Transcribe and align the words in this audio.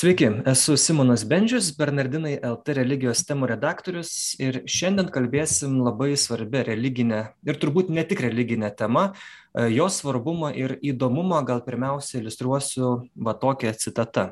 Sveiki, 0.00 0.30
esu 0.48 0.78
Simonas 0.80 1.26
Bendžius, 1.28 1.66
Bernardinai 1.76 2.38
LT 2.40 2.72
religijos 2.78 3.20
temų 3.28 3.50
redaktorius 3.50 4.10
ir 4.40 4.62
šiandien 4.64 5.10
kalbėsim 5.12 5.74
labai 5.84 6.14
svarbę 6.16 6.62
religinę 6.70 7.18
ir 7.44 7.58
turbūt 7.60 7.90
ne 7.92 8.00
tik 8.08 8.22
religinę 8.24 8.70
temą, 8.78 9.02
e, 9.12 9.66
jos 9.74 9.98
svarbumą 10.00 10.54
ir 10.56 10.72
įdomumą 10.80 11.42
gal 11.44 11.60
pirmiausia 11.66 12.16
iliustruosiu 12.22 12.94
va 13.26 13.34
tokią 13.42 13.74
citatą. 13.82 14.24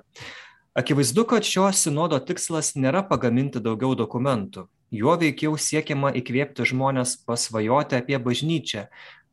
Akivaizdu, 0.72 1.26
kad 1.28 1.44
šio 1.44 1.66
sinodo 1.76 2.16
tikslas 2.30 2.72
nėra 2.72 3.02
pagaminti 3.10 3.60
daugiau 3.60 3.92
dokumentų. 3.92 4.64
Juo 4.88 5.18
veikiau 5.20 5.58
siekiama 5.60 6.14
įkvėpti 6.16 6.64
žmonės 6.70 7.18
pasvajoti 7.28 7.98
apie 7.98 8.16
bažnyčią, 8.16 8.86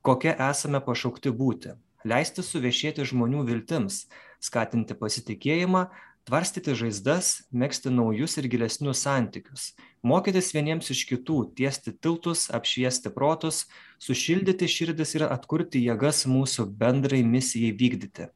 kokia 0.04 0.36
esame 0.49 0.83
pašaukti 0.83 1.31
būti, 1.31 1.77
leisti 2.04 2.43
suviešėti 2.43 3.07
žmonių 3.07 3.45
viltims, 3.47 4.09
skatinti 4.43 4.99
pasitikėjimą, 4.99 5.86
tvarstyti 6.26 6.73
žaizdas 6.76 7.46
megzti 7.54 7.91
naujus 7.94 8.38
ir 8.41 8.48
gilesnius 8.49 9.04
santykius. 9.05 9.73
Mokytis 10.05 10.52
vieniems 10.55 10.90
iš 10.94 11.04
kitų 11.09 11.38
tiesti 11.58 11.94
tiltus 12.02 12.48
apšviesti 12.54 13.12
protus 13.13 13.66
sušildyti 14.02 14.70
širdis 14.70 15.16
ir 15.18 15.27
atkurti 15.30 15.84
jėgas 15.85 16.26
mūsų 16.30 16.68
bendrai 16.80 17.22
misijai 17.26 17.73
vykdyti. 17.77 18.30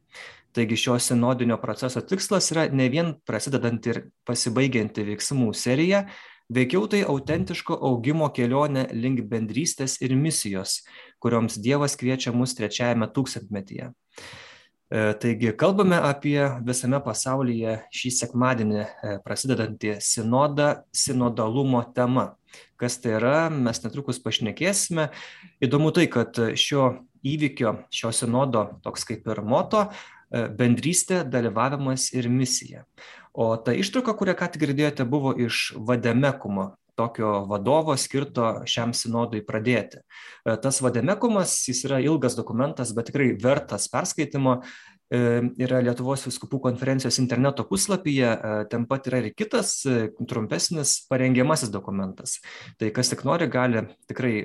Taigi 0.53 0.77
šio 0.81 0.97
sinodinio 1.01 1.59
proceso 1.61 2.01
tikslas 2.01 2.49
yra 2.53 2.67
ne 2.73 2.89
vien 2.89 3.13
prasidedanti 3.25 3.93
ir 3.93 4.01
pasibaigianti 4.25 5.05
veiksmų 5.05 5.53
serija 5.53 6.05
veikiau 6.49 6.87
tai 6.89 7.03
autentiško 7.05 7.77
augimo 7.89 8.29
kelionė 8.33 8.87
link 8.93 9.21
bendrystės 9.29 9.99
ir 10.01 10.15
misijos 10.17 10.79
kurioms 11.21 11.57
dievas 11.61 11.97
kviečia 11.97 12.33
mus 12.33 12.57
trečiajame 12.57 13.09
tūkstantmetyje 13.13 13.91
taigi 14.89 15.51
kalbame 15.53 15.99
apie 16.01 16.39
visame 16.65 16.97
pasaulyje 17.05 17.75
šį 17.93 18.09
sekmadienį 18.15 18.79
e, 18.81 19.11
prasidedantį 19.21 19.99
sinodą 20.01 20.69
sinodalumo 20.89 21.83
tema. 21.93 22.31
Kas 22.79 22.97
tai 22.97 23.13
yra, 23.19 23.35
mes 23.53 23.83
netrukus 23.83 24.17
pašnekėsime. 24.23 25.11
Įdomu 25.61 25.91
tai, 25.93 26.07
kad 26.09 26.33
šio 26.57 26.87
įvykio, 27.21 27.75
šio 27.93 28.09
sinodo 28.15 28.65
toks 28.81 29.05
kaip 29.05 29.29
ir 29.29 29.43
moto 29.45 29.85
e, 29.85 30.47
bendrystė, 30.57 31.21
dalyvavimas 31.21 32.09
ir 32.17 32.31
misija. 32.33 32.87
O 33.37 33.51
ta 33.61 33.77
ištrauka, 33.77 34.17
kurią 34.17 34.33
ką 34.39 34.49
tik 34.55 34.65
girdėjote, 34.65 35.05
buvo 35.05 35.35
iš 35.37 35.67
Vademekumo 35.77 36.71
tokio 36.99 37.31
vadovo 37.49 37.95
skirto 37.97 38.51
šiam 38.67 38.93
sinodui 38.97 39.41
pradėti. 39.47 40.03
E, 40.03 40.55
tas 40.63 40.81
vademekumas, 40.83 41.55
jis 41.69 41.85
yra 41.87 42.01
ilgas 42.03 42.37
dokumentas, 42.37 42.93
bet 42.95 43.09
tikrai 43.09 43.31
vertas 43.39 43.87
perskaitimo, 43.91 44.59
e, 45.09 45.21
yra 45.63 45.79
Lietuvos 45.85 46.25
viskupų 46.27 46.59
konferencijos 46.67 47.21
interneto 47.23 47.65
puslapyje, 47.69 48.29
e, 48.35 48.53
ten 48.71 48.85
pat 48.89 49.07
yra 49.09 49.23
ir 49.23 49.31
kitas 49.37 49.77
trumpesnis 50.29 50.99
parengiamasis 51.09 51.71
dokumentas. 51.73 52.39
Tai 52.81 52.91
kas 52.95 53.13
tik 53.13 53.25
nori, 53.27 53.47
gali 53.51 53.87
tikrai 54.11 54.35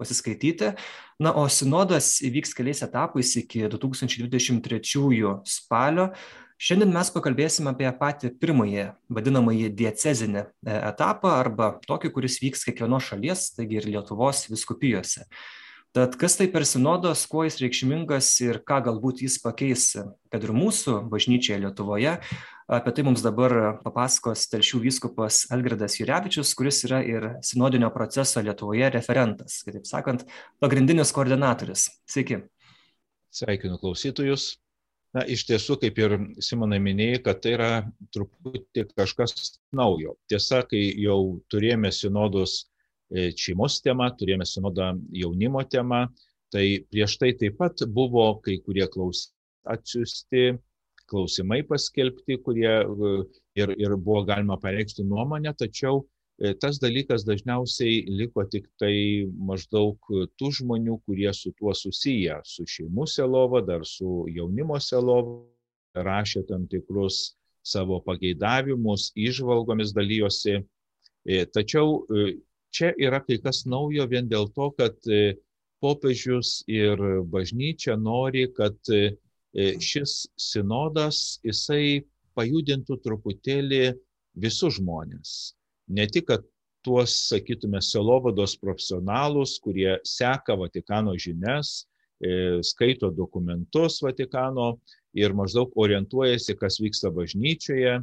pasiskaityti. 0.00 0.74
Na, 1.22 1.30
o 1.38 1.46
sinodas 1.46 2.16
įvyks 2.26 2.56
keliais 2.58 2.82
etapais 2.82 3.36
iki 3.38 3.68
2023 3.70 5.36
spalio. 5.46 6.10
Šiandien 6.54 6.92
mes 6.94 7.10
pakalbėsime 7.10 7.72
apie 7.74 7.88
patį 7.98 8.30
pirmąjį, 8.38 8.86
vadinamąjį 9.10 9.72
diecezinį 9.74 10.40
e, 10.44 10.46
etapą 10.76 11.32
arba 11.40 11.72
tokį, 11.82 12.12
kuris 12.14 12.38
vyks 12.42 12.62
kiekvienos 12.68 13.10
šalies, 13.10 13.48
taigi 13.56 13.80
ir 13.80 13.88
Lietuvos 13.90 14.44
viskupijose. 14.52 15.26
Tad 15.94 16.14
kas 16.18 16.38
tai 16.38 16.46
per 16.50 16.64
sinodas, 16.66 17.20
kuo 17.30 17.44
jis 17.46 17.60
reikšmingas 17.62 18.30
ir 18.42 18.60
ką 18.66 18.80
galbūt 18.86 19.22
jis 19.26 19.36
pakeis, 19.42 19.92
kad 20.30 20.46
ir 20.46 20.54
mūsų 20.54 20.96
bažnyčioje 21.10 21.60
Lietuvoje, 21.66 22.16
apie 22.78 22.94
tai 22.96 23.04
mums 23.06 23.22
dabar 23.22 23.76
papasakos 23.82 24.48
telšių 24.50 24.80
vyskupas 24.88 25.44
Algirdas 25.54 25.98
Jurevičius, 26.00 26.54
kuris 26.58 26.82
yra 26.86 27.02
ir 27.06 27.28
sinodinio 27.46 27.90
proceso 27.94 28.42
Lietuvoje 28.42 28.90
referentas, 28.94 29.60
kitaip 29.66 29.86
sakant, 29.90 30.26
pagrindinis 30.62 31.14
koordinatorius. 31.14 31.90
Sveiki. 32.10 32.44
Sveikinu 33.34 33.78
klausytojus. 33.82 34.54
Na, 35.14 35.22
iš 35.30 35.44
tiesų, 35.46 35.76
kaip 35.78 35.98
ir 36.02 36.16
Simonai 36.42 36.80
minėjai, 36.82 37.20
kad 37.22 37.40
tai 37.44 37.52
yra 37.54 37.70
truputį 38.14 38.88
kažkas 38.98 39.60
naujo. 39.76 40.16
Tiesa, 40.30 40.64
kai 40.66 40.80
jau 40.98 41.38
turėjome 41.52 41.92
sinodus 41.94 42.64
e, 43.14 43.28
šeimos 43.38 43.78
temą, 43.84 44.08
turėjome 44.18 44.46
sinodą 44.48 44.90
jaunimo 45.14 45.62
temą, 45.70 46.08
tai 46.50 46.64
prieš 46.90 47.14
tai 47.20 47.30
taip 47.38 47.60
pat 47.60 47.84
buvo 47.94 48.26
kai 48.42 48.58
kurie 48.66 48.88
klaus 48.90 49.28
atsiųsti, 49.70 50.56
klausimai 51.10 51.60
paskelbti, 51.68 52.40
kurie 52.42 52.74
e, 52.82 53.14
ir, 53.62 53.74
ir 53.78 53.94
buvo 53.94 54.24
galima 54.26 54.58
pareikšti 54.58 55.06
nuomonę, 55.06 55.54
tačiau 55.62 56.02
tas 56.60 56.80
dalykas 56.82 57.22
dažniausiai 57.26 58.04
liko 58.10 58.42
tik 58.50 58.66
tai 58.80 59.26
maždaug 59.38 59.98
tų 60.38 60.50
žmonių, 60.58 60.98
kurie 61.06 61.30
su 61.32 61.52
tuo 61.58 61.74
susiję, 61.74 62.40
su 62.44 62.66
šeimų 62.66 63.06
selova, 63.06 63.62
dar 63.62 63.86
su 63.86 64.26
jaunimo 64.34 64.80
selova, 64.82 65.44
rašė 65.94 66.42
tam 66.48 66.66
tikrus 66.66 67.36
savo 67.62 68.00
pageidavimus, 68.02 69.12
išvalgomis 69.14 69.94
dalyjosi. 69.94 70.58
E, 71.24 71.44
tačiau 71.46 72.02
e, 72.02 72.36
čia 72.74 72.90
yra 72.98 73.22
kai 73.24 73.38
kas 73.38 73.62
naujo 73.70 74.08
vien 74.10 74.26
dėl 74.28 74.50
to, 74.58 74.72
kad 74.74 74.98
popiežius 75.84 76.64
ir 76.66 76.98
bažnyčia 77.30 77.94
nori, 78.00 78.48
kad 78.56 78.74
šis 79.54 80.14
sinodas 80.40 81.38
jisai 81.46 82.02
pajudintų 82.34 82.98
truputėlį 83.04 83.84
visus 84.42 84.80
žmonės 84.80 85.54
ne 85.88 86.06
tik, 86.10 86.28
kad 86.30 86.44
tuos, 86.84 87.16
sakytume, 87.30 87.80
selovados 87.82 88.56
profesionalus, 88.60 89.58
kurie 89.64 89.96
seka 90.04 90.56
Vatikano 90.60 91.16
žinias, 91.16 91.86
e, 92.20 92.60
skaito 92.62 93.10
dokumentus 93.10 94.02
Vatikano 94.04 94.74
ir 95.16 95.32
maždaug 95.32 95.72
orientuojasi, 95.80 96.56
kas 96.60 96.80
vyksta 96.82 97.10
bažnyčioje, 97.14 97.98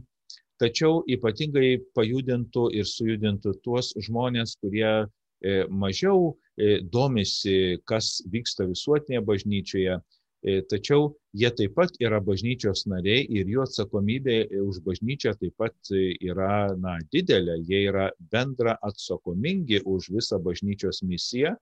tačiau 0.61 1.01
ypatingai 1.09 1.79
pajudintų 1.97 2.69
ir 2.77 2.87
sujudintų 2.89 3.57
tuos 3.65 3.93
žmonės, 4.01 4.55
kurie 4.61 4.89
e, 4.89 5.65
mažiau 5.69 6.33
e, 6.57 6.79
domisi, 6.81 7.77
kas 7.85 8.19
vyksta 8.33 8.65
visuotinėje 8.69 9.25
bažnyčioje, 9.29 9.99
tačiau 10.41 11.11
jie 11.37 11.49
taip 11.53 11.75
pat 11.77 11.93
yra 12.01 12.19
bažnyčios 12.23 12.87
nariai 12.89 13.27
ir 13.29 13.49
jų 13.49 13.61
atsakomybė 13.65 14.37
už 14.63 14.79
bažnyčią 14.85 15.35
taip 15.37 15.53
pat 15.61 15.91
yra 15.93 16.73
na, 16.81 16.97
didelė, 17.13 17.59
jie 17.67 17.83
yra 17.91 18.09
bendra 18.33 18.77
atsakomingi 18.81 19.83
už 19.85 20.09
visą 20.15 20.41
bažnyčios 20.41 21.03
misiją. 21.05 21.53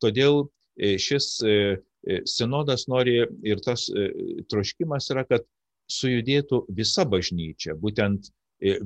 Todėl 0.00 0.46
e, 0.76 0.96
šis 0.96 1.28
e, 1.44 1.58
sinodas 2.28 2.88
nori 2.88 3.20
ir 3.44 3.60
tas 3.64 3.86
troškimas 4.50 5.10
yra, 5.12 5.24
kad 5.28 5.44
sujudėtų 5.90 6.64
visa 6.72 7.04
bažnyčia. 7.08 7.76
Būtent 7.76 8.28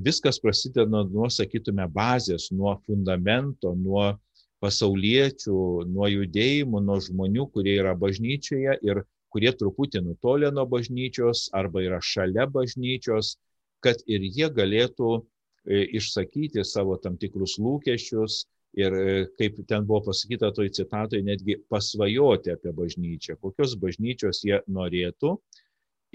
viskas 0.03 0.39
prasideda 0.39 1.05
nuo, 1.07 1.29
sakytume, 1.31 1.87
bazės, 1.91 2.49
nuo 2.51 2.75
fundamento, 2.87 3.73
nuo 3.75 4.17
pasauliečių, 4.59 5.59
nuo 5.87 6.09
judėjimų, 6.11 6.81
nuo 6.83 6.99
žmonių, 7.03 7.47
kurie 7.53 7.77
yra 7.79 7.95
bažnyčioje 7.95 8.75
ir 8.83 9.03
kurie 9.33 9.51
truputį 9.55 10.01
nutolę 10.05 10.51
nuo 10.53 10.65
bažnyčios 10.69 11.47
arba 11.55 11.83
yra 11.85 11.99
šalia 12.01 12.47
bažnyčios, 12.49 13.35
kad 13.83 14.01
ir 14.09 14.23
jie 14.25 14.49
galėtų 14.53 15.11
e, 15.19 15.83
išsakyti 15.99 16.65
savo 16.67 16.97
tam 17.03 17.17
tikrus 17.21 17.57
lūkesčius 17.61 18.43
ir, 18.79 18.93
e, 18.93 19.25
kaip 19.39 19.61
ten 19.69 19.85
buvo 19.87 20.09
pasakyta 20.09 20.51
toj 20.55 20.71
citatoje, 20.75 21.23
netgi 21.25 21.59
pasvajoti 21.71 22.55
apie 22.55 22.73
bažnyčią, 22.75 23.37
kokios 23.41 23.77
bažnyčios 23.79 24.43
jie 24.45 24.61
norėtų. 24.67 25.37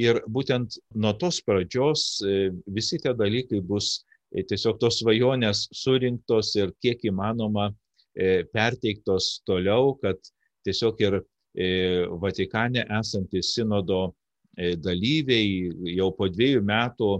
Ir 0.02 0.18
būtent 0.26 0.80
nuo 0.98 1.14
tos 1.18 1.38
pradžios 1.46 2.18
e, 2.26 2.50
visi 2.66 2.98
tie 2.98 3.14
dalykai 3.14 3.62
bus 3.62 4.02
tiesiog 4.34 4.80
tos 4.82 4.98
svajonės 4.98 5.68
surinktos 5.70 6.56
ir 6.58 6.72
kiek 6.82 7.04
įmanoma 7.06 7.68
perteiktos 8.54 9.44
toliau, 9.46 9.92
kad 10.02 10.18
tiesiog 10.66 10.98
ir 11.02 11.16
Vatikane 11.54 12.82
esantys 12.98 13.52
sinodo 13.54 14.14
e, 14.58 14.74
dalyviai 14.74 15.70
jau 15.94 16.10
po 16.16 16.26
dviejų 16.28 16.62
metų, 16.66 17.10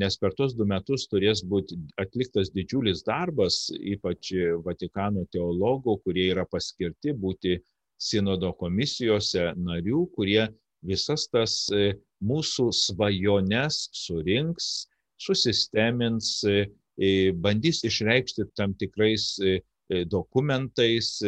nes 0.00 0.16
per 0.16 0.32
tos 0.32 0.54
du 0.56 0.64
metus 0.64 1.04
turės 1.10 1.42
būti 1.44 1.76
atliktas 2.00 2.48
didžiulis 2.54 3.04
darbas, 3.04 3.68
ypač 3.76 4.32
Vatikano 4.64 5.26
teologų, 5.28 5.98
kurie 6.04 6.30
yra 6.32 6.46
paskirti 6.48 7.12
būti 7.12 7.58
sinodo 8.00 8.54
komisijose 8.56 9.52
narių, 9.60 10.06
kurie 10.16 10.48
visas 10.80 11.28
tas 11.28 11.68
e, 11.68 11.92
mūsų 12.24 12.70
svajones 12.72 13.90
surinks, 13.92 14.88
susistemins, 15.20 16.40
bandys 17.42 17.82
išreikšti 17.84 18.46
tam 18.56 18.72
tikrais 18.78 19.36
dokumentais, 20.10 21.20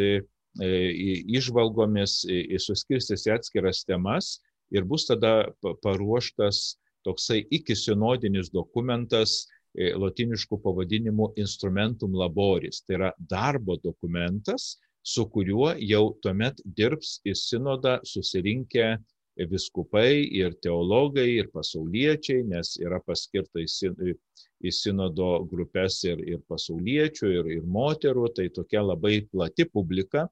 išvalgomis, 0.56 2.22
suskirstys 2.62 3.26
į 3.28 3.34
atskiras 3.36 3.84
temas 3.84 4.38
ir 4.72 4.84
bus 4.88 5.06
tada 5.06 5.52
paruoštas 5.82 6.76
toksai 7.06 7.44
iki 7.50 7.76
sinodinis 7.78 8.50
dokumentas 8.54 9.44
e, 9.76 9.92
latiniškų 9.94 10.58
pavadinimų 10.64 11.32
instrumentum 11.42 12.16
laboris. 12.18 12.82
Tai 12.82 12.98
yra 13.00 13.12
darbo 13.30 13.76
dokumentas, 13.82 14.76
su 15.06 15.26
kuriuo 15.30 15.74
jau 15.78 16.16
tuomet 16.22 16.62
dirbs 16.78 17.20
į 17.26 17.36
sinodą 17.38 18.00
susirinkę 18.04 18.96
viskupai 19.36 20.24
ir 20.32 20.56
teologai 20.64 21.28
ir 21.36 21.50
pasauliečiai, 21.52 22.42
nes 22.48 22.72
yra 22.80 22.98
paskirta 23.04 23.60
į 23.60 24.72
sinodo 24.72 25.44
grupės 25.50 26.00
ir, 26.08 26.22
ir 26.24 26.40
pasauliečių, 26.48 27.32
ir, 27.38 27.50
ir 27.58 27.68
moterų, 27.68 28.30
tai 28.34 28.48
tokia 28.48 28.82
labai 28.82 29.20
plati 29.28 29.68
publika, 29.68 30.24
e, 30.24 30.30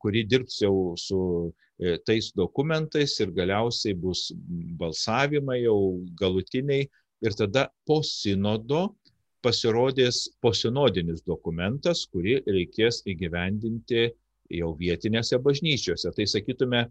kuri 0.00 0.24
dirbs 0.24 0.62
jau 0.62 0.94
su 0.96 1.18
e, 1.78 1.98
tais 2.06 2.30
dokumentais 2.32 3.18
ir 3.20 3.32
galiausiai 3.36 3.94
bus 3.94 4.32
balsavimai 4.80 5.60
jau 5.62 6.00
galutiniai 6.16 6.88
ir 7.20 7.36
tada 7.36 7.68
po 7.86 8.00
sinodo 8.02 8.94
pasirodys 9.44 10.26
posinodinis 10.42 11.22
dokumentas, 11.26 12.06
kurį 12.10 12.40
reikės 12.46 13.02
įgyvendinti 13.06 14.08
jau 14.58 14.72
vietinėse 14.78 15.38
bažnyčiose. 15.42 16.10
Tai 16.14 16.26
sakytume, 16.26 16.86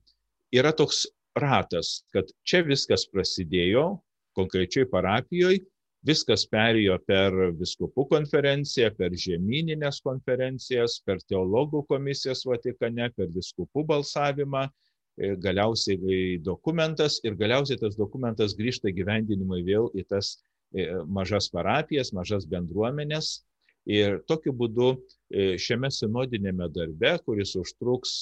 yra 0.56 0.72
toks 0.72 1.06
ratas, 1.38 2.04
kad 2.14 2.30
čia 2.48 2.64
viskas 2.66 3.08
prasidėjo 3.12 3.98
konkrečiai 4.38 4.88
parapijoje, 4.90 5.66
viskas 6.08 6.48
perėjo 6.50 6.98
per 7.08 7.36
viskupų 7.60 8.08
konferenciją, 8.14 8.92
per 8.98 9.16
žemyninės 9.28 10.02
konferencijas, 10.06 11.00
per 11.06 11.22
teologų 11.28 11.84
komisijas 11.92 12.46
Vatikane, 12.48 13.12
per 13.16 13.32
viskupų 13.36 13.86
balsavimą, 13.92 14.68
e, 14.68 15.36
galiausiai 15.48 16.38
dokumentas 16.44 17.20
ir 17.24 17.36
galiausiai 17.40 17.80
tas 17.82 18.00
dokumentas 18.00 18.56
grįžta 18.58 18.94
gyvendinimui 18.96 19.64
vėl 19.68 19.92
į 19.94 20.08
tas 20.14 20.38
E, 20.76 20.84
mažas 21.08 21.48
parapijas, 21.50 22.12
mažas 22.12 22.46
bendruomenės. 22.50 23.44
Ir 23.88 24.18
tokiu 24.28 24.52
būdu 24.52 24.90
e, 25.32 25.56
šiame 25.56 25.88
sinodinėme 25.94 26.68
darbe, 26.76 27.14
kuris 27.24 27.56
užtruks 27.56 28.18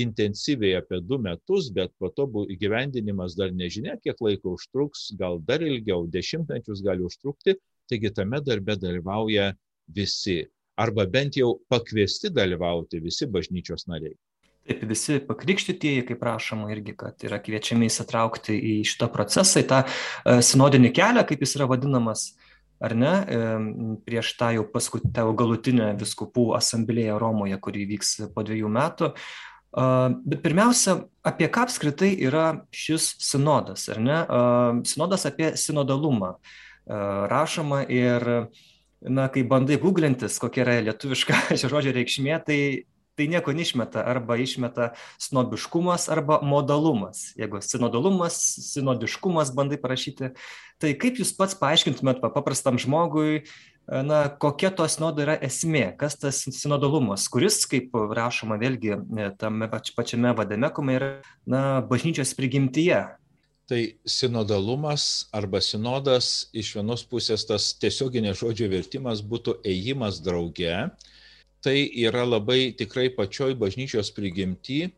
intensyviai 0.00 0.78
apie 0.80 1.00
du 1.02 1.18
metus, 1.22 1.70
bet 1.74 1.92
po 1.98 2.10
to 2.10 2.26
įgyvendinimas 2.50 3.36
dar 3.38 3.54
nežinia, 3.54 3.96
kiek 4.02 4.20
laiko 4.20 4.56
užtruks, 4.58 5.12
gal 5.18 5.40
dar 5.40 5.62
ilgiau, 5.62 6.08
dešimtmečius 6.10 6.82
gali 6.84 7.06
užtrukti, 7.06 7.56
taigi 7.90 8.10
tame 8.14 8.40
darbe 8.42 8.76
dalyvauja 8.80 9.52
visi, 9.94 10.42
arba 10.80 11.06
bent 11.06 11.38
jau 11.38 11.58
pakviesti 11.70 12.32
dalyvauti 12.34 13.02
visi 13.04 13.28
bažnyčios 13.30 13.86
nariai. 13.90 14.16
Taip, 14.64 14.80
visi 14.88 15.18
pakrikštytieji, 15.20 16.06
kaip 16.08 16.22
prašoma, 16.22 16.70
irgi, 16.72 16.94
kad 16.96 17.20
yra 17.26 17.36
kviečiami 17.44 17.90
įsitraukti 17.90 18.56
į 18.56 18.74
šitą 18.88 19.10
procesą, 19.12 19.60
į 19.60 19.66
tą 19.68 19.82
e, 19.84 20.38
sinodinį 20.40 20.90
kelią, 20.96 21.24
kaip 21.28 21.44
jis 21.44 21.58
yra 21.58 21.68
vadinamas, 21.68 22.30
ar 22.80 22.94
ne, 22.96 23.12
e, 23.28 23.40
prieš 24.08 24.32
tą 24.40 24.54
jau 24.56 24.64
paskutinę 24.72 25.26
galutinę 25.36 25.90
viskupų 26.00 26.54
asamblėją 26.56 27.18
Romoje, 27.20 27.60
kuri 27.60 27.84
vyks 27.92 28.16
po 28.32 28.46
dviejų 28.46 28.72
metų. 28.72 29.12
Bet 29.74 30.42
pirmiausia, 30.44 31.00
apie 31.26 31.48
ką 31.50 31.64
apskritai 31.66 32.12
yra 32.22 32.44
šis 32.70 33.08
sinodas, 33.22 33.88
ar 33.90 33.98
ne? 33.98 34.18
Sinodas 34.86 35.26
apie 35.26 35.54
sinodalumą 35.58 36.36
rašoma 36.86 37.82
ir, 37.90 38.28
na, 39.02 39.28
kai 39.32 39.42
bandai 39.48 39.80
googlintis, 39.82 40.38
kokia 40.38 40.62
yra 40.66 40.76
lietuviška 40.90 41.40
šio 41.58 41.72
žodžio 41.72 41.94
reikšmė, 41.96 42.36
tai 42.46 42.60
tai 43.14 43.28
nieko 43.30 43.52
neišmeta 43.54 44.02
arba 44.02 44.36
išmeta 44.42 44.88
snobiškumas 45.22 46.08
arba 46.10 46.40
modalumas. 46.42 47.28
Jeigu 47.38 47.60
sinodalumas, 47.62 48.38
sinodiškumas 48.72 49.52
bandai 49.54 49.78
parašyti, 49.78 50.32
tai 50.82 50.94
kaip 50.98 51.20
jūs 51.22 51.30
pats 51.38 51.54
paaiškintumėt 51.60 52.18
paprastam 52.24 52.80
žmogui, 52.82 53.44
na, 53.86 54.28
kokia 54.40 54.70
to 54.74 54.86
sinodo 54.88 55.22
yra 55.24 55.36
esmė, 55.44 55.90
kas 56.00 56.16
tas 56.20 56.40
sinodalumas, 56.56 57.26
kuris, 57.32 57.62
kaip 57.68 57.92
rašoma 57.92 58.56
vėlgi 58.60 58.96
tame 59.40 59.68
pačiame 59.68 60.32
vademekume, 60.36 60.96
yra 60.96 61.10
na, 61.46 61.82
bažnyčios 61.84 62.34
prigimtyje. 62.38 63.02
Tai 63.68 63.80
sinodalumas 64.04 65.26
arba 65.32 65.60
sinodas 65.64 66.50
iš 66.52 66.74
vienos 66.76 67.04
pusės 67.08 67.46
tas 67.48 67.70
tiesioginė 67.80 68.34
žodžio 68.36 68.68
vertimas 68.68 69.22
būtų 69.24 69.56
ėjimas 69.64 70.20
drauge, 70.24 70.74
tai 71.64 71.78
yra 72.04 72.26
labai 72.28 72.74
tikrai 72.76 73.08
pačioj 73.16 73.54
bažnyčios 73.56 74.12
prigimti, 74.12 74.90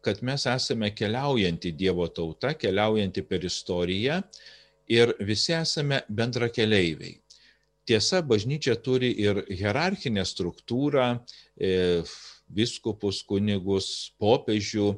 kad 0.00 0.22
mes 0.24 0.46
esame 0.48 0.92
keliaujanti 0.96 1.74
Dievo 1.76 2.06
tauta, 2.08 2.54
keliaujanti 2.56 3.24
per 3.26 3.44
istoriją 3.44 4.22
ir 4.88 5.12
visi 5.20 5.52
esame 5.56 6.00
bendra 6.08 6.48
keleiviai. 6.48 7.18
Tiesa, 7.86 8.22
bažnyčia 8.22 8.74
turi 8.82 9.12
ir 9.14 9.44
hierarchinę 9.46 10.24
struktūrą, 10.26 11.20
e, 11.54 12.02
viskupus, 12.50 13.22
kunigus, 13.22 14.12
popiežių. 14.18 14.96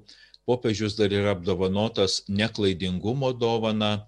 Popiežius 0.49 0.97
dar 0.97 1.13
yra 1.13 1.35
apdovanotas 1.37 2.23
neklaidingumo 2.29 3.35
dovana. 3.37 4.07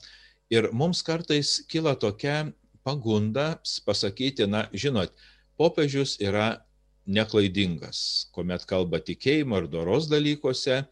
Ir 0.48 0.70
mums 0.72 1.02
kartais 1.04 1.60
kyla 1.68 1.92
tokia 2.00 2.52
pagunda 2.82 3.60
pasakyti, 3.84 4.48
na, 4.48 4.64
žinot, 4.72 5.12
popiežius 5.60 6.16
yra 6.16 6.64
neklaidingas, 7.04 8.30
kuomet 8.32 8.64
kalba 8.68 9.00
tikėjimo 9.04 9.60
ir 9.60 9.68
doros 9.68 10.08
dalykuose. 10.10 10.86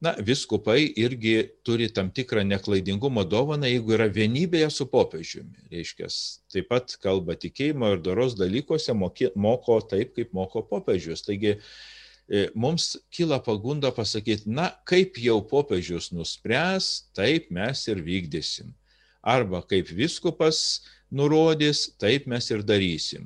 Na, 0.00 0.12
viskupai 0.20 0.92
irgi 1.00 1.48
turi 1.64 1.88
tam 1.88 2.10
tikrą 2.12 2.42
neklaidingumo 2.44 3.22
dovaną, 3.24 3.64
jeigu 3.64 3.94
yra 3.96 4.10
vienybėje 4.12 4.68
su 4.74 4.84
popiežiumi. 4.92 5.62
Reiškia, 5.72 6.10
taip 6.52 6.66
pat 6.68 6.96
kalba 7.00 7.36
tikėjimo 7.40 7.94
ir 7.94 8.02
doros 8.04 8.36
dalykuose, 8.36 8.92
moko 8.92 9.78
taip, 9.88 10.12
kaip 10.18 10.34
moko 10.36 10.60
popiežius. 10.68 11.24
Taigi 11.24 11.54
e, 11.56 12.42
mums 12.52 12.90
kyla 13.08 13.38
pagunda 13.46 13.88
pasakyti, 13.96 14.50
na, 14.52 14.68
kaip 14.84 15.16
jau 15.22 15.38
popiežius 15.48 16.10
nuspręs, 16.12 16.90
taip 17.16 17.48
mes 17.56 17.86
ir 17.88 18.04
vykdysim. 18.04 18.76
Arba 19.24 19.62
kaip 19.64 19.88
viskupas 19.96 20.60
nurodys, 21.08 21.86
taip 21.96 22.28
mes 22.28 22.50
ir 22.52 22.60
darysim. 22.68 23.24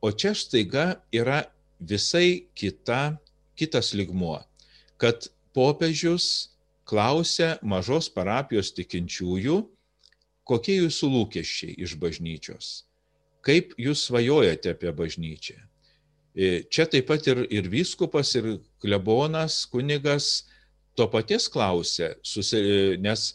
O 0.00 0.08
čia 0.08 0.32
staiga 0.32 1.02
yra 1.12 1.44
visai 1.84 2.48
kita, 2.56 3.18
kitas 3.60 3.92
ligmuo, 3.92 4.40
kad 4.96 5.28
popiežius 5.54 6.52
klausia 6.88 7.56
mažos 7.62 8.08
parapijos 8.12 8.72
tikinčiųjų, 8.76 9.58
kokie 10.48 10.78
jūsų 10.80 11.10
lūkesčiai 11.14 11.76
iš 11.84 11.96
bažnyčios, 12.02 12.70
kaip 13.46 13.76
jūs 13.78 14.06
svajojate 14.08 14.74
apie 14.74 14.90
bažnyčią. 14.96 15.58
E, 16.34 16.64
čia 16.72 16.86
taip 16.88 17.06
pat 17.10 17.26
ir, 17.28 17.44
ir 17.52 17.68
vyskupas, 17.70 18.32
ir 18.40 18.56
klebonas, 18.82 19.62
kunigas 19.68 20.48
to 20.96 21.06
paties 21.12 21.48
klausia, 21.52 22.14
susi, 22.24 22.96
nes 23.00 23.28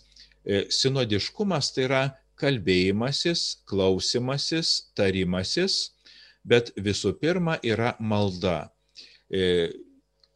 e, 0.44 0.66
sinodiškumas 0.74 1.72
tai 1.76 1.86
yra 1.88 2.02
kalbėjimasis, 2.38 3.62
klausimasis, 3.70 4.92
tarimasis 4.98 5.78
bet 6.48 6.72
visų 6.80 7.14
pirma 7.22 7.58
yra 7.64 7.96
malda. 8.00 8.70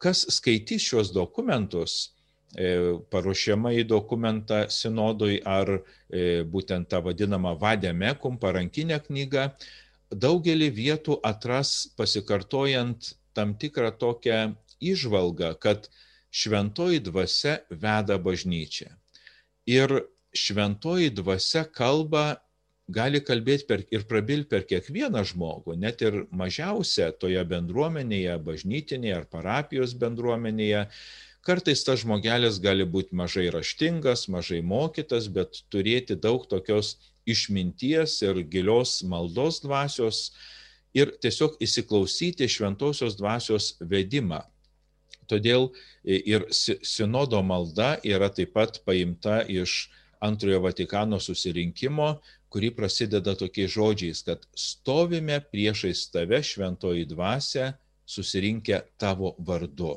Kas 0.02 0.24
skaitys 0.34 0.82
šios 0.82 1.12
dokumentus, 1.14 2.10
e, 2.58 2.98
paruošiama 3.12 3.70
į 3.78 3.84
dokumentą 3.86 4.64
sinodui 4.68 5.38
ar 5.46 5.70
e, 5.78 6.42
būtent 6.42 6.90
tą 6.90 7.02
vadinamą 7.06 7.54
vademekum 7.60 8.38
parankinę 8.42 8.98
knygą, 9.06 9.46
daugelį 10.12 10.70
vietų 10.76 11.20
atras 11.24 11.86
pasikartojant 11.96 13.14
tam 13.32 13.54
tikrą 13.54 13.92
tokią 13.96 14.40
išvalgą, 14.82 15.54
kad 15.62 15.88
šventoji 16.32 17.00
dvasia 17.06 17.60
veda 17.70 18.18
bažnyčią. 18.18 18.90
Ir 19.70 20.02
šventoji 20.34 21.12
dvasia 21.14 21.64
kalba 21.64 22.42
gali 22.90 23.20
kalbėti 23.22 23.66
per, 23.66 23.82
ir 23.94 24.06
prabilti 24.08 24.48
per 24.50 24.64
kiekvieną 24.66 25.22
žmogų, 25.32 25.76
net 25.78 26.02
ir 26.02 26.24
mažiausią 26.34 27.12
toje 27.20 27.42
bendruomenėje, 27.48 28.38
bažnytinėje 28.42 29.18
ar 29.20 29.26
parapijos 29.30 29.94
bendruomenėje. 29.98 30.86
Kartais 31.42 31.82
tas 31.82 32.02
žmogelis 32.02 32.60
gali 32.62 32.86
būti 32.86 33.16
mažai 33.18 33.48
raštingas, 33.50 34.28
mažai 34.30 34.62
mokytas, 34.62 35.26
bet 35.26 35.64
turėti 35.70 36.14
daug 36.14 36.46
tokios 36.50 36.96
išminties 37.26 38.20
ir 38.22 38.42
gilios 38.50 39.00
maldos 39.06 39.60
dvasios 39.62 40.32
ir 40.94 41.14
tiesiog 41.22 41.56
įsiklausyti 41.62 42.48
šventosios 42.50 43.16
dvasios 43.18 43.76
vedimą. 43.80 44.42
Todėl 45.30 45.70
ir 46.04 46.44
sinodo 46.52 47.40
malda 47.46 47.96
yra 48.04 48.28
taip 48.28 48.52
pat 48.56 48.82
paimta 48.84 49.40
iš 49.48 49.88
antrojo 50.22 50.60
Vatikano 50.66 51.18
susirinkimo, 51.22 52.20
kuri 52.52 52.70
prasideda 52.76 53.34
tokiais 53.38 53.72
žodžiais, 53.72 54.22
kad 54.26 54.44
stovime 54.58 55.40
priešais 55.52 56.04
tave 56.12 56.42
šventoji 56.44 57.06
dvasia, 57.08 57.72
susirinkę 58.06 58.82
tavo 59.00 59.34
vardu. 59.38 59.96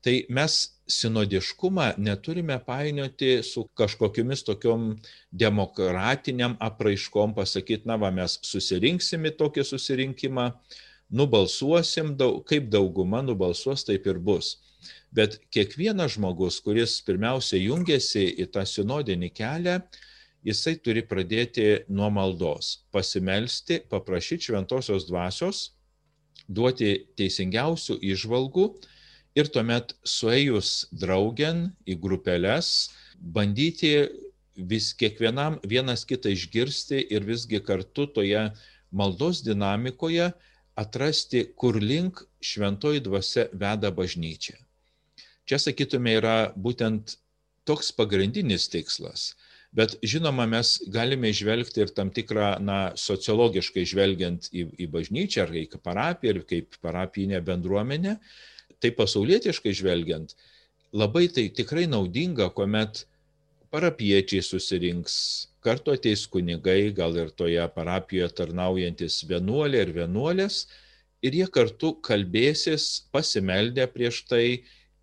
Tai 0.00 0.14
mes 0.30 0.54
sinodiškumą 0.86 1.86
neturime 1.98 2.56
painioti 2.64 3.42
su 3.42 3.64
kažkokiamis 3.74 4.44
tokiom 4.46 4.92
demokratiniam 5.30 6.54
apraiškom, 6.62 7.34
pasakyti, 7.34 7.88
na 7.90 7.96
va, 7.98 8.12
mes 8.14 8.38
susirinksim 8.46 9.26
į 9.26 9.34
tokį 9.40 9.64
susirinkimą, 9.66 10.46
nubalsuosim, 11.10 12.14
daug, 12.18 12.38
kaip 12.46 12.70
dauguma 12.70 13.22
nubalsuos, 13.26 13.82
taip 13.86 14.06
ir 14.06 14.22
bus. 14.22 14.56
Bet 15.10 15.40
kiekvienas 15.50 16.14
žmogus, 16.14 16.60
kuris 16.62 17.00
pirmiausia 17.06 17.58
jungiasi 17.58 18.28
į 18.42 18.46
tą 18.54 18.62
sinodinį 18.68 19.32
kelią, 19.34 19.80
jisai 20.46 20.76
turi 20.78 21.02
pradėti 21.02 21.66
nuo 21.90 22.08
maldos, 22.14 22.86
pasimelsti, 22.94 23.80
paprašyti 23.90 24.50
šventosios 24.50 25.08
dvasios, 25.08 25.72
duoti 26.46 26.92
teisingiausių 27.18 27.98
išvalgų 28.12 28.66
ir 29.36 29.50
tuomet 29.52 29.96
suėjus 30.06 30.86
draugen 30.94 31.66
į 31.88 31.98
grupelės, 32.00 32.92
bandyti 33.18 33.96
vis 34.56 34.92
kiekvienam 34.96 35.58
vienas 35.66 36.06
kitą 36.08 36.32
išgirsti 36.32 37.02
ir 37.12 37.26
visgi 37.26 37.60
kartu 37.60 38.06
toje 38.06 38.46
maldos 38.90 39.42
dinamikoje 39.44 40.30
atrasti, 40.76 41.42
kur 41.56 41.76
link 41.80 42.22
šventoji 42.40 43.02
dvasia 43.04 43.48
veda 43.52 43.90
bažnyčią. 43.90 44.56
Čia, 45.46 45.58
sakytume, 45.62 46.16
yra 46.18 46.52
būtent 46.56 47.16
toks 47.68 47.92
pagrindinis 47.96 48.68
tikslas. 48.70 49.34
Bet 49.76 49.98
žinoma, 50.00 50.46
mes 50.48 50.70
galime 50.88 51.28
žvelgti 51.36 51.82
ir 51.84 51.90
tam 51.96 52.08
tikrą, 52.14 52.54
na, 52.64 52.78
sociologiškai 52.96 53.84
žvelgiant 53.84 54.48
į, 54.48 54.70
į 54.80 54.86
bažnyčią 54.94 55.44
ar 55.44 55.52
į 55.52 55.66
parapiją 55.84 56.32
ir 56.32 56.44
kaip 56.48 56.78
parapinę 56.80 57.42
bendruomenę, 57.44 58.16
tai 58.80 58.92
pasaulietiškai 58.96 59.74
žvelgiant, 59.76 60.32
labai 60.96 61.26
tai 61.28 61.48
tikrai 61.52 61.84
naudinga, 61.92 62.48
kuomet 62.56 63.04
parapiečiai 63.74 64.40
susirinks, 64.48 65.18
kartu 65.60 65.92
ateis 65.92 66.24
kunigai, 66.32 66.94
gal 66.96 67.16
ir 67.20 67.32
toje 67.36 67.68
parapijoje 67.76 68.32
tarnaujantis 68.40 69.20
vienuolė 69.28 69.84
ir 69.84 69.94
vienuolės, 70.00 70.62
ir 71.20 71.36
jie 71.36 71.52
kartu 71.52 71.92
kalbėsis, 72.08 73.08
pasimeldę 73.12 73.84
prieš 73.92 74.24
tai, 74.30 74.46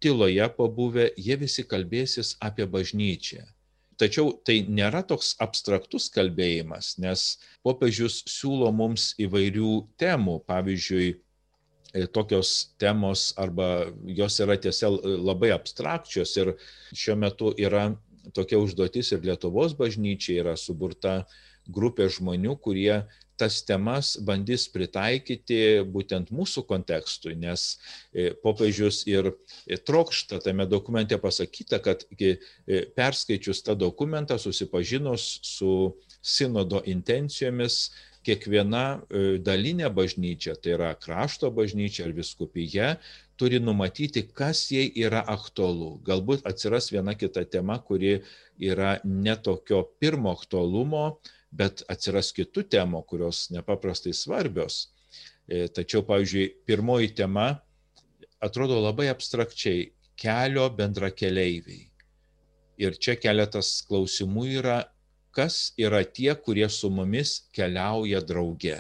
tyloje 0.01 0.49
pabuvę, 0.57 1.11
jie 1.15 1.37
visi 1.45 1.63
kalbėsis 1.63 2.33
apie 2.41 2.65
bažnyčią. 2.65 3.52
Tačiau 4.01 4.31
tai 4.45 4.61
nėra 4.65 5.03
toks 5.05 5.35
abstraktus 5.43 6.09
kalbėjimas, 6.13 6.95
nes 7.03 7.25
popiežius 7.65 8.23
siūlo 8.29 8.71
mums 8.73 9.11
įvairių 9.21 9.75
temų, 10.01 10.39
pavyzdžiui, 10.49 11.11
E, 11.93 12.07
tokios 12.07 12.73
temos 12.81 13.33
arba 13.37 13.85
jos 14.17 14.39
yra 14.41 14.55
tiesiog 14.57 15.03
labai 15.21 15.51
abstrakčios 15.53 16.31
ir 16.41 16.55
šiuo 16.89 17.15
metu 17.21 17.51
yra 17.61 17.91
tokia 18.33 18.57
užduotis 18.57 19.11
ir 19.13 19.27
Lietuvos 19.27 19.75
bažnyčiai 19.77 20.39
yra 20.41 20.55
suburta 20.57 21.19
grupė 21.67 22.09
žmonių, 22.11 22.57
kurie 22.61 23.03
tas 23.39 23.63
temas 23.65 24.13
bandys 24.21 24.67
pritaikyti 24.71 25.81
būtent 25.89 26.29
mūsų 26.33 26.63
kontekstui, 26.69 27.33
nes 27.39 27.65
e, 28.13 28.31
popiežius 28.43 29.01
ir 29.09 29.31
trokšta 29.87 30.39
tame 30.43 30.67
dokumente 30.69 31.17
pasakyta, 31.19 31.81
kad 31.83 32.05
e, 32.13 32.37
perskaičius 32.95 33.63
tą 33.65 33.75
dokumentą, 33.79 34.37
susipažinus 34.37 35.39
su 35.43 35.73
sinodo 36.21 36.83
intencijomis, 36.85 37.89
kiekviena 38.23 38.83
e, 39.09 39.23
dalinė 39.43 39.89
bažnyčia, 39.93 40.55
tai 40.55 40.77
yra 40.77 40.93
krašto 40.95 41.51
bažnyčia 41.51 42.07
ar 42.07 42.15
viskupija, 42.15 42.89
turi 43.39 43.59
numatyti, 43.59 44.23
kas 44.31 44.67
jai 44.71 44.87
yra 45.03 45.23
aktualu. 45.33 45.97
Galbūt 46.07 46.45
atsiras 46.47 46.91
viena 46.93 47.17
kita 47.19 47.43
tema, 47.49 47.79
kuri 47.83 48.21
yra 48.61 48.99
netokio 49.03 49.83
pirmo 49.99 50.31
aktualumo, 50.37 51.17
bet 51.53 51.83
atsiras 51.91 52.31
kitų 52.35 52.65
temų, 52.73 53.03
kurios 53.09 53.47
nepaprastai 53.53 54.13
svarbios. 54.17 54.87
E, 55.47 55.67
tačiau, 55.67 56.03
pavyzdžiui, 56.07 56.49
pirmoji 56.67 57.13
tema 57.17 57.47
atrodo 58.43 58.79
labai 58.81 59.09
abstrakčiai- 59.11 59.91
kelio 60.23 60.69
bendra 60.69 61.11
keleiviai. 61.11 61.89
Ir 62.77 62.97
čia 62.97 63.15
keletas 63.15 63.83
klausimų 63.87 64.45
yra, 64.59 64.79
kas 65.31 65.73
yra 65.77 66.03
tie, 66.03 66.33
kurie 66.35 66.69
su 66.69 66.89
mumis 66.89 67.49
keliauja 67.53 68.21
drauge. 68.21 68.79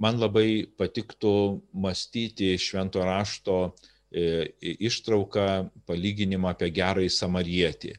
Man 0.00 0.18
labai 0.20 0.66
patiktų 0.80 1.60
mąstyti 1.72 2.54
švento 2.58 3.04
rašto 3.04 3.56
e, 4.10 4.48
ištrauką, 4.60 5.70
palyginimą 5.86 6.54
apie 6.54 6.70
gerąjį 6.72 7.10
samarietį. 7.12 7.92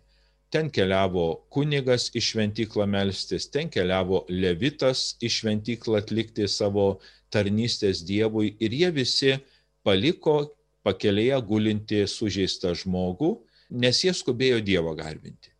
Ten 0.51 0.67
keliavo 0.73 1.45
kunigas 1.53 2.09
į 2.11 2.21
šventyklą 2.27 2.83
melstis, 2.91 3.47
ten 3.47 3.69
keliavo 3.71 4.25
levitas 4.27 5.13
į 5.23 5.29
šventyklą 5.31 6.01
atlikti 6.01 6.47
savo 6.51 6.99
tarnystės 7.31 8.03
Dievui 8.03 8.57
ir 8.59 8.75
jie 8.75 8.89
visi 8.91 9.37
paliko 9.87 10.51
pakelėje 10.83 11.39
gulinti 11.47 12.03
sužeistą 12.03 12.73
žmogų, 12.75 13.31
nes 13.71 14.03
jie 14.03 14.11
skubėjo 14.11 14.59
Dievo 14.65 14.91
garbinti. 14.97 15.53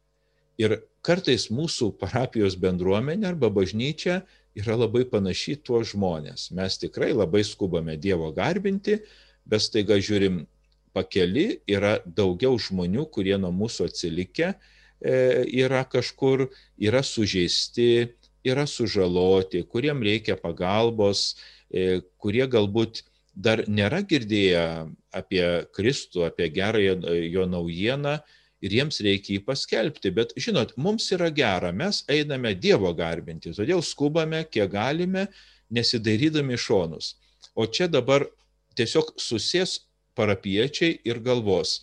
Ir 0.60 0.82
kartais 1.06 1.48
mūsų 1.54 1.94
parapijos 2.02 2.58
bendruomenė 2.60 3.32
arba 3.32 3.50
bažnyčia 3.54 4.22
yra 4.60 4.76
labai 4.76 5.06
panaši 5.08 5.56
tuos 5.64 5.94
žmonės. 5.94 6.50
Mes 6.52 6.78
tikrai 6.82 7.14
labai 7.16 7.46
skubame 7.48 7.96
Dievo 7.98 8.30
garbinti, 8.36 9.00
bet 9.48 9.64
staiga 9.64 9.96
žiūrim 9.98 10.44
pakeli, 10.92 11.62
yra 11.72 11.96
daugiau 12.06 12.60
žmonių, 12.60 13.08
kurie 13.16 13.38
nuo 13.40 13.54
mūsų 13.56 13.88
atsilikę, 13.88 14.52
yra 15.02 15.82
kažkur, 15.90 16.46
yra 16.78 17.02
sužeisti, 17.04 18.12
yra 18.46 18.66
sužaloti, 18.68 19.64
kuriem 19.70 20.02
reikia 20.04 20.36
pagalbos, 20.38 21.36
e, 21.70 22.02
kurie 22.22 22.46
galbūt 22.50 23.04
dar 23.34 23.64
nėra 23.68 24.02
girdėję 24.06 24.64
apie 25.16 25.46
Kristų, 25.76 26.26
apie 26.28 26.50
gerąją 26.54 27.00
jo 27.32 27.46
naujieną, 27.50 28.20
ir 28.62 28.76
jiems 28.78 29.02
reikia 29.02 29.38
jį 29.38 29.44
paskelbti. 29.46 30.12
Bet 30.14 30.36
žinot, 30.38 30.76
mums 30.78 31.10
yra 31.16 31.32
gera, 31.34 31.72
mes 31.74 32.04
einame 32.12 32.54
Dievo 32.56 32.94
garbinti, 32.98 33.54
todėl 33.58 33.82
skubame, 33.86 34.44
kiek 34.50 34.70
galime, 34.72 35.28
nesidairydami 35.74 36.60
šonus. 36.60 37.16
O 37.56 37.66
čia 37.66 37.88
dabar 37.92 38.28
tiesiog 38.78 39.16
susės 39.20 39.80
parapiečiai 40.18 41.00
ir 41.08 41.22
galvos, 41.24 41.82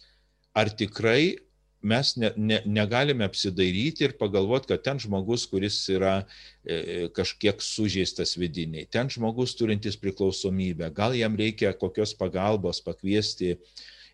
ar 0.55 0.71
tikrai 0.71 1.39
mes 1.83 2.15
ne, 2.17 2.33
ne, 2.37 2.59
negalime 2.67 3.27
apsidairyti 3.29 4.09
ir 4.09 4.17
pagalvoti, 4.19 4.73
kad 4.73 4.83
ten 4.87 4.99
žmogus, 5.03 5.47
kuris 5.51 5.79
yra 5.95 6.17
e, 6.65 7.07
kažkiek 7.15 7.63
sužeistas 7.63 8.35
vidiniai, 8.39 8.89
ten 8.91 9.11
žmogus 9.13 9.55
turintis 9.59 9.99
priklausomybę, 10.01 10.91
gal 10.95 11.15
jam 11.19 11.39
reikia 11.39 11.73
kokios 11.79 12.17
pagalbos 12.19 12.83
pakviesti 12.85 13.55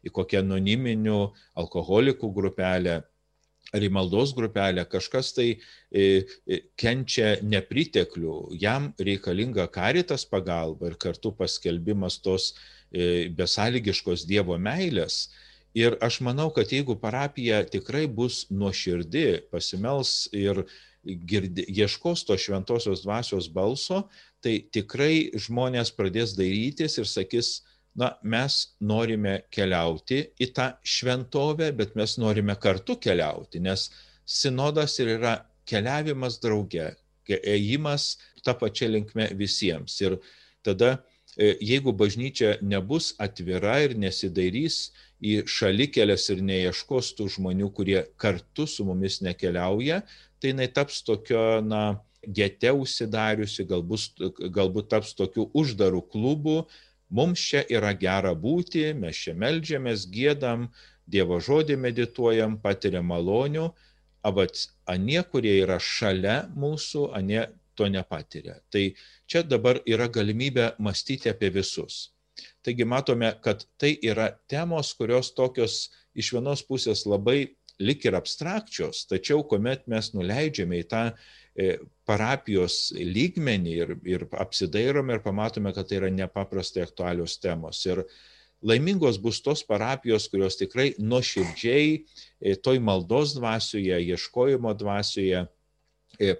į 0.04 0.12
kokią 0.12 0.44
anoniminių 0.44 1.18
alkoholikų 1.60 2.30
grupelę 2.36 3.00
ar 3.74 3.82
į 3.82 3.90
maldos 3.90 4.34
grupelę, 4.36 4.84
kažkas 4.90 5.32
tai 5.34 5.46
e, 5.54 6.24
e, 6.46 6.60
kenčia 6.78 7.38
nepriteklių, 7.42 8.36
jam 8.60 8.92
reikalinga 9.00 9.66
karitas 9.72 10.26
pagalba 10.30 10.90
ir 10.90 10.98
kartu 11.00 11.32
paskelbimas 11.34 12.20
tos 12.22 12.52
e, 12.52 13.30
besąlygiškos 13.34 14.26
Dievo 14.30 14.58
meilės. 14.60 15.24
Ir 15.74 15.96
aš 16.04 16.20
manau, 16.22 16.50
kad 16.54 16.70
jeigu 16.70 16.94
parapija 17.02 17.64
tikrai 17.66 18.06
bus 18.06 18.44
nuoširdi, 18.50 19.50
pasimels 19.50 20.28
ir 20.32 20.62
girdi, 21.04 21.64
ieškos 21.66 22.22
to 22.28 22.36
šventosios 22.38 23.02
dvasios 23.02 23.48
balso, 23.52 24.04
tai 24.44 24.60
tikrai 24.72 25.32
žmonės 25.34 25.90
pradės 25.96 26.36
dairytis 26.38 26.98
ir 27.00 27.08
sakys, 27.10 27.50
na, 27.98 28.12
mes 28.22 28.76
norime 28.82 29.40
keliauti 29.54 30.20
į 30.42 30.50
tą 30.54 30.70
šventovę, 30.82 31.70
bet 31.78 31.94
mes 31.98 32.16
norime 32.22 32.56
kartu 32.60 32.96
keliauti, 33.02 33.62
nes 33.62 33.88
sinodas 34.26 34.98
ir 35.02 35.14
yra 35.18 35.34
keliavimas 35.68 36.38
drauge, 36.42 36.92
ėjimas 37.28 38.14
tą 38.44 38.54
pačią 38.60 38.90
linkmę 38.92 39.30
visiems. 39.38 39.96
Ir 40.04 40.18
tada, 40.66 40.98
jeigu 41.38 41.92
bažnyčia 41.96 42.56
nebus 42.62 43.12
atvira 43.18 43.80
ir 43.84 43.96
nesidairys 43.98 44.92
į 45.24 45.42
šalikelės 45.50 46.28
ir 46.34 46.42
neieškos 46.46 47.12
tų 47.18 47.28
žmonių, 47.36 47.70
kurie 47.74 48.00
kartu 48.20 48.66
su 48.70 48.86
mumis 48.86 49.20
nekeliauja, 49.24 50.02
tai 50.40 50.52
jinai 50.52 50.68
taps 50.68 51.02
tokio, 51.06 51.60
na, 51.64 52.00
gete 52.24 52.70
užsidariusi, 52.72 53.66
galbūt, 53.68 54.26
galbūt 54.52 54.90
taps 54.92 55.14
tokiu 55.18 55.50
uždaru 55.52 56.02
klubu, 56.08 56.64
Mums 57.14 57.38
čia 57.38 57.60
yra 57.70 57.92
gera 57.94 58.32
būti, 58.34 58.88
mes 58.98 59.18
čia 59.26 59.36
melžiamės, 59.38 60.08
gėdam, 60.10 60.68
Dievo 61.06 61.36
žodį 61.36 61.76
medituojam, 61.76 62.56
patiriam 62.64 63.04
malonių, 63.12 63.66
avat 64.24 64.62
anie, 64.88 65.20
kurie 65.28 65.52
yra 65.60 65.76
šalia 65.76 66.36
mūsų, 66.56 67.10
anie 67.18 67.42
to 67.76 67.88
nepatiria. 67.90 68.58
Tai 68.72 68.84
čia 69.26 69.44
dabar 69.46 69.80
yra 69.86 70.08
galimybė 70.08 70.74
mąstyti 70.78 71.32
apie 71.32 71.50
visus. 71.54 72.14
Taigi 72.64 72.86
matome, 72.88 73.30
kad 73.44 73.62
tai 73.78 73.94
yra 74.02 74.32
temos, 74.50 74.94
kurios 74.98 75.30
tokios 75.36 75.90
iš 76.18 76.32
vienos 76.34 76.64
pusės 76.66 77.04
labai 77.06 77.54
lik 77.82 78.04
ir 78.06 78.14
abstrakčios, 78.14 79.04
tačiau 79.10 79.42
kuomet 79.50 79.88
mes 79.90 80.12
nuleidžiame 80.14 80.78
į 80.82 80.86
tą 80.90 81.02
e, 81.10 81.78
parapijos 82.06 82.92
lygmenį 82.94 83.74
ir, 83.74 83.96
ir 84.06 84.26
apsidairome 84.38 85.16
ir 85.16 85.24
pamatome, 85.24 85.72
kad 85.74 85.88
tai 85.90 85.98
yra 86.02 86.10
nepaprastai 86.14 86.84
aktualios 86.86 87.36
temos. 87.42 87.82
Ir 87.86 88.04
laimingos 88.64 89.18
bus 89.20 89.42
tos 89.44 89.64
parapijos, 89.66 90.28
kurios 90.30 90.58
tikrai 90.60 90.92
nuoširdžiai 90.98 91.90
e, 91.98 92.54
toj 92.54 92.78
maldos 92.82 93.34
dvasioje, 93.38 93.98
ieškojimo 94.14 94.74
dvasioje 94.78 95.44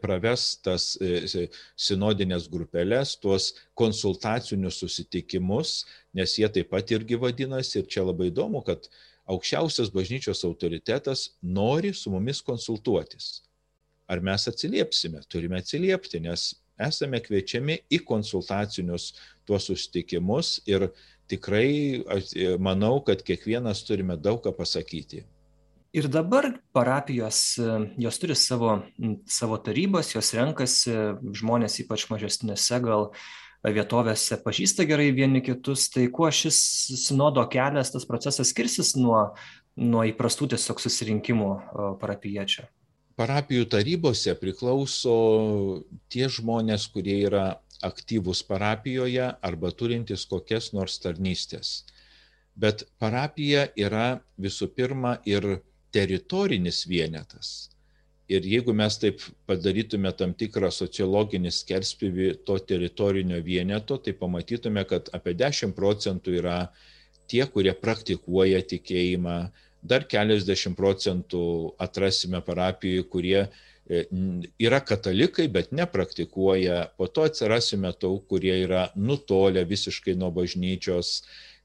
praves 0.00 0.54
tas 0.64 0.94
e, 1.02 1.46
sinodinės 1.76 2.48
grupelės, 2.50 3.16
tuos 3.20 3.52
konsultacinius 3.78 4.78
susitikimus, 4.82 5.84
nes 6.14 6.36
jie 6.38 6.48
taip 6.48 6.70
pat 6.70 6.92
irgi 6.94 7.18
vadinasi 7.20 7.80
ir 7.80 7.88
čia 7.90 8.04
labai 8.06 8.30
įdomu, 8.30 8.62
kad 8.66 8.88
aukščiausias 9.30 9.90
bažnyčios 9.94 10.44
autoritetas 10.44 11.30
nori 11.42 11.94
su 11.94 12.12
mumis 12.12 12.42
konsultuotis. 12.44 13.42
Ar 14.06 14.20
mes 14.20 14.48
atsiliepsime? 14.50 15.22
Turime 15.32 15.58
atsiliepti, 15.62 16.20
nes 16.20 16.52
esame 16.80 17.20
kviečiami 17.24 17.78
į 17.94 18.02
konsultacinius 18.04 19.14
tuos 19.48 19.70
susitikimus 19.70 20.58
ir 20.68 20.90
tikrai 21.30 21.70
e, 22.02 22.56
manau, 22.60 22.98
kad 23.04 23.22
kiekvienas 23.24 23.84
turime 23.88 24.18
daug 24.20 24.42
ką 24.44 24.52
pasakyti. 24.56 25.24
Ir 25.94 26.08
dabar 26.10 26.48
parapijos, 26.74 27.54
jos 28.02 28.16
turi 28.18 28.34
savo, 28.34 28.80
savo 29.30 29.60
tarybas, 29.62 30.08
jos 30.10 30.32
renkasi, 30.34 30.90
žmonės 31.38 31.76
ypač 31.84 32.08
mažesnėse 32.10 32.80
gal 32.82 33.12
vietovėse 33.62 34.40
pažįsta 34.42 34.88
gerai 34.90 35.12
vieni 35.14 35.38
kitus, 35.46 35.84
tai 35.94 36.08
kuo 36.10 36.26
šis 36.34 36.56
sinodo 36.98 37.44
kelias, 37.46 37.92
tas 37.94 38.06
procesas 38.08 38.50
skirsis 38.50 38.96
nuo, 38.98 39.20
nuo 39.78 40.02
įprastų 40.10 40.48
tiesiog 40.56 40.82
susirinkimų 40.82 41.50
parapijiečio? 42.00 42.66
Parapijų 43.14 43.68
tarybose 43.70 44.34
priklauso 44.34 45.14
tie 46.10 46.26
žmonės, 46.26 46.88
kurie 46.90 47.20
yra 47.28 47.44
aktyvūs 47.86 48.40
parapijoje 48.48 49.28
arba 49.30 49.70
turintys 49.70 50.26
kokias 50.26 50.72
nors 50.74 50.98
tarnystės. 50.98 51.84
Bet 52.58 52.82
parapija 52.98 53.68
yra 53.78 54.24
visų 54.42 54.72
pirma 54.74 55.20
ir 55.22 55.62
teritorinis 55.94 56.84
vienetas. 56.90 57.54
Ir 58.28 58.46
jeigu 58.48 58.72
mes 58.72 58.96
taip 58.96 59.20
padarytume 59.48 60.08
tam 60.16 60.32
tikrą 60.32 60.70
sociologinį 60.72 61.50
skerspivį 61.52 62.28
to 62.48 62.56
teritorinio 62.70 63.40
vieneto, 63.44 63.98
tai 64.00 64.14
pamatytume, 64.16 64.86
kad 64.88 65.10
apie 65.12 65.34
10 65.36 65.74
procentų 65.76 66.38
yra 66.40 66.58
tie, 67.28 67.44
kurie 67.44 67.74
praktikuoja 67.76 68.62
tikėjimą, 68.64 69.36
dar 69.84 70.06
keliasdešimt 70.08 70.76
procentų 70.78 71.44
atrasime 71.84 72.40
parapijų, 72.44 73.04
kurie 73.12 73.40
e, 73.44 74.04
yra 74.56 74.80
katalikai, 74.80 75.50
bet 75.52 75.74
nepraktikuoja, 75.76 76.86
po 76.96 77.10
to 77.12 77.26
atsirasime 77.28 77.92
tų, 78.00 78.16
kurie 78.30 78.56
yra 78.64 78.86
nutolę 78.96 79.66
visiškai 79.68 80.16
nuo 80.16 80.32
bažnyčios, 80.32 81.18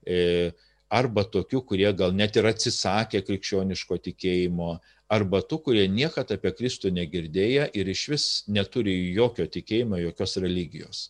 e, 0.03 0.51
arba 0.89 1.23
tokių, 1.23 1.61
kurie 1.69 1.89
gal 1.93 2.13
net 2.17 2.37
ir 2.39 2.47
atsisakė 2.49 3.21
krikščioniško 3.25 3.99
tikėjimo, 4.09 4.79
arba 5.09 5.41
tų, 5.41 5.61
kurie 5.65 5.85
niekada 5.89 6.37
apie 6.37 6.51
Kristų 6.57 6.91
negirdėję 6.93 7.69
ir 7.77 7.89
iš 7.93 8.03
vis 8.13 8.27
neturi 8.47 8.95
jokio 9.15 9.47
tikėjimo, 9.49 10.01
jokios 10.01 10.37
religijos. 10.41 11.09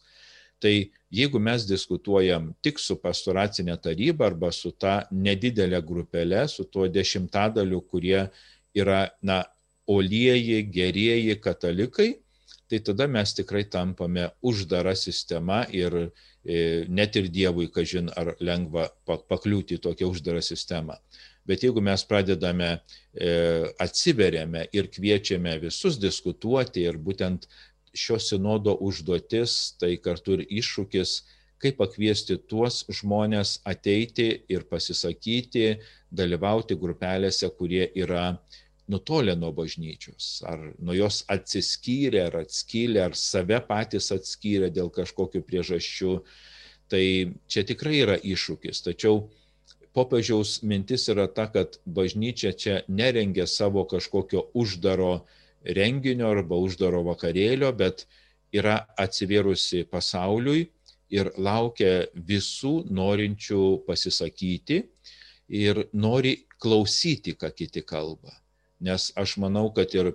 Tai 0.60 0.74
jeigu 1.16 1.40
mes 1.40 1.64
diskutuojam 1.68 2.50
tik 2.64 2.80
su 2.84 2.98
pastoracinė 3.00 3.78
taryba 3.80 4.28
arba 4.28 4.52
su 4.52 4.72
ta 4.72 5.06
nedidelė 5.12 5.80
grupelė, 5.88 6.44
su 6.52 6.66
tuo 6.68 6.88
dešimtadaliu, 6.92 7.80
kurie 7.88 8.26
yra, 8.76 9.06
na, 9.24 9.44
olieji, 9.90 10.60
gerieji 10.70 11.40
katalikai, 11.42 12.20
tai 12.70 12.80
tada 12.86 13.08
mes 13.10 13.34
tikrai 13.34 13.64
tampame 13.66 14.30
uždara 14.46 14.96
sistema 14.96 15.64
ir 15.74 16.12
E, 16.46 16.86
net 16.88 17.15
ir 17.20 17.28
Dievui, 17.28 17.67
kažin, 17.72 18.08
ar 18.15 18.32
lengva 18.39 18.88
pakliūti 19.06 19.76
į 19.76 19.82
tokią 19.84 20.08
uždarą 20.08 20.41
sistemą. 20.43 20.96
Bet 21.48 21.65
jeigu 21.65 21.82
mes 21.84 22.06
pradedame, 22.08 22.70
e, 23.13 23.32
atsiveriame 23.82 24.67
ir 24.74 24.88
kviečiame 24.88 25.58
visus 25.60 26.00
diskutuoti 26.00 26.86
ir 26.88 26.98
būtent 26.98 27.50
šio 27.93 28.20
sinodo 28.24 28.78
užduotis, 28.86 29.76
tai 29.82 29.98
kartu 29.98 30.38
ir 30.38 30.46
iššūkis, 30.62 31.13
kaip 31.60 31.76
pakviesti 31.82 32.38
tuos 32.48 32.86
žmonės 32.88 33.60
ateiti 33.67 34.30
ir 34.48 34.63
pasisakyti, 34.70 35.76
dalyvauti 36.10 36.78
grupelėse, 36.80 37.50
kurie 37.58 37.89
yra 38.00 38.39
nutolę 38.89 39.36
nuo 39.36 39.52
bažnyčios, 39.54 40.41
ar 40.49 40.73
nuo 40.80 40.93
jos 40.97 41.23
atsiskyrę, 41.30 42.25
ar 42.25 42.38
atskylę, 42.43 43.04
ar 43.06 43.15
save 43.15 43.60
patys 43.67 44.10
atskyrę 44.15 44.71
dėl 44.73 44.89
kažkokių 44.93 45.43
priežasčių. 45.45 46.13
Tai 46.89 47.04
čia 47.45 47.63
tikrai 47.69 47.99
yra 48.02 48.15
iššūkis. 48.17 48.82
Tačiau 48.88 49.28
popiežiaus 49.93 50.63
mintis 50.65 51.06
yra 51.13 51.28
ta, 51.30 51.45
kad 51.54 51.78
bažnyčia 51.86 52.56
čia 52.58 52.80
nerengia 52.89 53.45
savo 53.45 53.86
kažkokio 53.86 54.47
uždaro 54.58 55.28
renginio 55.78 56.34
arba 56.34 56.58
uždaro 56.58 57.04
vakarėlio, 57.12 57.69
bet 57.78 58.08
yra 58.49 58.80
atsivėrusi 58.97 59.86
pasauliui 59.86 60.65
ir 61.13 61.30
laukia 61.38 62.10
visų 62.13 62.89
norinčių 62.89 63.63
pasisakyti 63.86 64.82
ir 65.62 65.86
nori 65.93 66.39
klausyti, 66.58 67.38
ką 67.38 67.54
kiti 67.54 67.86
kalba 67.86 68.34
nes 68.80 69.12
aš 69.20 69.38
manau, 69.42 69.68
kad 69.76 69.94
ir 69.96 70.13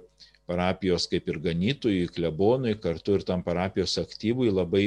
parapijos 0.48 1.06
kaip 1.08 1.28
ir 1.30 1.40
ganytojui, 1.40 2.08
klebonui, 2.12 2.74
kartu 2.80 3.18
ir 3.18 3.24
tam 3.24 3.42
parapijos 3.44 3.96
aktyvui 4.00 4.50
labai 4.52 4.84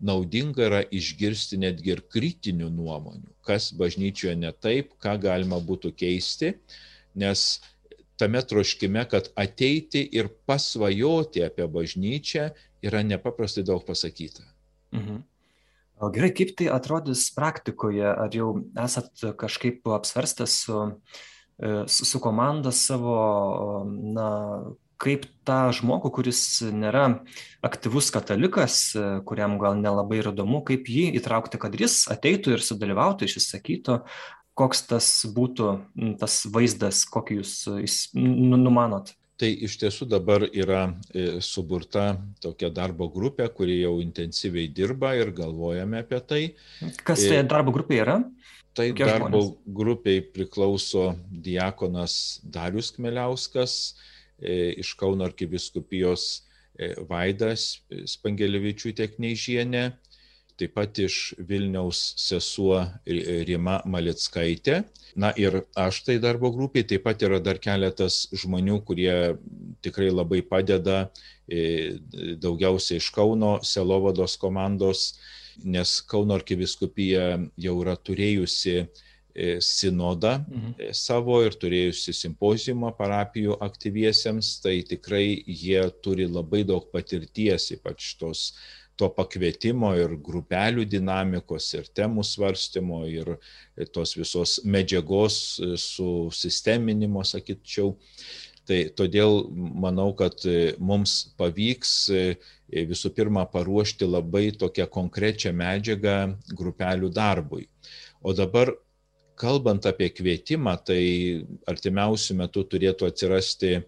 naudinga 0.00 0.66
yra 0.68 0.80
išgirsti 0.84 1.60
netgi 1.60 1.94
ir 1.94 2.02
kritinių 2.12 2.68
nuomonių, 2.72 3.32
kas 3.46 3.70
bažnyčioje 3.76 4.36
ne 4.40 4.52
taip, 4.52 4.92
ką 5.00 5.16
galima 5.22 5.60
būtų 5.64 5.94
keisti, 5.96 6.54
nes 7.16 7.62
tame 8.20 8.42
troškime, 8.44 9.06
kad 9.08 9.32
ateiti 9.40 10.04
ir 10.04 10.28
pasvajoti 10.48 11.44
apie 11.46 11.64
bažnyčią 11.64 12.50
yra 12.84 13.04
nepaprastai 13.04 13.64
daug 13.64 13.84
pasakyta. 13.88 14.44
Mhm. 14.96 15.24
O 16.00 16.08
gerai, 16.08 16.30
kaip 16.32 16.54
tai 16.56 16.70
atrodys 16.72 17.26
praktikoje? 17.36 18.06
Ar 18.08 18.32
jau 18.32 18.54
esat 18.80 19.20
kažkaip 19.36 19.84
apsvarstęs 19.84 20.54
su 20.64 20.76
uh, 20.80 21.18
su, 21.60 22.06
su 22.08 22.20
komanda 22.22 22.72
savo, 22.72 23.84
na, 23.86 24.30
kaip 25.00 25.24
tą 25.48 25.60
žmogų, 25.74 26.12
kuris 26.18 26.40
nėra 26.72 27.06
aktyvus 27.66 28.10
katalikas, 28.14 28.80
e, 28.94 29.06
kuriam 29.26 29.56
gal 29.62 29.78
nelabai 29.80 30.20
ir 30.20 30.30
įdomu, 30.32 30.62
kaip 30.66 30.90
jį 30.92 31.08
įtraukti, 31.20 31.60
kad 31.60 31.76
jis 31.78 32.02
ateitų 32.12 32.56
ir 32.56 32.64
sudalyvautų, 32.64 33.28
išsisakytų, 33.28 34.00
koks 34.60 34.84
tas 34.90 35.08
būtų 35.32 35.72
tas 36.20 36.42
vaizdas, 36.52 37.06
kokį 37.08 37.40
jūs 37.40 37.54
nu, 38.18 38.60
numanot. 38.60 39.14
Tai 39.40 39.48
iš 39.48 39.78
tiesų 39.80 40.04
dabar 40.04 40.44
yra 40.44 40.82
e, 41.16 41.38
suburta 41.40 42.18
tokia 42.44 42.68
darbo 42.76 43.06
grupė, 43.08 43.46
kuri 43.56 43.78
jau 43.78 43.94
intensyviai 44.02 44.68
dirba 44.68 45.14
ir 45.16 45.32
galvojame 45.32 46.02
apie 46.04 46.20
tai. 46.20 46.42
Kas 47.08 47.24
tai 47.24 47.40
darbo 47.48 47.72
grupė 47.72 48.02
yra? 48.02 48.18
Tai 48.74 48.86
Kokie 48.92 49.06
darbo 49.06 49.40
žmonės? 49.42 49.56
grupiai 49.80 50.20
priklauso 50.22 51.06
diakonas 51.30 52.14
Darius 52.44 52.92
Kmeliauskas 52.94 53.96
e, 54.38 54.76
iš 54.78 54.94
Kauno 55.00 55.26
arkiviskupijos 55.26 56.26
e, 56.78 56.94
Vaidas 57.10 57.80
Spangelevičių 57.90 58.94
Tekneižienė, 59.00 59.84
taip 60.60 60.76
pat 60.76 61.00
iš 61.02 61.32
Vilniaus 61.48 62.00
sesuo 62.20 62.84
Rima 63.48 63.80
Malickaitė. 63.88 64.84
Na 65.18 65.32
ir 65.40 65.62
aš 65.74 66.04
tai 66.06 66.18
darbo 66.22 66.52
grupiai, 66.54 66.86
taip 66.86 67.02
pat 67.08 67.22
yra 67.26 67.40
dar 67.42 67.58
keletas 67.58 68.28
žmonių, 68.36 68.78
kurie 68.86 69.34
tikrai 69.82 70.12
labai 70.12 70.44
padeda, 70.46 71.08
e, 71.50 71.98
daugiausiai 72.38 73.02
iš 73.02 73.10
Kauno 73.16 73.56
Selovados 73.66 74.38
komandos 74.38 75.08
nes 75.64 76.00
Kauno 76.08 76.36
arkiviskupija 76.38 77.38
jau 77.60 77.76
yra 77.82 77.96
turėjusi 77.96 78.76
e, 78.80 78.86
sinodą 79.64 80.38
mhm. 80.40 80.74
E, 80.78 80.90
savo 80.96 81.40
ir 81.44 81.56
turėjusi 81.60 82.14
simpozijumą 82.16 82.92
parapijų 82.98 83.58
aktyviesiems, 83.62 84.58
tai 84.64 84.80
tikrai 84.86 85.24
jie 85.46 85.82
turi 86.04 86.28
labai 86.30 86.64
daug 86.68 86.90
patirties, 86.92 87.70
ypač 87.76 88.14
tos 88.20 88.50
to 89.00 89.08
pakvietimo 89.16 89.94
ir 89.96 90.12
grupelių 90.20 90.84
dinamikos 90.84 91.70
ir 91.78 91.88
temų 91.96 92.24
svarstymo 92.26 93.06
ir 93.08 93.32
tos 93.94 94.12
visos 94.18 94.58
medžiagos 94.64 95.40
e, 95.58 95.74
susisteminimo, 95.80 97.24
sakyčiau. 97.24 97.96
Tai 98.68 98.84
todėl 98.94 99.48
manau, 99.50 100.12
kad 100.14 100.44
mums 100.78 101.32
pavyks 101.40 101.94
visų 102.70 103.10
pirma 103.16 103.44
paruošti 103.50 104.06
labai 104.08 104.50
tokią 104.56 104.86
konkrečią 104.90 105.52
medžiagą 105.56 106.16
grupelių 106.56 107.10
darbui. 107.14 107.66
O 108.22 108.34
dabar, 108.36 108.72
kalbant 109.40 109.86
apie 109.88 110.10
kvietimą, 110.12 110.76
tai 110.84 111.02
artimiausių 111.70 112.36
metų 112.42 112.66
turėtų 112.74 113.08
atsirasti 113.08 113.80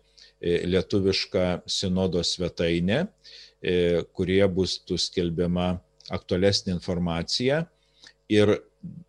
lietuviška 0.42 1.62
sinodo 1.71 2.23
svetainė, 2.27 3.07
kurie 4.16 4.42
bus 4.51 4.81
skelbiama 5.05 5.77
aktualesnė 6.11 6.75
informacija. 6.75 7.66
Ir 8.33 8.57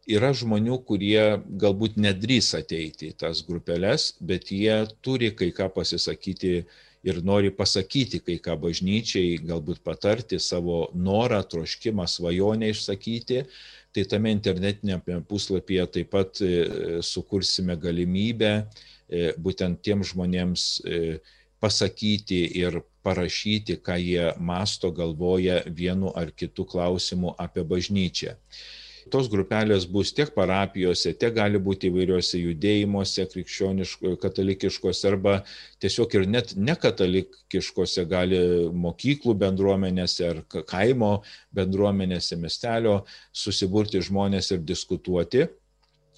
yra 0.10 0.34
žmonių, 0.36 0.78
kurie 0.86 1.40
galbūt 1.48 1.96
nedrys 2.02 2.52
ateiti 2.58 3.14
į 3.14 3.18
tas 3.24 3.42
grupelės, 3.48 4.12
bet 4.20 4.52
jie 4.52 4.84
turi 5.02 5.32
kai 5.38 5.50
ką 5.56 5.70
pasisakyti 5.74 6.66
ir 7.04 7.20
nori 7.24 7.52
pasakyti 7.52 8.22
kai 8.24 8.38
ką 8.44 8.56
bažnyčiai, 8.64 9.38
galbūt 9.44 9.84
patarti 9.84 10.40
savo 10.40 10.88
norą, 10.96 11.42
troškimą, 11.52 12.08
svajonę 12.08 12.72
išsakyti. 12.72 13.44
Tai 13.94 14.06
tame 14.10 14.32
internetinėme 14.34 15.20
puslapyje 15.30 15.86
taip 15.98 16.10
pat 16.16 16.42
e, 16.42 16.54
sukursime 17.06 17.76
galimybę 17.78 18.54
e, 18.58 19.34
būtent 19.38 19.84
tiem 19.86 20.02
žmonėms 20.02 20.64
e, 20.82 21.02
pasakyti 21.62 22.42
ir 22.60 22.82
parašyti, 23.06 23.78
ką 23.84 24.00
jie 24.00 24.32
masto, 24.40 24.90
galvoja 24.96 25.62
vienu 25.68 26.12
ar 26.16 26.32
kitu 26.32 26.66
klausimu 26.66 27.36
apie 27.38 27.64
bažnyčią. 27.68 28.34
Tos 29.12 29.28
grupelės 29.32 29.86
bus 29.90 30.14
tiek 30.16 30.30
parapijose, 30.36 31.12
tiek 31.20 31.34
gali 31.36 31.60
būti 31.60 31.90
įvairiuose 31.90 32.40
judėjimuose, 32.40 33.26
krikščioniškose, 33.34 34.20
katalikiškose 34.22 35.10
arba 35.10 35.34
tiesiog 35.84 36.16
ir 36.16 36.28
net 36.30 36.54
nekatalikiškose 36.56 38.06
gali 38.10 38.40
mokyklų 38.86 39.36
bendruomenėse 39.44 40.30
ar 40.30 40.42
kaimo 40.70 41.12
bendruomenėse, 41.56 42.40
miestelio 42.40 43.02
susiburti 43.32 44.02
žmonės 44.04 44.54
ir 44.56 44.64
diskutuoti. 44.64 45.48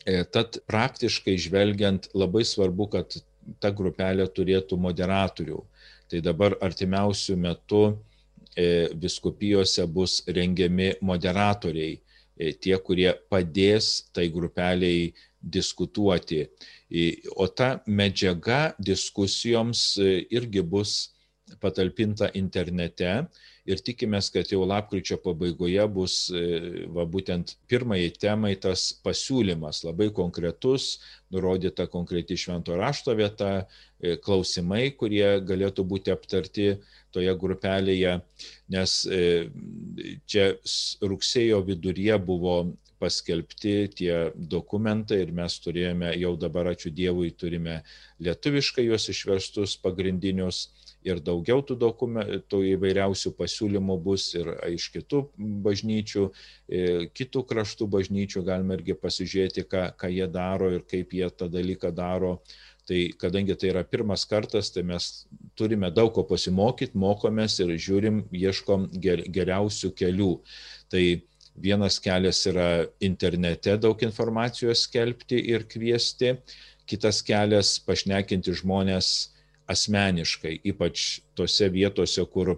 E, 0.05 0.21
tad 0.29 0.59
praktiškai 0.69 1.37
žvelgiant 1.41 2.11
labai 2.13 2.45
svarbu, 2.45 2.89
kad 2.93 3.17
ta 3.61 3.71
grupelė 3.73 4.27
turėtų 4.29 4.77
moderatorių. 4.81 5.61
Tai 6.11 6.21
dabar 6.21 6.53
artimiausių 6.61 7.37
metų 7.41 7.83
e, 7.89 8.65
viskupijose 9.01 9.87
bus 9.89 10.19
rengiami 10.29 10.93
moderatoriai 11.01 11.97
tie, 12.35 12.75
kurie 12.83 13.11
padės 13.31 14.09
tai 14.13 14.27
grupeliai 14.33 15.13
diskutuoti. 15.39 16.45
O 17.35 17.47
ta 17.47 17.79
medžiaga 17.87 18.75
diskusijoms 18.79 19.83
e, 20.01 20.25
irgi 20.33 20.63
bus 20.65 20.95
patalpinta 21.61 22.31
internete 22.33 23.11
ir 23.65 23.81
tikimės, 23.85 24.29
kad 24.33 24.51
jau 24.53 24.61
lapkričio 24.67 25.17
pabaigoje 25.23 25.87
bus 25.91 26.17
e, 26.29 26.85
va, 26.93 27.05
būtent 27.09 27.55
pirmai 27.69 28.03
temai 28.13 28.53
tas 28.61 28.91
pasiūlymas, 29.05 29.83
labai 29.87 30.11
konkretus, 30.13 30.99
nurodyta 31.33 31.87
konkreti 31.91 32.37
švento 32.37 32.77
rašto 32.77 33.15
vieta, 33.17 33.65
klausimai, 34.25 34.91
kurie 34.97 35.39
galėtų 35.41 35.85
būti 35.87 36.13
aptarti 36.13 36.67
toje 37.15 37.33
grupelėje, 37.39 38.19
nes 38.75 38.95
e, 39.07 39.21
čia 40.29 40.49
rugsėjo 41.01 41.61
viduryje 41.65 42.17
buvo 42.27 42.57
paskelbti 42.99 43.75
tie 43.95 44.15
dokumentai 44.35 45.21
ir 45.23 45.33
mes 45.35 45.57
turėjome, 45.63 46.13
jau 46.19 46.35
dabar 46.39 46.71
ačiū 46.71 46.91
Dievui, 46.95 47.31
turime 47.35 47.81
lietuviškai 48.23 48.87
juos 48.87 49.09
išverstus 49.11 49.75
pagrindinius 49.83 50.69
ir 51.05 51.21
daugiau 51.23 51.61
tų 51.65 51.77
dokumentų 51.79 52.61
įvairiausių 52.73 53.31
pasiūlymų 53.37 53.97
bus 54.03 54.27
ir 54.37 54.49
iš 54.71 54.89
kitų 54.93 55.21
bažnyčių, 55.65 56.23
e, 56.67 56.85
kitų 57.13 57.43
kraštų 57.51 57.87
bažnyčių 57.95 58.45
galime 58.47 58.79
irgi 58.79 58.97
pasižiūrėti, 58.97 59.65
ką, 59.69 59.89
ką 59.99 60.09
jie 60.11 60.27
daro 60.31 60.71
ir 60.73 60.85
kaip 60.89 61.13
jie 61.13 61.29
tą 61.29 61.49
dalyką 61.51 61.93
daro. 61.95 62.39
Tai 62.85 62.99
kadangi 63.17 63.55
tai 63.57 63.71
yra 63.71 63.81
pirmas 63.81 64.27
kartas, 64.29 64.69
tai 64.69 64.83
mes 64.85 65.25
turime 65.57 65.89
daug 65.89 66.11
ko 66.13 66.21
pasimokyti, 66.29 66.97
mokomės 67.01 67.57
ir 67.63 67.73
žiūrim, 67.81 68.27
ieškom 68.29 68.91
ger, 69.01 69.23
geriausių 69.25 69.89
kelių. 69.97 70.33
Tai 70.93 71.03
vienas 71.55 71.97
kelias 72.03 72.43
yra 72.45 72.85
internete 73.01 73.73
daug 73.81 74.01
informacijos 74.05 74.85
skelbti 74.85 75.39
ir 75.49 75.65
kviesti, 75.65 76.35
kitas 76.85 77.23
kelias 77.25 77.79
pašnekinti 77.81 78.53
žmonės 78.61 79.34
asmeniškai, 79.71 80.59
ypač 80.71 81.21
tose 81.37 81.69
vietose, 81.73 82.23
kur 82.31 82.55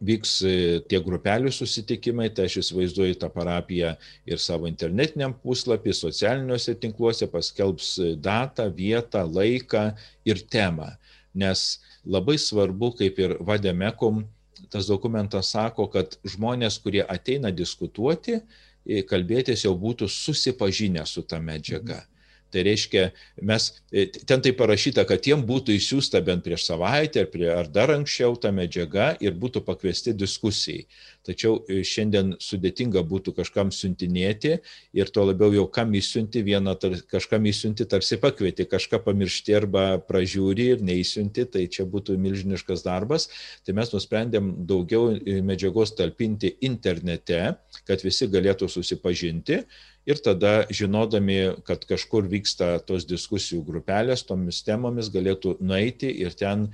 vyks 0.00 0.32
e, 0.46 0.54
tie 0.88 1.00
grupelių 1.04 1.52
susitikimai, 1.52 2.30
tai 2.34 2.46
aš 2.48 2.60
įsivaizduoju 2.62 3.18
tą 3.20 3.28
parapiją 3.32 3.92
ir 4.28 4.40
savo 4.40 4.68
internetiniam 4.70 5.34
puslapį, 5.44 5.94
socialiniuose 5.96 6.74
tinkluose 6.80 7.28
paskelbs 7.30 7.94
datą, 8.24 8.70
vietą, 8.74 9.26
laiką 9.28 9.90
ir 10.28 10.42
temą. 10.52 10.92
Nes 11.34 11.82
labai 12.04 12.38
svarbu, 12.40 12.92
kaip 12.98 13.20
ir 13.20 13.36
Vademekum, 13.44 14.24
tas 14.72 14.88
dokumentas 14.88 15.52
sako, 15.52 15.88
kad 15.92 16.16
žmonės, 16.28 16.78
kurie 16.82 17.04
ateina 17.04 17.52
diskutuoti, 17.52 18.40
e, 18.40 19.04
kalbėtis 19.04 19.66
jau 19.66 19.76
būtų 19.78 20.08
susipažinę 20.10 21.04
su 21.08 21.24
ta 21.28 21.40
medžiaga. 21.40 22.00
Mhm. 22.00 22.11
Tai 22.52 22.62
reiškia, 22.66 23.06
mes, 23.48 23.68
e, 23.92 24.04
ten 24.28 24.42
tai 24.44 24.52
parašyta, 24.56 25.06
kad 25.08 25.24
jiem 25.24 25.40
būtų 25.48 25.72
įsiųsta 25.78 26.20
bent 26.24 26.44
prieš 26.44 26.66
savaitę 26.68 27.24
ar, 27.24 27.30
prie, 27.32 27.48
ar 27.48 27.70
dar 27.72 27.94
anksčiau 27.94 28.36
ta 28.36 28.52
medžiaga 28.52 29.14
ir 29.24 29.38
būtų 29.40 29.64
pakviesti 29.64 30.12
diskusijai. 30.12 30.84
Tačiau 31.24 31.60
e, 31.70 31.80
šiandien 31.86 32.34
sudėtinga 32.42 33.04
būtų 33.08 33.32
kažkam 33.36 33.70
siuntinėti 33.72 34.56
ir 34.98 35.12
tuo 35.14 35.24
labiau 35.28 35.54
jau 35.54 35.64
kam 35.70 35.94
įsiunti 35.96 36.42
vieną, 36.44 36.74
kažkam 37.10 37.46
įsiunti 37.48 37.86
tarsi 37.88 38.18
pakvieti, 38.20 38.66
kažką 38.68 39.00
pamiršti 39.06 39.56
arba 39.56 39.84
pražiūri 40.08 40.68
ir 40.74 40.84
neįsiunti, 40.84 41.46
tai 41.54 41.68
čia 41.72 41.86
būtų 41.88 42.18
milžiniškas 42.20 42.84
darbas. 42.84 43.28
Tai 43.64 43.76
mes 43.78 43.94
nusprendėm 43.94 44.52
daugiau 44.68 45.14
e, 45.14 45.38
medžiagos 45.46 45.94
talpinti 45.96 46.56
internete, 46.68 47.54
kad 47.88 48.04
visi 48.04 48.28
galėtų 48.28 48.68
susipažinti 48.68 49.62
ir 50.06 50.18
tada 50.22 50.66
žinodami, 50.70 51.54
kad 51.66 51.84
kažkur 51.88 52.26
vyksta 52.30 52.74
tos 52.86 53.06
diskusijų 53.08 53.62
grupelės, 53.66 54.24
tomis 54.26 54.62
temomis 54.66 55.10
galėtų 55.12 55.56
nueiti 55.60 56.10
ir 56.24 56.34
ten 56.38 56.68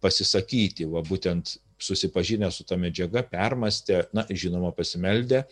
pasisakyti, 0.00 0.86
va 0.90 1.02
būtent 1.06 1.56
susipažinę 1.80 2.50
su 2.52 2.64
ta 2.64 2.78
medžiaga, 2.80 3.24
permastę, 3.26 4.04
na, 4.14 4.26
žinoma, 4.30 4.72
pasimeldę 4.76 5.44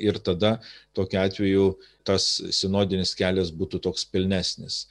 ir 0.00 0.18
tada 0.24 0.58
tokiu 0.96 1.20
atveju 1.20 1.66
tas 2.08 2.26
sinodinis 2.56 3.14
kelias 3.14 3.52
būtų 3.52 3.82
toks 3.86 4.06
pilnesnis. 4.08 4.86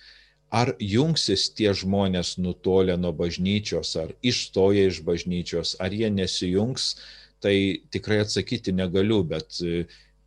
Ar 0.49 0.71
jungsis 0.81 1.49
tie 1.53 1.73
žmonės 1.77 2.37
nutolę 2.41 2.95
nuo 2.97 3.11
bažnyčios, 3.13 3.93
ar 4.01 4.15
išstoja 4.25 4.87
iš 4.89 5.03
bažnyčios, 5.05 5.75
ar 5.81 5.93
jie 5.93 6.09
nesijungs, 6.09 6.95
tai 7.39 7.81
tikrai 7.93 8.23
atsakyti 8.23 8.73
negaliu, 8.73 9.21
bet 9.23 9.61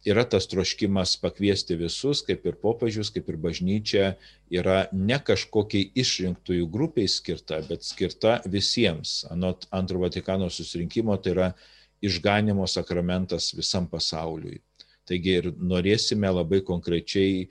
yra 0.05 0.25
tas 0.29 0.49
troškimas 0.51 1.15
pakviesti 1.23 1.77
visus, 1.79 2.23
kaip 2.27 2.47
ir 2.47 2.57
popiežius, 2.63 3.13
kaip 3.15 3.29
ir 3.31 3.39
bažnyčia, 3.43 4.07
yra 4.51 4.87
ne 4.93 5.19
kažkokiai 5.23 5.93
išrinktųjų 6.03 6.67
grupiai 6.73 7.11
skirta, 7.11 7.61
bet 7.69 7.87
skirta 7.87 8.41
visiems. 8.51 9.23
Anot 9.31 9.69
antro 9.71 10.03
Vatikano 10.03 10.51
susirinkimo 10.51 11.17
tai 11.23 11.37
yra 11.37 11.51
išganimo 12.03 12.67
sakramentas 12.67 13.53
visam 13.55 13.87
pasauliui. 13.91 14.59
Taigi 15.07 15.39
ir 15.41 15.53
norėsime 15.59 16.31
labai 16.31 16.63
konkrečiai 16.67 17.47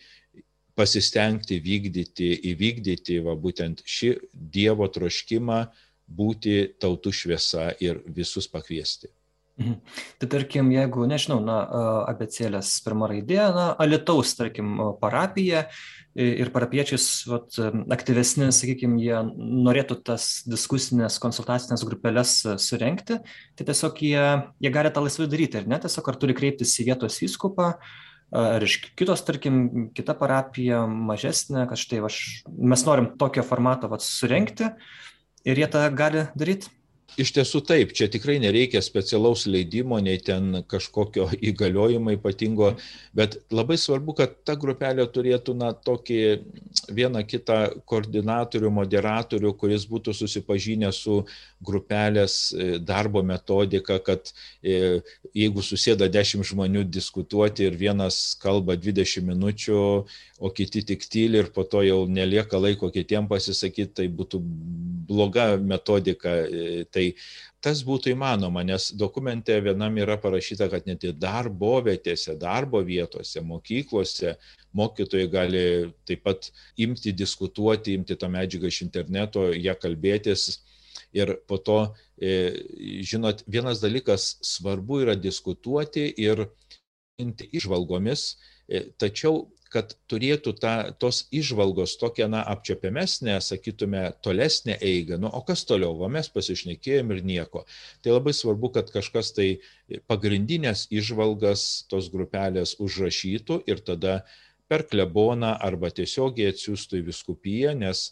pasistengti 0.76 1.60
vykdyti, 1.64 2.34
įvykdyti 2.52 3.20
va, 3.24 3.36
būtent 3.36 3.84
šį 3.88 4.14
Dievo 4.34 4.88
troškimą 4.92 5.64
būti 6.12 6.56
tautų 6.80 7.14
šviesa 7.16 7.72
ir 7.84 8.04
visus 8.08 8.48
pakviesti. 8.52 9.12
Mhm. 9.60 9.80
Tai 10.22 10.28
tarkim, 10.32 10.70
jeigu, 10.74 11.04
nežinau, 11.10 11.40
na, 11.44 11.58
abecėlės 12.10 12.72
pirma 12.86 13.10
raidė, 13.12 13.42
na, 13.54 13.66
Alitaus, 13.84 14.34
tarkim, 14.40 14.78
parapija 15.02 15.66
ir 16.16 16.52
parapiečiais 16.52 17.06
vat, 17.30 17.56
aktyvesni, 17.94 18.50
sakykime, 18.56 19.00
jie 19.04 19.20
norėtų 19.68 20.00
tas 20.08 20.30
diskusinės, 20.50 21.20
konsultacinės 21.24 21.86
grupelės 21.88 22.38
surenkti, 22.64 23.20
tai 23.56 23.68
tiesiog 23.68 24.02
jie, 24.08 24.26
jie 24.64 24.74
gali 24.74 24.92
tą 24.92 25.06
laisvai 25.06 25.30
daryti, 25.32 25.62
ar 25.62 25.70
ne, 25.72 25.80
tiesiog 25.84 26.10
ar 26.12 26.20
turi 26.24 26.36
kreiptis 26.38 26.76
į 26.82 26.90
vietos 26.92 27.22
įskupą, 27.28 27.72
ar 28.32 28.64
iš 28.64 28.80
kitos, 29.00 29.24
tarkim, 29.28 29.92
kita 29.96 30.16
parapija 30.20 30.84
mažesnė, 30.88 31.68
kad 31.70 31.80
štai 31.80 32.04
aš, 32.08 32.20
mes 32.56 32.88
norim 32.88 33.14
tokio 33.20 33.44
formato 33.48 33.92
vat, 33.92 34.04
surenkti 34.04 34.72
ir 35.48 35.64
jie 35.64 35.72
tą 35.72 35.88
gali 35.96 36.30
daryti. 36.40 36.72
Iš 37.20 37.34
tiesų 37.36 37.60
taip, 37.68 37.92
čia 37.92 38.08
tikrai 38.12 38.38
nereikia 38.40 38.80
specialaus 38.84 39.44
leidimo, 39.50 39.98
nei 40.00 40.20
ten 40.24 40.62
kažkokio 40.72 41.28
įgaliojimo 41.52 42.14
ypatingo, 42.16 42.72
bet 43.18 43.36
labai 43.52 43.76
svarbu, 43.80 44.16
kad 44.16 44.38
ta 44.48 44.56
grupelė 44.60 45.08
turėtų 45.12 45.56
na, 45.60 45.74
tokį 45.76 46.22
vieną 46.96 47.26
kitą 47.28 47.60
koordinatorių, 47.90 48.72
moderatorių, 48.78 49.54
kuris 49.60 49.88
būtų 49.92 50.16
susipažinęs 50.16 51.02
su 51.04 51.18
grupelės 51.62 52.38
e, 52.56 52.72
darbo 52.80 53.24
metodika, 53.28 54.00
kad 54.00 54.32
e, 54.64 55.02
jeigu 55.36 55.64
susėda 55.66 56.08
10 56.12 56.48
žmonių 56.48 56.86
diskutuoti 56.88 57.68
ir 57.68 57.78
vienas 57.80 58.38
kalba 58.42 58.78
20 58.80 59.28
minučių, 59.28 59.82
o 60.42 60.50
kiti 60.50 60.82
tik 60.82 61.06
tyli 61.06 61.38
ir 61.44 61.52
po 61.54 61.64
to 61.70 61.84
jau 61.86 62.06
nelieka 62.10 62.58
laiko 62.58 62.90
kitiem 62.94 63.28
pasisakyti, 63.30 63.94
tai 64.00 64.08
būtų 64.10 64.40
bloga 65.12 65.46
metodika. 65.62 66.34
E, 66.48 66.86
tai 66.90 67.12
tas 67.62 67.84
būtų 67.86 68.16
įmanoma, 68.16 68.64
nes 68.66 68.90
dokumente 68.98 69.54
vienam 69.62 70.00
yra 70.02 70.18
parašyta, 70.22 70.66
kad 70.72 70.90
net 70.90 71.06
ir 71.06 71.14
darbo 71.14 71.76
vietėse, 71.86 72.34
darbo 72.42 72.82
vietose, 72.86 73.44
mokyklose 73.46 74.34
mokytojai 74.78 75.30
gali 75.30 75.64
taip 76.08 76.24
pat 76.26 76.50
imti, 76.82 77.14
diskutuoti, 77.14 78.00
imti 78.00 78.18
tą 78.18 78.32
medžiagą 78.32 78.72
iš 78.72 78.82
interneto, 78.88 79.50
ją 79.54 79.78
kalbėtis. 79.78 80.62
Ir 81.14 81.36
po 81.48 81.58
to, 81.60 81.80
e, 82.18 82.32
žinot, 83.04 83.44
vienas 83.46 83.82
dalykas 83.84 84.38
svarbu 84.48 85.02
yra 85.04 85.16
diskutuoti 85.20 86.08
ir 86.18 86.48
išvalgomis, 87.20 88.38
e, 88.68 88.88
tačiau 88.98 89.52
kad 89.72 89.96
turėtų 90.12 90.54
ta, 90.60 90.74
tos 91.00 91.24
išvalgos 91.32 91.96
tokia, 92.02 92.28
na, 92.32 92.42
apčiopiamesnė, 92.54 93.38
sakytume, 93.44 94.04
tolesnė 94.26 94.76
eiga. 94.84 95.20
Nu, 95.22 95.32
o 95.32 95.42
kas 95.48 95.64
toliau? 95.68 95.96
O 95.96 96.10
mes 96.12 96.28
pasišnekėjom 96.34 97.16
ir 97.16 97.24
nieko. 97.28 97.64
Tai 98.04 98.18
labai 98.18 98.36
svarbu, 98.36 98.74
kad 98.76 98.92
kažkas 98.92 99.32
tai 99.38 99.50
pagrindinės 100.12 100.90
išvalgas 100.92 101.88
tos 101.92 102.12
grupelės 102.14 102.76
užrašytų 102.84 103.62
ir 103.72 103.84
tada 103.88 104.22
per 104.72 104.86
kleboną 104.88 105.56
arba 105.60 105.90
tiesiogiai 105.92 106.54
atsiųstų 106.54 107.02
į 107.02 107.08
viskupiją, 107.10 107.74
nes 107.76 108.06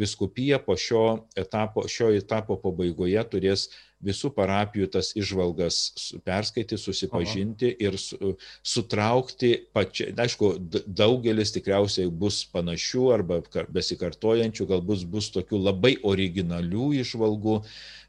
viskupija 0.00 0.60
po 0.64 0.76
šio 0.80 1.04
etapo, 1.36 1.84
šio 1.92 2.08
etapo 2.16 2.56
pabaigoje 2.62 3.24
turės 3.32 3.66
visų 4.04 4.30
parapijų 4.36 4.88
tas 4.92 5.12
išvalgas 5.16 5.78
perskaityti, 6.26 6.78
susipažinti 6.80 7.70
Aha. 7.72 7.76
ir 7.86 7.98
su, 8.00 8.34
sutraukti 8.66 9.52
pačią. 9.74 10.10
Aišku, 10.20 10.50
daugelis 10.86 11.54
tikriausiai 11.54 12.10
bus 12.10 12.42
panašių 12.52 13.06
arba 13.14 13.40
besikartojančių, 13.72 14.68
galbūt 14.72 15.06
bus 15.10 15.30
tokių 15.34 15.62
labai 15.62 15.94
originalių 16.04 16.90
išvalgų, 17.00 17.60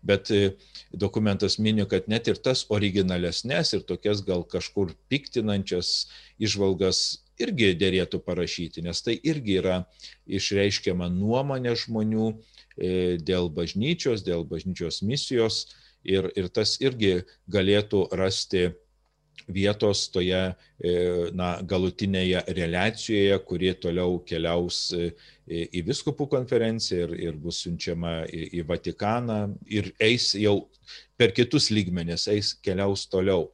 bet 0.08 0.32
e, 0.36 0.42
dokumentas 0.92 1.58
mini, 1.60 1.88
kad 1.90 2.12
net 2.12 2.28
ir 2.28 2.42
tas 2.44 2.66
originalesnės 2.74 3.74
ir 3.78 3.88
tokias 3.88 4.26
gal 4.28 4.44
kažkur 4.44 4.92
piktinančias 5.12 6.10
išvalgas 6.38 7.24
irgi 7.42 7.72
dėrėtų 7.78 8.20
parašyti, 8.26 8.84
nes 8.86 9.02
tai 9.06 9.16
irgi 9.24 9.60
yra 9.62 9.82
išreiškiama 10.28 11.10
nuomonė 11.14 11.76
žmonių 11.78 12.32
dėl 12.78 13.50
bažnyčios, 13.54 14.24
dėl 14.26 14.46
bažnyčios 14.46 15.02
misijos. 15.02 15.66
Ir, 16.08 16.30
ir 16.40 16.48
tas 16.54 16.78
irgi 16.80 17.24
galėtų 17.52 18.06
rasti 18.16 18.70
vietos 19.48 20.08
toje 20.12 20.40
e, 20.80 20.94
na, 21.36 21.58
galutinėje 21.64 22.44
relacijoje, 22.58 23.38
kuri 23.48 23.74
toliau 23.82 24.20
keliaus 24.28 24.82
e, 24.96 25.12
į 25.48 25.84
viskupų 25.88 26.28
konferenciją 26.32 27.08
ir, 27.08 27.16
ir 27.30 27.38
bus 27.40 27.62
siunčiama 27.64 28.20
į, 28.28 28.44
į 28.60 28.66
Vatikaną 28.68 29.40
ir 29.72 29.94
eis 30.04 30.34
jau 30.36 30.60
per 31.18 31.34
kitus 31.36 31.72
lygmenis, 31.72 32.28
eis 32.32 32.54
keliaus 32.64 33.08
toliau. 33.12 33.48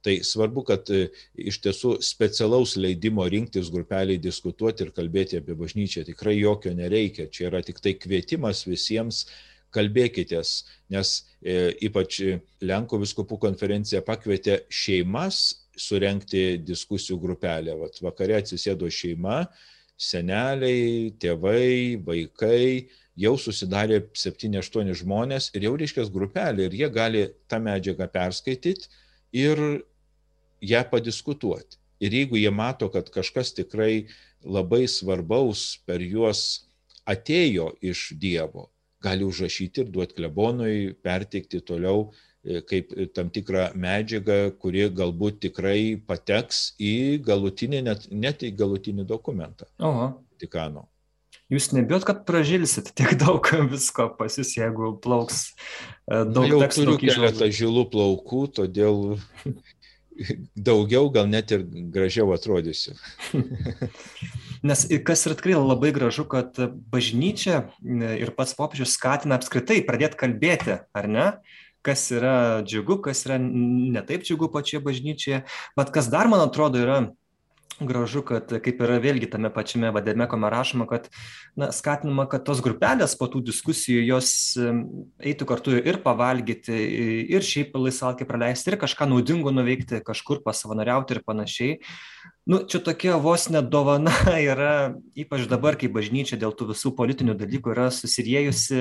Tai 0.00 0.14
svarbu, 0.24 0.64
kad 0.70 0.88
e, 0.94 1.08
iš 1.34 1.60
tiesų 1.64 1.96
specialaus 2.04 2.76
leidimo 2.80 3.26
rinktis 3.28 3.68
grupeliai 3.72 4.22
diskutuoti 4.22 4.86
ir 4.86 4.94
kalbėti 4.96 5.40
apie 5.42 5.58
bažnyčią 5.58 6.06
tikrai 6.08 6.38
jokio 6.38 6.72
nereikia. 6.78 7.28
Čia 7.28 7.50
yra 7.50 7.60
tik 7.66 7.82
tai 7.84 7.96
kvietimas 8.00 8.64
visiems 8.68 9.26
kalbėkitės, 9.74 10.52
nes 10.92 11.12
e, 11.42 11.72
ypač 11.86 12.20
Lenkų 12.64 13.00
viskupų 13.04 13.38
konferencija 13.46 14.02
pakvietė 14.06 14.62
šeimas 14.70 15.42
surenkti 15.80 16.60
diskusijų 16.62 17.18
grupelę. 17.22 17.76
Vat 17.80 18.00
vakare 18.04 18.38
atsisėdo 18.40 18.90
šeima, 18.92 19.44
seneliai, 20.00 21.12
tėvai, 21.20 22.00
vaikai, 22.04 22.88
jau 23.20 23.34
susidarė 23.40 24.00
7-8 24.16 24.94
žmonės 25.02 25.50
ir 25.54 25.68
jau 25.68 25.74
reiškia 25.78 26.06
grupelė 26.12 26.68
ir 26.68 26.76
jie 26.82 26.88
gali 26.92 27.26
tą 27.50 27.60
medžiagą 27.62 28.08
perskaityti 28.12 28.88
ir 29.36 29.60
ją 30.60 30.82
padiskutuoti. 30.90 31.78
Ir 32.00 32.16
jeigu 32.16 32.38
jie 32.40 32.50
mato, 32.50 32.88
kad 32.88 33.10
kažkas 33.12 33.52
tikrai 33.52 34.08
labai 34.40 34.86
svarbaus 34.88 35.82
per 35.84 36.00
juos 36.00 36.64
atėjo 37.04 37.74
iš 37.84 38.12
Dievo, 38.20 38.70
gali 39.02 39.24
užrašyti 39.24 39.84
ir 39.84 39.92
duoti 39.94 40.16
klebonui, 40.18 40.94
perteikti 41.04 41.62
toliau 41.64 42.10
e, 42.44 42.60
kaip 42.66 42.92
tam 43.16 43.32
tikrą 43.32 43.70
medžiagą, 43.74 44.40
kuri 44.60 44.88
galbūt 44.96 45.42
tikrai 45.46 45.82
pateks 46.06 46.70
į 46.80 46.94
galutinį, 47.26 47.84
net, 47.88 48.08
net 48.12 48.46
į 48.46 48.54
galutinį 48.60 49.06
dokumentą. 49.08 49.68
Oho. 49.80 50.12
Tikano. 50.40 50.86
Jūs 51.50 51.72
nebijot, 51.74 52.04
kad 52.06 52.22
pražilsit 52.28 52.92
tiek 52.94 53.16
daug 53.18 53.46
visko 53.72 54.06
pas 54.18 54.38
jūs, 54.38 54.54
jeigu 54.58 54.94
plauks 55.02 55.48
e, 55.50 56.22
daug 56.22 56.44
Na, 56.44 56.46
jau. 56.52 56.62
Turiu 56.76 56.96
keletą 57.00 57.50
žilų 57.50 57.88
plaukų, 57.90 58.44
todėl 58.60 59.02
daugiau, 60.70 61.10
gal 61.12 61.26
net 61.30 61.50
ir 61.56 61.66
gražiau 61.94 62.30
atrodysiu. 62.36 62.94
Nes 64.66 64.84
kas 65.06 65.24
yra 65.24 65.36
tikrai 65.38 65.56
labai 65.56 65.92
gražu, 65.96 66.26
kad 66.28 66.58
bažnyčia 66.92 67.62
ir 67.80 68.32
pats 68.36 68.52
popiežius 68.58 68.92
skatina 68.98 69.38
apskritai 69.40 69.80
pradėti 69.86 70.20
kalbėti, 70.20 70.76
ar 70.92 71.08
ne? 71.08 71.28
Kas 71.86 72.02
yra 72.12 72.60
džiugu, 72.60 72.98
kas 73.06 73.24
yra 73.24 73.38
netaip 73.40 74.26
džiugu 74.26 74.50
pačioje 74.52 74.82
bažnyčioje. 74.84 75.38
Bet 75.80 75.92
kas 75.94 76.10
dar, 76.12 76.28
man 76.28 76.44
atrodo, 76.44 76.82
yra 76.82 76.98
gražu, 77.88 78.22
kad 78.26 78.50
kaip 78.64 78.80
yra 78.84 78.98
vėlgi 79.02 79.28
tame 79.32 79.50
pačiame 79.52 79.90
vadėme, 79.94 80.26
kuomet 80.30 80.52
rašoma, 80.52 80.86
kad 80.90 81.08
na, 81.58 81.70
skatinama, 81.74 82.26
kad 82.30 82.44
tos 82.46 82.62
grupelės 82.64 83.16
po 83.18 83.28
tų 83.30 83.42
diskusijų 83.48 84.02
jos 84.08 84.32
eitų 84.58 85.48
kartu 85.48 85.76
ir 85.78 86.00
pavalgyti, 86.04 86.76
ir 87.32 87.46
šiaip 87.46 87.76
laisvalkį 87.78 88.28
praleisti, 88.28 88.72
ir 88.72 88.78
kažką 88.80 89.08
naudingo 89.10 89.52
nuveikti, 89.54 90.02
kažkur 90.06 90.42
pasavanoriauti 90.46 91.16
ir 91.16 91.22
panašiai. 91.26 91.78
Nu, 92.50 92.62
čia 92.66 92.80
tokia 92.82 93.18
vos 93.20 93.46
net 93.52 93.68
dovana 93.70 94.12
yra, 94.50 94.96
ypač 95.18 95.46
dabar, 95.50 95.76
kai 95.78 95.90
bažnyčia 95.92 96.38
dėl 96.40 96.54
tų 96.56 96.72
visų 96.72 96.94
politinių 96.98 97.36
dalykų 97.38 97.74
yra 97.74 97.90
susiriejusi 97.94 98.80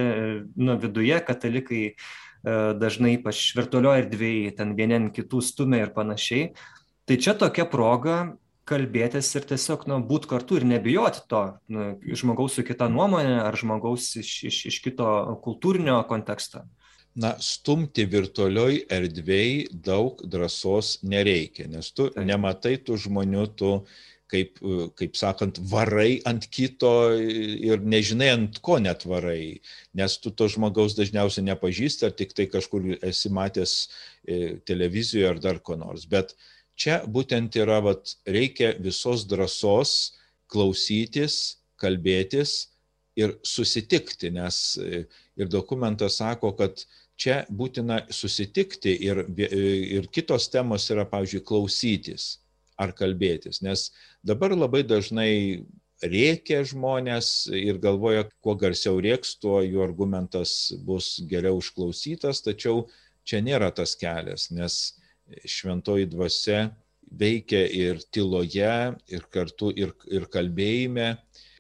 nu, 0.56 0.78
viduje, 0.82 1.20
katalikai 1.28 1.84
e, 1.90 1.94
dažnai 2.80 3.18
ypač 3.18 3.52
virtualioje 3.60 4.06
erdvėje, 4.06 4.56
ten 4.58 4.76
vieni 4.80 5.02
kitų 5.14 5.44
stumia 5.46 5.84
ir 5.84 5.94
panašiai. 5.96 6.54
Tai 7.10 7.18
čia 7.18 7.34
tokia 7.34 7.66
proga 7.66 8.20
kalbėtis 8.70 9.30
ir 9.38 9.46
tiesiog 9.50 9.88
nu, 9.90 10.00
būti 10.06 10.30
kartu 10.32 10.60
ir 10.60 10.66
nebijoti 10.70 11.26
to 11.32 11.44
nu, 11.74 11.92
žmogaus 12.22 12.58
su 12.58 12.66
kita 12.68 12.90
nuomonė 12.92 13.40
ar 13.44 13.58
žmogaus 13.58 14.12
iš, 14.22 14.34
iš, 14.50 14.60
iš 14.72 14.82
kito 14.86 15.08
kultūrinio 15.46 16.02
konteksto. 16.10 16.66
Na, 17.20 17.34
stumti 17.42 18.06
virtualioj 18.08 18.84
erdvėjai 18.94 19.66
daug 19.74 20.22
drąsos 20.30 21.00
nereikia, 21.04 21.66
nes 21.68 21.90
tu 21.92 22.08
Taip. 22.14 22.22
nematai 22.30 22.78
tų 22.86 23.00
žmonių, 23.08 23.48
tu 23.58 23.72
kaip, 24.30 24.62
kaip 25.00 25.18
sakant, 25.18 25.58
varai 25.72 26.20
ant 26.30 26.46
kito 26.54 26.92
ir 27.18 27.82
nežinai, 27.82 28.30
ant 28.36 28.60
ko 28.64 28.78
net 28.78 29.08
varai, 29.10 29.58
nes 29.98 30.20
tu 30.22 30.30
to 30.30 30.46
žmogaus 30.54 30.94
dažniausiai 31.00 31.48
nepažįsti, 31.50 32.06
ar 32.06 32.14
tik 32.14 32.38
tai 32.38 32.46
kažkur 32.52 32.86
esi 33.02 33.34
matęs 33.34 33.74
e, 33.82 34.60
televizijoje 34.70 35.34
ar 35.34 35.42
dar 35.42 35.60
ko 35.66 35.80
nors. 35.82 36.06
Bet 36.06 36.38
uh, 36.38 36.59
čia 36.80 37.02
būtent 37.08 37.56
yra, 37.60 37.80
vat, 37.84 38.16
reikia 38.28 38.74
visos 38.80 39.26
drąsos 39.30 39.96
klausytis, 40.50 41.60
kalbėtis 41.80 42.70
ir 43.20 43.36
susitikti, 43.44 44.32
nes 44.32 44.80
ir 44.80 45.52
dokumentas 45.52 46.20
sako, 46.20 46.54
kad 46.58 46.84
čia 47.20 47.44
būtina 47.52 48.06
susitikti 48.16 48.96
ir, 49.06 49.26
ir 49.40 50.08
kitos 50.16 50.48
temos 50.52 50.88
yra, 50.92 51.06
pavyzdžiui, 51.10 51.44
klausytis 51.46 52.38
ar 52.80 52.94
kalbėtis, 52.96 53.60
nes 53.66 53.90
dabar 54.24 54.56
labai 54.56 54.86
dažnai 54.88 55.66
rėkia 56.00 56.62
žmonės 56.64 57.50
ir 57.52 57.80
galvoja, 57.84 58.24
kuo 58.40 58.56
garsiau 58.56 59.02
rėks, 59.04 59.36
tuo 59.44 59.60
jų 59.66 59.84
argumentas 59.84 60.72
bus 60.88 61.18
geriau 61.28 61.60
išklausytas, 61.60 62.40
tačiau 62.46 62.86
čia 63.28 63.44
nėra 63.44 63.68
tas 63.76 63.98
kelias, 64.00 64.48
nes 64.56 64.80
šventoji 65.46 66.10
dvasia 66.10 66.70
veikia 67.10 67.64
ir 67.74 68.02
tyloje, 68.14 68.76
ir 69.10 69.26
kartu 69.34 69.72
ir, 69.76 69.94
ir 70.12 70.28
kalbėjime. 70.32 71.16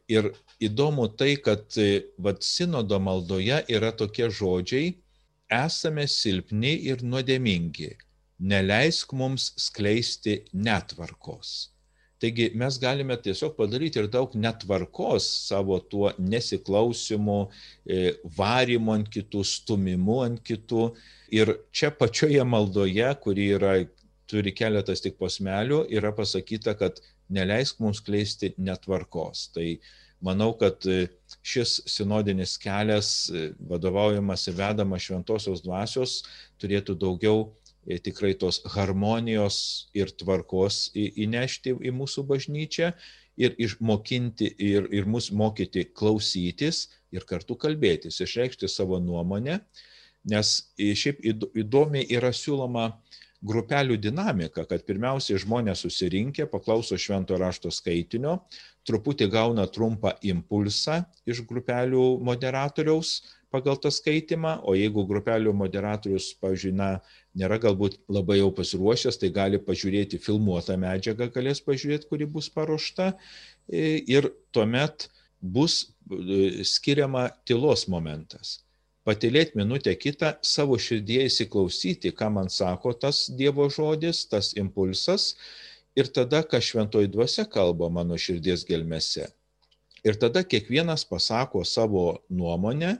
Ir 0.10 0.32
įdomu 0.62 1.08
tai, 1.18 1.36
kad 1.38 1.76
vat, 2.18 2.44
sinodo 2.46 3.00
maldoje 3.02 3.62
yra 3.70 3.92
tokie 3.94 4.30
žodžiai, 4.34 4.96
esame 5.54 6.06
silpni 6.10 6.76
ir 6.90 7.02
nuodėmingi, 7.06 7.92
neleisk 8.40 9.14
mums 9.18 9.52
skleisti 9.58 10.44
netvarkos. 10.54 11.70
Taigi 12.20 12.50
mes 12.60 12.76
galime 12.82 13.16
tiesiog 13.24 13.54
padaryti 13.56 14.02
ir 14.02 14.10
daug 14.12 14.34
netvarkos 14.36 15.28
savo 15.48 15.78
tuo 15.80 16.12
nesiklausimu, 16.20 17.38
e, 17.88 18.02
varimu 18.36 18.98
ant 18.98 19.08
kitų, 19.14 19.44
stumimu 19.48 20.18
ant 20.26 20.42
kitų. 20.44 20.90
Ir 21.32 21.54
čia 21.72 21.94
pačioje 21.96 22.44
maldoje, 22.44 23.08
kuri 23.24 23.48
yra, 23.56 23.78
turi 24.30 24.52
keletas 24.52 25.06
tik 25.06 25.16
posmelių, 25.22 25.86
yra 25.96 26.12
pasakyta, 26.16 26.76
kad 26.78 27.00
neleisk 27.32 27.80
mums 27.80 28.04
kleisti 28.04 28.52
netvarkos. 28.60 29.48
Tai 29.56 29.70
manau, 30.26 30.52
kad 30.60 30.84
e, 30.92 31.06
šis 31.46 31.80
sinodinis 31.88 32.58
kelias, 32.60 33.30
e, 33.32 33.54
vadovaujamas 33.72 34.44
ir 34.52 34.60
vedamas 34.60 35.08
šventosios 35.08 35.64
dvasios, 35.64 36.20
turėtų 36.60 36.98
daugiau 37.00 37.48
tikrai 37.98 38.36
tos 38.38 38.62
harmonijos 38.76 39.90
ir 39.98 40.12
tvarkos 40.14 40.92
įnešti 40.94 41.74
į 41.82 41.94
mūsų 41.98 42.26
bažnyčią 42.30 42.92
ir 43.40 43.56
išmokinti 43.58 44.52
ir, 44.62 44.90
ir 44.94 45.08
mus 45.10 45.32
mokyti 45.32 45.88
klausytis 45.96 46.90
ir 47.16 47.26
kartu 47.26 47.58
kalbėtis, 47.58 48.20
išreikšti 48.22 48.70
savo 48.70 49.00
nuomonę, 49.02 49.58
nes 50.30 50.54
šiaip 50.78 51.24
įdomiai 51.58 52.06
yra 52.14 52.30
siūloma 52.36 52.92
grupelių 53.40 53.96
dinamika, 54.04 54.66
kad 54.68 54.84
pirmiausiai 54.84 55.40
žmonės 55.40 55.86
susirinkę, 55.86 56.46
paklauso 56.52 56.98
švento 57.00 57.38
rašto 57.40 57.72
skaitinio, 57.72 58.42
truputį 58.88 59.30
gauna 59.32 59.66
trumpą 59.72 60.12
impulsą 60.28 61.00
iš 61.30 61.46
grupelių 61.48 62.20
moderatoriaus, 62.28 63.22
pagal 63.54 63.78
tą 63.82 63.92
skaitimą, 63.94 64.60
o 64.64 64.76
jeigu 64.78 65.06
grupelių 65.10 65.54
moderatorius, 65.58 66.32
pavyzdžiui, 66.42 66.74
na, 66.78 66.90
nėra 67.38 67.60
galbūt 67.62 68.00
labai 68.12 68.40
jau 68.40 68.50
pasiruošęs, 68.56 69.20
tai 69.22 69.32
gali 69.34 69.60
pažiūrėti 69.62 70.22
filmuotą 70.22 70.78
medžiagą, 70.82 71.30
galės 71.34 71.62
pažiūrėti, 71.66 72.10
kuri 72.10 72.30
bus 72.30 72.50
paruošta 72.54 73.14
ir 73.70 74.32
tuomet 74.56 75.10
bus 75.42 75.82
e, 76.12 76.66
skiriama 76.68 77.30
tylos 77.48 77.88
momentas. 77.88 78.60
Patilėti 79.08 79.58
minutę 79.58 79.96
kitą, 79.98 80.36
savo 80.46 80.78
širdie 80.78 81.24
įsiklausyti, 81.26 82.12
ką 82.14 82.30
man 82.36 82.50
sako 82.54 82.94
tas 82.94 83.26
Dievo 83.34 83.70
žodis, 83.72 84.26
tas 84.30 84.52
impulsas 84.60 85.34
ir 85.98 86.12
tada, 86.14 86.44
ką 86.44 86.60
šventoji 86.62 87.10
dvasia 87.10 87.48
kalba 87.50 87.90
mano 87.90 88.20
širdies 88.20 88.68
gelmėse. 88.68 89.30
Ir 90.06 90.20
tada 90.20 90.44
kiekvienas 90.48 91.04
pasako 91.08 91.64
savo 91.68 92.22
nuomonę, 92.30 93.00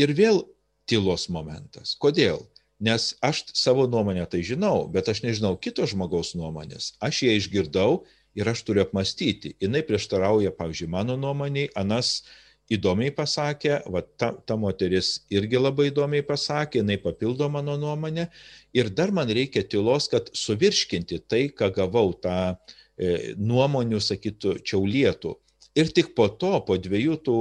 Ir 0.00 0.14
vėl 0.16 0.44
tylos 0.88 1.28
momentas. 1.28 1.94
Kodėl? 2.00 2.46
Nes 2.80 3.12
aš 3.20 3.44
savo 3.52 3.84
nuomonę 3.90 4.24
tai 4.32 4.40
žinau, 4.46 4.86
bet 4.88 5.10
aš 5.12 5.20
nežinau 5.26 5.58
kito 5.60 5.84
žmogaus 5.84 6.32
nuomonės. 6.32 6.94
Aš 7.04 7.26
ją 7.26 7.34
išgirdau 7.36 7.98
ir 8.38 8.48
aš 8.48 8.62
turiu 8.64 8.86
apmastyti. 8.86 9.52
Jis 9.60 9.84
prieštarauja, 9.88 10.54
pavyzdžiui, 10.56 10.88
mano 10.88 11.18
nuomoniai, 11.20 11.68
Anas 11.76 12.22
įdomiai 12.70 13.12
pasakė, 13.12 13.80
va, 13.90 14.00
ta, 14.16 14.30
ta 14.46 14.56
moteris 14.56 15.26
irgi 15.32 15.58
labai 15.60 15.90
įdomiai 15.90 16.24
pasakė, 16.26 16.80
jinai 16.80 16.96
papildo 17.02 17.50
mano 17.52 17.76
nuomonę. 17.80 18.28
Ir 18.72 18.88
dar 18.94 19.12
man 19.12 19.28
reikia 19.28 19.66
tylos, 19.66 20.08
kad 20.08 20.30
suvirškinti 20.32 21.20
tai, 21.28 21.48
ką 21.52 21.72
gavau, 21.76 22.14
tą 22.14 22.38
e, 22.54 23.34
nuomonių, 23.36 24.00
sakytų, 24.06 24.60
čiaulietų. 24.64 25.34
Ir 25.78 25.90
tik 25.94 26.14
po 26.18 26.26
to, 26.28 26.56
po 26.66 26.74
dviejų 26.82 27.16
tų 27.26 27.40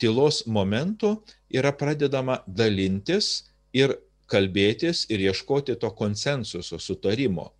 tylos 0.00 0.42
momentų, 0.44 1.14
yra 1.52 1.72
pradedama 1.72 2.42
dalintis 2.46 3.48
ir 3.72 3.96
kalbėtis 4.28 5.06
ir 5.12 5.24
ieškoti 5.28 5.76
to 5.80 5.90
konsensuso, 5.96 6.78
sutarimo. 6.78 7.50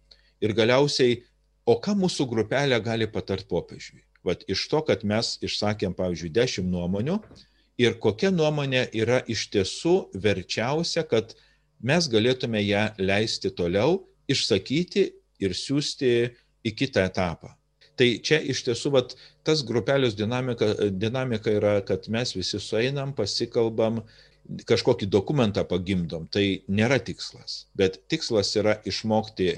Ir 0.44 0.52
galiausiai, 0.56 1.22
o 1.64 1.78
ką 1.80 1.94
mūsų 1.96 2.26
grupelė 2.28 2.80
gali 2.84 3.08
patart 3.08 3.48
popiežiui? 3.48 4.02
Vat 4.26 4.44
iš 4.50 4.66
to, 4.70 4.82
kad 4.86 5.02
mes 5.06 5.36
išsakėm, 5.42 5.96
pavyzdžiui, 5.98 6.30
dešimt 6.34 6.70
nuomonių 6.70 7.18
ir 7.82 7.96
kokia 8.02 8.30
nuomonė 8.34 8.84
yra 8.94 9.22
iš 9.26 9.48
tiesų 9.54 9.96
verčiausia, 10.14 11.02
kad 11.08 11.34
mes 11.82 12.06
galėtume 12.10 12.60
ją 12.62 12.90
leisti 13.00 13.50
toliau, 13.50 14.04
išsakyti 14.30 15.08
ir 15.42 15.56
siūsti 15.56 16.12
į 16.62 16.74
kitą 16.78 17.08
etapą. 17.08 17.56
Tai 18.00 18.08
čia 18.24 18.38
iš 18.40 18.62
tiesų 18.66 18.92
vat, 18.94 19.14
tas 19.44 19.62
grupelės 19.68 20.16
dinamika, 20.16 20.70
dinamika 20.90 21.52
yra, 21.52 21.74
kad 21.84 22.08
mes 22.12 22.32
visi 22.36 22.60
sueinam, 22.62 23.12
pasikalbam, 23.16 24.00
kažkokį 24.68 25.10
dokumentą 25.12 25.64
pagimdom. 25.68 26.24
Tai 26.32 26.44
nėra 26.72 26.98
tikslas, 27.04 27.66
bet 27.78 28.00
tikslas 28.10 28.54
yra 28.56 28.78
išmokti 28.88 29.52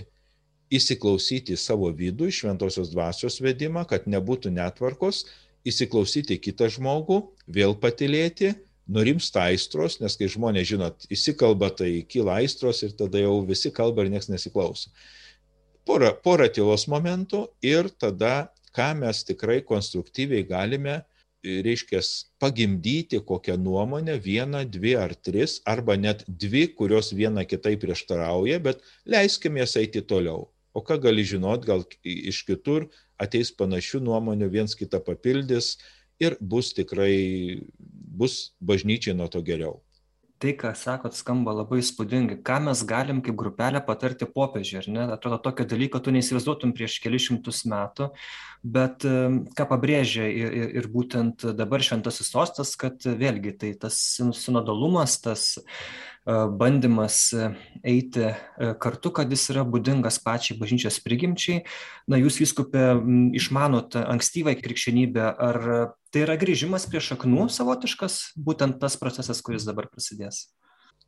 įsiklausyti 0.74 1.56
savo 1.60 1.92
vidų, 1.94 2.32
šventosios 2.34 2.90
dvasios 2.90 3.38
vedimą, 3.44 3.84
kad 3.86 4.08
nebūtų 4.10 4.50
netvarkos, 4.56 5.24
įsiklausyti 5.64 6.40
kitą 6.42 6.68
žmogų, 6.74 7.20
vėl 7.46 7.76
patilėti, 7.80 8.52
nurimsta 8.90 9.46
aistros, 9.48 10.00
nes 10.02 10.18
kai 10.18 10.26
žmonės, 10.28 10.66
žinot, 10.74 11.06
įsikalba, 11.14 11.70
tai 11.72 12.02
kyla 12.10 12.40
aistros 12.42 12.82
ir 12.84 12.96
tada 12.98 13.22
jau 13.22 13.38
visi 13.46 13.70
kalba 13.72 14.04
ir 14.04 14.10
niekas 14.12 14.28
nesiklauso 14.32 14.90
porą, 15.88 16.12
porą 16.24 16.48
tylos 16.52 16.86
momentų 16.90 17.46
ir 17.64 17.90
tada, 18.00 18.50
ką 18.74 18.92
mes 19.00 19.22
tikrai 19.28 19.60
konstruktyviai 19.66 20.46
galime, 20.48 21.02
reiškia, 21.44 22.00
pagimdyti 22.40 23.20
kokią 23.20 23.56
nuomonę, 23.60 24.16
vieną, 24.18 24.64
dvi 24.64 24.94
ar 24.96 25.14
tris, 25.14 25.60
arba 25.68 25.96
net 26.00 26.24
dvi, 26.28 26.66
kurios 26.78 27.12
viena 27.12 27.44
kitai 27.44 27.76
prieštarauja, 27.80 28.60
bet 28.64 28.80
leiskime 29.04 29.60
jas 29.60 29.76
eiti 29.76 30.00
toliau. 30.00 30.48
O 30.74 30.82
ką 30.82 30.98
gali 30.98 31.22
žinot, 31.22 31.66
gal 31.68 31.84
iš 32.02 32.42
kitur 32.48 32.88
ateis 33.20 33.52
panašių 33.54 34.00
nuomonių, 34.08 34.48
viens 34.50 34.74
kitą 34.74 34.98
papildys 35.04 35.76
ir 36.18 36.34
bus 36.40 36.72
tikrai, 36.74 37.60
bus 37.78 38.54
bažnyčiai 38.58 39.14
nuo 39.14 39.28
to 39.28 39.44
geriau 39.44 39.84
tai 40.44 40.52
ką 40.60 40.74
sakot 40.76 41.16
skamba 41.16 41.54
labai 41.56 41.80
įspūdingai. 41.80 42.42
Ką 42.44 42.58
mes 42.66 42.82
galim 42.84 43.22
kaip 43.24 43.36
grupelė 43.40 43.80
patarti 43.86 44.28
popiežiui 44.28 44.82
ar 44.82 44.88
ne? 44.92 45.06
Atrodo 45.16 45.38
tokio 45.40 45.64
dalyko 45.68 46.02
tu 46.04 46.12
neįsivaizduotum 46.12 46.74
prieš 46.76 46.98
kelis 47.00 47.30
šimtus 47.30 47.64
metų 47.70 48.10
bet 48.64 49.04
ką 49.04 49.66
pabrėžia 49.68 50.24
ir, 50.24 50.54
ir, 50.56 50.70
ir 50.80 50.88
būtent 50.88 51.44
dabar 51.56 51.84
šventasis 51.84 52.30
sostas 52.32 52.72
kad 52.80 53.04
vėlgi 53.04 53.52
tai 53.60 53.72
tas 53.76 53.98
sinodalumas 54.16 55.18
tas 55.20 55.50
bandymas 56.24 57.34
eiti 57.84 58.30
kartu, 58.80 59.10
kad 59.12 59.30
jis 59.32 59.44
yra 59.52 59.64
būdingas 59.68 60.16
pačiai 60.24 60.56
bažnyčios 60.56 60.96
prigimčiai. 61.04 61.64
Na, 62.08 62.16
jūs 62.20 62.38
viskupė 62.40 62.94
išmanot 63.36 63.98
ankstyvą 64.00 64.56
krikščionybę, 64.56 65.24
ar 65.28 65.60
tai 66.14 66.24
yra 66.24 66.38
grįžimas 66.40 66.88
prie 66.88 67.02
šaknų 67.04 67.48
savotiškas, 67.52 68.36
būtent 68.40 68.80
tas 68.80 68.96
procesas, 69.00 69.42
kuris 69.44 69.66
dabar 69.68 69.90
prasidės? 69.92 70.46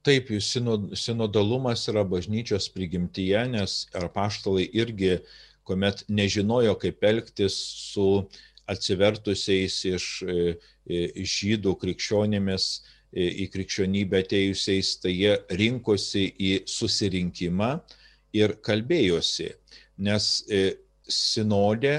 Taip, 0.07 0.29
sinodalumas 0.39 1.89
yra 1.91 2.05
bažnyčios 2.07 2.69
prigimtyje, 2.75 3.41
nes 3.57 3.79
arpaštalai 3.97 4.69
irgi, 4.69 5.17
kuomet 5.67 6.05
nežinojo, 6.07 6.77
kaip 6.79 7.03
elgtis 7.09 7.57
su 7.89 8.29
atsivertusiais 8.71 9.81
iš 9.89 10.07
žydų 11.39 11.73
krikščionėmis, 11.81 12.69
į 13.15 13.47
krikščionybę 13.53 14.21
atėjusiais, 14.25 14.97
tai 15.03 15.13
jie 15.15 15.37
rinkosi 15.61 16.27
į 16.37 16.53
susirinkimą 16.69 17.71
ir 18.37 18.57
kalbėjosi, 18.67 19.51
nes 19.99 20.45
e, 20.51 20.77
sinodė, 21.09 21.97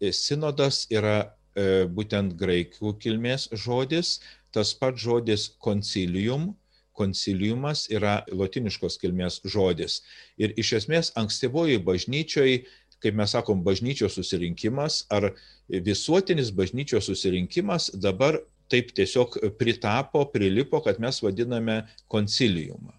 e, 0.00 0.12
sinodas 0.14 0.84
yra 0.92 1.16
e, 1.24 1.84
būtent 1.90 2.36
graikų 2.40 2.94
kilmės 3.02 3.50
žodis, 3.52 4.20
tas 4.54 4.72
pats 4.78 5.02
žodis 5.02 5.48
koncilium, 5.58 6.52
konciliumas 6.94 7.88
yra 7.90 8.20
latiniškos 8.30 9.00
kilmės 9.02 9.40
žodis. 9.50 10.00
Ir 10.38 10.54
iš 10.60 10.76
esmės 10.78 11.10
ankstyvoji 11.18 11.80
bažnyčioj, 11.82 12.60
kaip 13.02 13.18
mes 13.18 13.34
sakom, 13.34 13.64
bažnyčios 13.66 14.14
susirinkimas 14.16 15.02
ar 15.12 15.32
visuotinis 15.68 16.52
bažnyčios 16.54 17.10
susirinkimas 17.10 17.90
dabar 18.00 18.38
taip 18.72 18.92
tiesiog 18.96 19.38
pritapo, 19.58 20.24
prilipo, 20.32 20.80
kad 20.84 21.00
mes 21.02 21.22
vadiname 21.22 21.82
konciliumą 22.08 22.94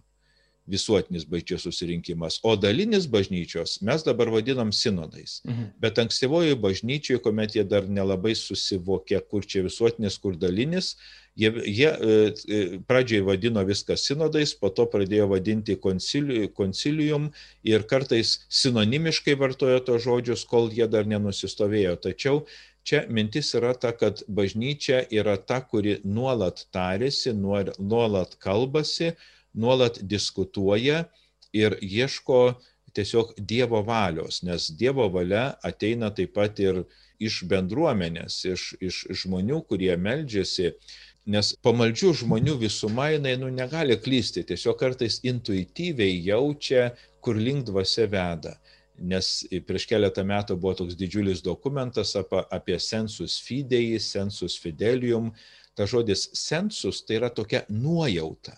visuotinis 0.68 1.26
bažnyčios 1.30 1.62
susirinkimas, 1.62 2.40
o 2.44 2.56
dalinis 2.58 3.06
bažnyčios 3.08 3.78
mes 3.86 4.04
dabar 4.04 4.32
vadinam 4.34 4.72
sinodais. 4.74 5.42
Mhm. 5.46 5.70
Bet 5.80 6.00
ankstyvoji 6.02 6.56
bažnyčioje, 6.56 7.22
kuomet 7.22 7.56
jie 7.56 7.64
dar 7.64 7.86
nelabai 7.90 8.34
susivokė, 8.36 9.22
kur 9.30 9.46
čia 9.46 9.62
visuotinis, 9.66 10.18
kur 10.18 10.36
dalinis, 10.36 10.96
jie, 11.38 11.52
jie 11.70 11.90
e, 11.90 12.34
e, 12.50 12.80
pradžiai 12.88 13.22
vadino 13.22 13.62
viską 13.66 13.98
sinodais, 14.00 14.56
po 14.58 14.72
to 14.74 14.88
pradėjo 14.90 15.30
vadinti 15.30 15.78
koncili, 15.78 16.48
koncilium 16.50 17.30
ir 17.64 17.86
kartais 17.86 18.40
sinonimiškai 18.50 19.38
vartojo 19.38 19.84
to 19.86 20.00
žodžius, 20.02 20.48
kol 20.50 20.72
jie 20.74 20.88
dar 20.90 21.06
nenusistovėjo. 21.06 22.00
Tačiau 22.02 22.46
Čia 22.86 23.02
mintis 23.10 23.48
yra 23.58 23.74
ta, 23.74 23.96
kad 23.98 24.22
bažnyčia 24.30 25.00
yra 25.10 25.40
ta, 25.42 25.58
kuri 25.66 25.98
nuolat 26.06 26.68
tarėsi, 26.76 27.34
nuolat 27.34 28.36
kalbasi, 28.38 29.16
nuolat 29.58 29.98
diskutuoja 30.06 31.08
ir 31.56 31.78
ieško 31.82 32.42
tiesiog 32.96 33.34
Dievo 33.38 33.82
valios, 33.88 34.44
nes 34.46 34.70
Dievo 34.80 35.08
valia 35.10 35.56
ateina 35.66 36.12
taip 36.14 36.36
pat 36.38 36.62
ir 36.62 36.84
iš 37.20 37.42
bendruomenės, 37.50 38.38
iš, 38.54 38.68
iš 38.80 39.02
žmonių, 39.24 39.64
kurie 39.70 39.96
meldžiasi, 39.98 40.76
nes 41.26 41.52
pamaldžių 41.66 42.14
žmonių 42.22 42.60
visuma 42.62 43.10
jinai 43.16 43.34
nu, 43.42 43.50
negali 43.50 43.98
klysti, 43.98 44.46
tiesiog 44.52 44.78
kartais 44.80 45.24
intuityviai 45.26 46.22
jaučia, 46.28 46.92
kur 47.24 47.40
link 47.42 47.66
dvasia 47.72 48.06
veda. 48.12 48.54
Nes 49.00 49.44
prieš 49.68 49.88
keletą 49.90 50.24
metų 50.28 50.56
buvo 50.60 50.76
toks 50.82 50.96
didžiulis 50.96 51.44
dokumentas 51.44 52.16
apie, 52.16 52.44
apie 52.54 52.78
sensus 52.80 53.40
fidei, 53.44 54.00
sensus 54.00 54.56
fidelium. 54.62 55.34
Ta 55.76 55.88
žodis 55.90 56.30
sensus 56.38 57.02
tai 57.04 57.20
yra 57.20 57.30
tokia 57.30 57.66
nuojauta. 57.70 58.56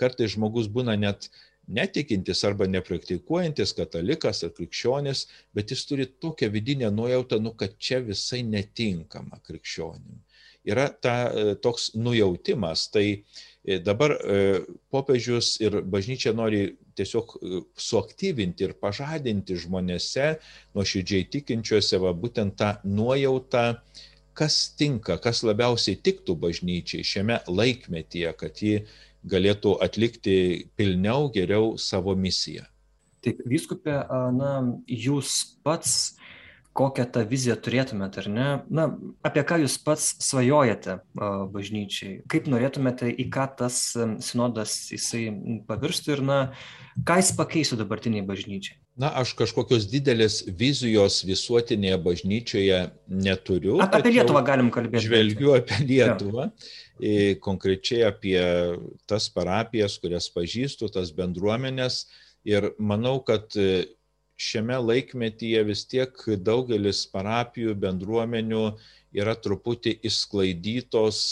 Kartais 0.00 0.34
žmogus 0.34 0.68
būna 0.68 0.96
net 1.00 1.30
netikintis 1.70 2.42
arba 2.44 2.66
nepraktikuojantis 2.70 3.74
katalikas 3.78 4.42
ar 4.46 4.52
krikščionis, 4.56 5.26
bet 5.54 5.70
jis 5.70 5.84
turi 5.86 6.06
tokią 6.22 6.50
vidinę 6.52 6.90
nuojautą, 6.94 7.38
nu, 7.42 7.54
kad 7.54 7.76
čia 7.78 8.00
visai 8.04 8.42
netinkama 8.46 9.40
krikščionim. 9.46 10.18
Yra 10.68 10.90
ta, 10.92 11.14
e, 11.32 11.54
toks 11.62 11.94
nujautimas, 11.96 12.88
tai 12.92 13.06
e, 13.64 13.78
dabar 13.80 14.12
e, 14.12 14.40
popiežius 14.92 15.54
ir 15.62 15.80
bažnyčia 15.88 16.34
nori 16.36 16.74
tiesiog 17.00 17.34
suaktyvinti 17.80 18.68
ir 18.68 18.76
pažadinti 18.78 19.58
žmonėse, 19.64 20.36
nuoširdžiai 20.76 21.26
tikinčiuose, 21.32 22.00
va 22.04 22.14
būtent 22.14 22.56
tą 22.60 22.74
nuojautą, 22.84 23.66
kas 24.36 24.58
tinka, 24.78 25.18
kas 25.20 25.42
labiausiai 25.44 25.98
tiktų 26.00 26.36
bažnyčiai 26.40 27.06
šiame 27.06 27.40
laikmetyje, 27.50 28.32
kad 28.40 28.60
ji 28.62 28.84
galėtų 29.28 29.76
atlikti 29.84 30.36
pilniau, 30.78 31.28
geriau 31.34 31.74
savo 31.80 32.14
misiją. 32.16 32.64
Taip, 33.20 33.42
vyskupė, 33.44 33.98
na, 34.32 34.52
jūs 34.88 35.58
pats 35.64 36.19
kokią 36.76 37.06
tą 37.14 37.24
viziją 37.28 37.56
turėtumėte, 37.60 38.22
ar 38.22 38.28
ne? 38.30 38.48
Na, 38.70 38.86
apie 39.26 39.42
ką 39.46 39.60
jūs 39.64 39.76
pats 39.84 40.12
svajojate 40.22 41.00
bažnyčiai? 41.54 42.20
Kaip 42.30 42.50
norėtumėte, 42.50 43.10
į 43.10 43.26
ką 43.32 43.46
tas 43.58 43.80
sinodas 44.24 44.76
jisai 44.92 45.28
pavirstų 45.68 46.14
ir, 46.16 46.22
na, 46.26 46.38
ką 47.06 47.18
jis 47.22 47.32
pakeistų 47.38 47.80
dabartiniai 47.82 48.26
bažnyčiai? 48.26 48.78
Na, 49.00 49.08
aš 49.16 49.32
kažkokios 49.38 49.86
didelės 49.88 50.42
vizijos 50.60 51.22
visuotinėje 51.24 51.98
bažnyčioje 52.04 52.80
neturiu. 53.08 53.78
Apie 53.80 54.12
Lietuvą 54.12 54.42
galim 54.44 54.68
kalbėti. 54.74 55.06
Žvelgiu 55.06 55.54
apie 55.56 55.78
Lietuvą. 55.88 56.50
Ja 56.50 56.80
konkrečiai 57.40 58.04
apie 58.08 58.40
tas 59.08 59.30
parapijas, 59.32 59.96
kurias 60.02 60.28
pažįstu, 60.34 60.90
tas 60.92 61.14
bendruomenės. 61.16 62.04
Ir 62.48 62.70
manau, 62.76 63.18
kad 63.24 63.52
šiame 64.40 64.78
laikmetyje 64.80 65.62
vis 65.68 65.84
tiek 65.90 66.24
daugelis 66.46 67.04
parapijų 67.12 67.76
bendruomenių 67.84 68.64
yra 69.20 69.36
truputį 69.44 69.98
išsklaidytos 70.08 71.22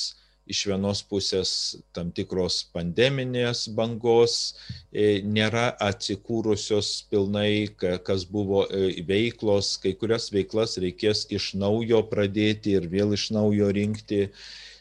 iš 0.49 0.65
vienos 0.71 1.03
pusės 1.05 1.51
tam 1.97 2.11
tikros 2.17 2.63
pandeminės 2.73 3.67
bangos, 3.77 4.37
e, 4.93 5.21
nėra 5.25 5.69
atsikūrusios 5.85 6.93
pilnai, 7.13 7.69
kas 7.79 8.25
buvo 8.29 8.65
e, 8.67 9.03
veiklos, 9.09 9.77
kai 9.83 9.93
kurias 10.01 10.31
veiklas 10.33 10.79
reikės 10.81 11.27
iš 11.35 11.53
naujo 11.61 12.03
pradėti 12.09 12.79
ir 12.79 12.89
vėl 12.89 13.13
iš 13.17 13.29
naujo 13.37 13.69
rinkti. 13.77 14.29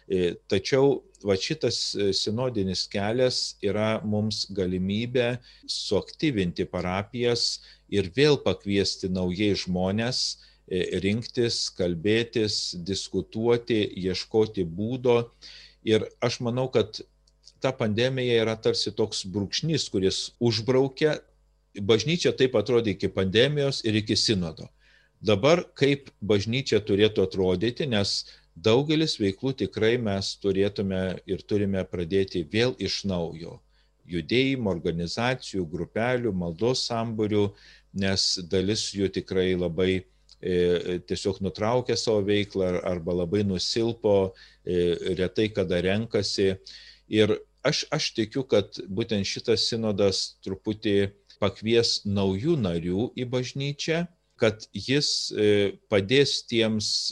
E, 0.08 0.38
tačiau 0.48 1.02
va 1.28 1.36
šitas 1.36 1.82
sinodinis 2.16 2.86
kelias 2.88 3.58
yra 3.66 3.98
mums 4.06 4.46
galimybė 4.56 5.34
suaktyvinti 5.68 6.68
parapijas 6.70 7.58
ir 7.90 8.12
vėl 8.16 8.38
pakviesti 8.44 9.10
naujai 9.10 9.54
žmonės, 9.56 10.22
e, 10.68 11.00
rinktis, 11.04 11.68
kalbėtis, 11.78 12.76
diskutuoti, 12.78 13.82
ieškoti 14.08 14.66
būdo. 14.66 15.20
Ir 15.88 16.08
aš 16.22 16.42
manau, 16.44 16.68
kad 16.72 17.00
ta 17.60 17.72
pandemija 17.72 18.42
yra 18.44 18.56
tarsi 18.60 18.92
toks 18.92 19.26
brūkšnys, 19.26 19.90
kuris 19.92 20.32
užbraukia. 20.40 21.20
Bažnyčia 21.78 22.34
taip 22.34 22.56
atrodė 22.58 22.96
iki 22.96 23.10
pandemijos 23.14 23.84
ir 23.86 24.00
iki 24.00 24.18
sinodo. 24.18 24.68
Dabar 25.22 25.64
kaip 25.78 26.12
bažnyčia 26.22 26.80
turėtų 26.86 27.24
atrodyti, 27.26 27.88
nes 27.90 28.26
daugelis 28.56 29.18
veiklų 29.22 29.54
tikrai 29.64 29.98
mes 30.02 30.36
turėtume 30.42 31.20
ir 31.26 31.42
turime 31.46 31.84
pradėti 31.86 32.44
vėl 32.52 32.76
iš 32.78 33.04
naujo. 33.10 33.60
Judėjimo, 34.08 34.72
organizacijų, 34.72 35.66
grupelių, 35.72 36.32
maldos 36.36 36.86
samburių, 36.88 37.50
nes 37.98 38.28
dalis 38.52 38.88
jų 38.96 39.10
tikrai 39.14 39.50
labai 39.58 39.92
e, 39.98 41.00
tiesiog 41.10 41.42
nutraukė 41.44 41.98
savo 42.00 42.24
veiklą 42.28 42.78
arba 42.88 43.18
labai 43.22 43.44
nusilpo, 43.48 44.34
e, 44.64 45.14
retai 45.20 45.50
kada 45.54 45.82
renkasi. 45.84 46.54
Ir 47.12 47.36
aš, 47.68 47.86
aš 47.92 48.12
tikiu, 48.16 48.46
kad 48.48 48.80
būtent 48.88 49.28
šitas 49.28 49.68
sinodas 49.68 50.38
truputį 50.46 51.12
pakvies 51.42 52.02
naujų 52.08 52.56
narių 52.64 53.12
į 53.18 53.28
bažnyčią, 53.30 54.06
kad 54.38 54.68
jis 54.74 55.34
e, 55.34 55.78
padės 55.90 56.40
tiems 56.48 57.10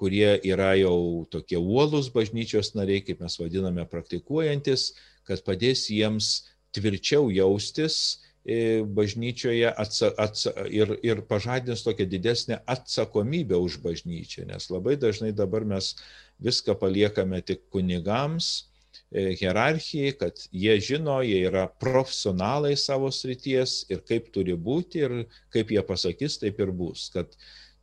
kurie 0.00 0.40
yra 0.48 0.72
jau 0.80 1.26
tokie 1.28 1.58
uolus 1.60 2.08
bažnyčios 2.14 2.72
nariai, 2.72 3.02
kaip 3.04 3.20
mes 3.20 3.36
vadiname, 3.36 3.84
praktikuojantis, 3.84 4.94
kad 5.30 5.44
padės 5.46 5.86
jiems 5.92 6.30
tvirčiau 6.74 7.30
jaustis 7.34 7.96
e, 8.44 8.82
bažnyčioje 8.86 9.70
atsa, 9.70 10.10
atsa, 10.18 10.54
ir, 10.70 10.96
ir 11.06 11.22
pažadins 11.30 11.84
tokią 11.86 12.08
didesnę 12.10 12.60
atsakomybę 12.66 13.58
už 13.58 13.78
bažnyčią, 13.84 14.46
nes 14.50 14.70
labai 14.70 14.96
dažnai 15.00 15.32
dabar 15.36 15.66
mes 15.66 15.94
viską 16.42 16.76
paliekame 16.80 17.42
tik 17.46 17.66
kunigams, 17.70 18.70
e, 19.12 19.34
hierarchijai, 19.38 20.14
kad 20.18 20.46
jie 20.50 20.78
žino, 20.80 21.20
jie 21.26 21.44
yra 21.50 21.66
profesionalai 21.82 22.76
savo 22.78 23.10
srities 23.14 23.84
ir 23.90 24.02
kaip 24.06 24.32
turi 24.34 24.56
būti 24.56 25.04
ir 25.04 25.16
kaip 25.54 25.74
jie 25.74 25.84
pasakys, 25.86 26.40
taip 26.42 26.60
ir 26.62 26.72
bus. 26.74 27.10
Kad 27.14 27.34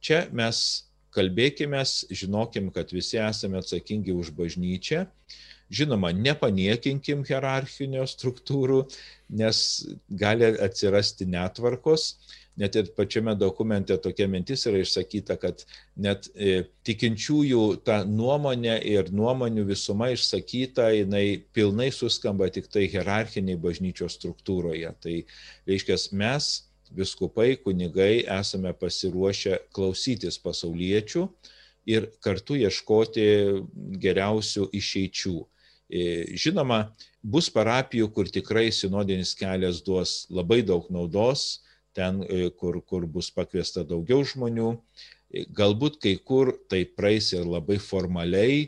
čia 0.04 0.26
mes 0.32 0.88
kalbėkime, 1.18 1.82
žinokim, 2.14 2.72
kad 2.74 2.92
visi 2.94 3.20
esame 3.22 3.62
atsakingi 3.62 4.14
už 4.14 4.34
bažnyčią. 4.38 5.06
Žinoma, 5.68 6.14
nepaniekinkim 6.16 7.26
hierarchinio 7.28 8.06
struktūrų, 8.08 8.86
nes 9.36 9.62
gali 10.08 10.54
atsirasti 10.64 11.28
netvarkos. 11.28 12.14
Net 12.58 12.74
ir 12.80 12.88
pačiame 12.98 13.36
dokumente 13.38 13.94
tokia 14.02 14.26
mintis 14.32 14.64
yra 14.66 14.80
išsakyta, 14.82 15.36
kad 15.38 15.60
net 16.02 16.26
e, 16.34 16.64
tikinčiųjų 16.88 17.66
ta 17.86 18.00
nuomonė 18.08 18.80
ir 18.90 19.12
nuomonių 19.14 19.68
visuma 19.68 20.08
išsakyta, 20.16 20.88
jinai 20.96 21.44
pilnai 21.54 21.92
suskamba 21.94 22.48
tik 22.50 22.72
tai 22.74 22.88
hierarchiniai 22.90 23.60
bažnyčios 23.62 24.18
struktūroje. 24.18 24.90
Tai 25.04 25.20
reiškia, 25.70 26.00
mes 26.18 26.50
viskupai, 26.98 27.60
kunigai 27.62 28.24
esame 28.40 28.74
pasiruošę 28.74 29.60
klausytis 29.76 30.40
pasauliečių 30.42 31.28
ir 31.88 32.10
kartu 32.24 32.58
ieškoti 32.64 33.28
geriausių 34.02 34.68
išeičių. 34.82 35.38
E, 35.88 36.36
žinoma, 36.36 36.92
bus 37.24 37.48
parapijų, 37.54 38.10
kur 38.16 38.32
tikrai 38.32 38.68
sinodinis 38.76 39.34
kelias 39.40 39.80
duos 39.86 40.26
labai 40.30 40.62
daug 40.68 40.90
naudos, 40.92 41.64
ten, 41.96 42.22
e, 42.28 42.50
kur, 42.50 42.82
kur 42.84 43.08
bus 43.08 43.32
pakviesta 43.32 43.86
daugiau 43.88 44.26
žmonių. 44.28 44.74
E, 45.32 45.46
galbūt 45.52 46.02
kai 46.04 46.18
kur 46.20 46.54
tai 46.72 46.84
praeis 46.86 47.32
ir 47.36 47.48
labai 47.48 47.80
formaliai, 47.84 48.68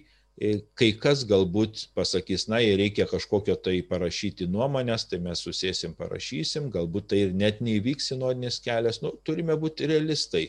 kai 0.80 0.94
kas 0.96 1.26
galbūt 1.28 1.90
pasakys, 1.96 2.46
na, 2.48 2.62
jei 2.64 2.78
reikia 2.80 3.04
kažkokio 3.10 3.58
tai 3.60 3.82
parašyti 3.84 4.48
nuomonės, 4.48 5.10
tai 5.12 5.20
mes 5.24 5.42
susėsim, 5.44 5.92
parašysim, 6.00 6.70
galbūt 6.72 7.10
tai 7.12 7.26
ir 7.26 7.34
net 7.36 7.60
neįvyks 7.60 8.08
sinodinis 8.14 8.62
kelias, 8.64 9.02
nu, 9.04 9.12
turime 9.28 9.58
būti 9.60 9.90
realistai. 9.92 10.46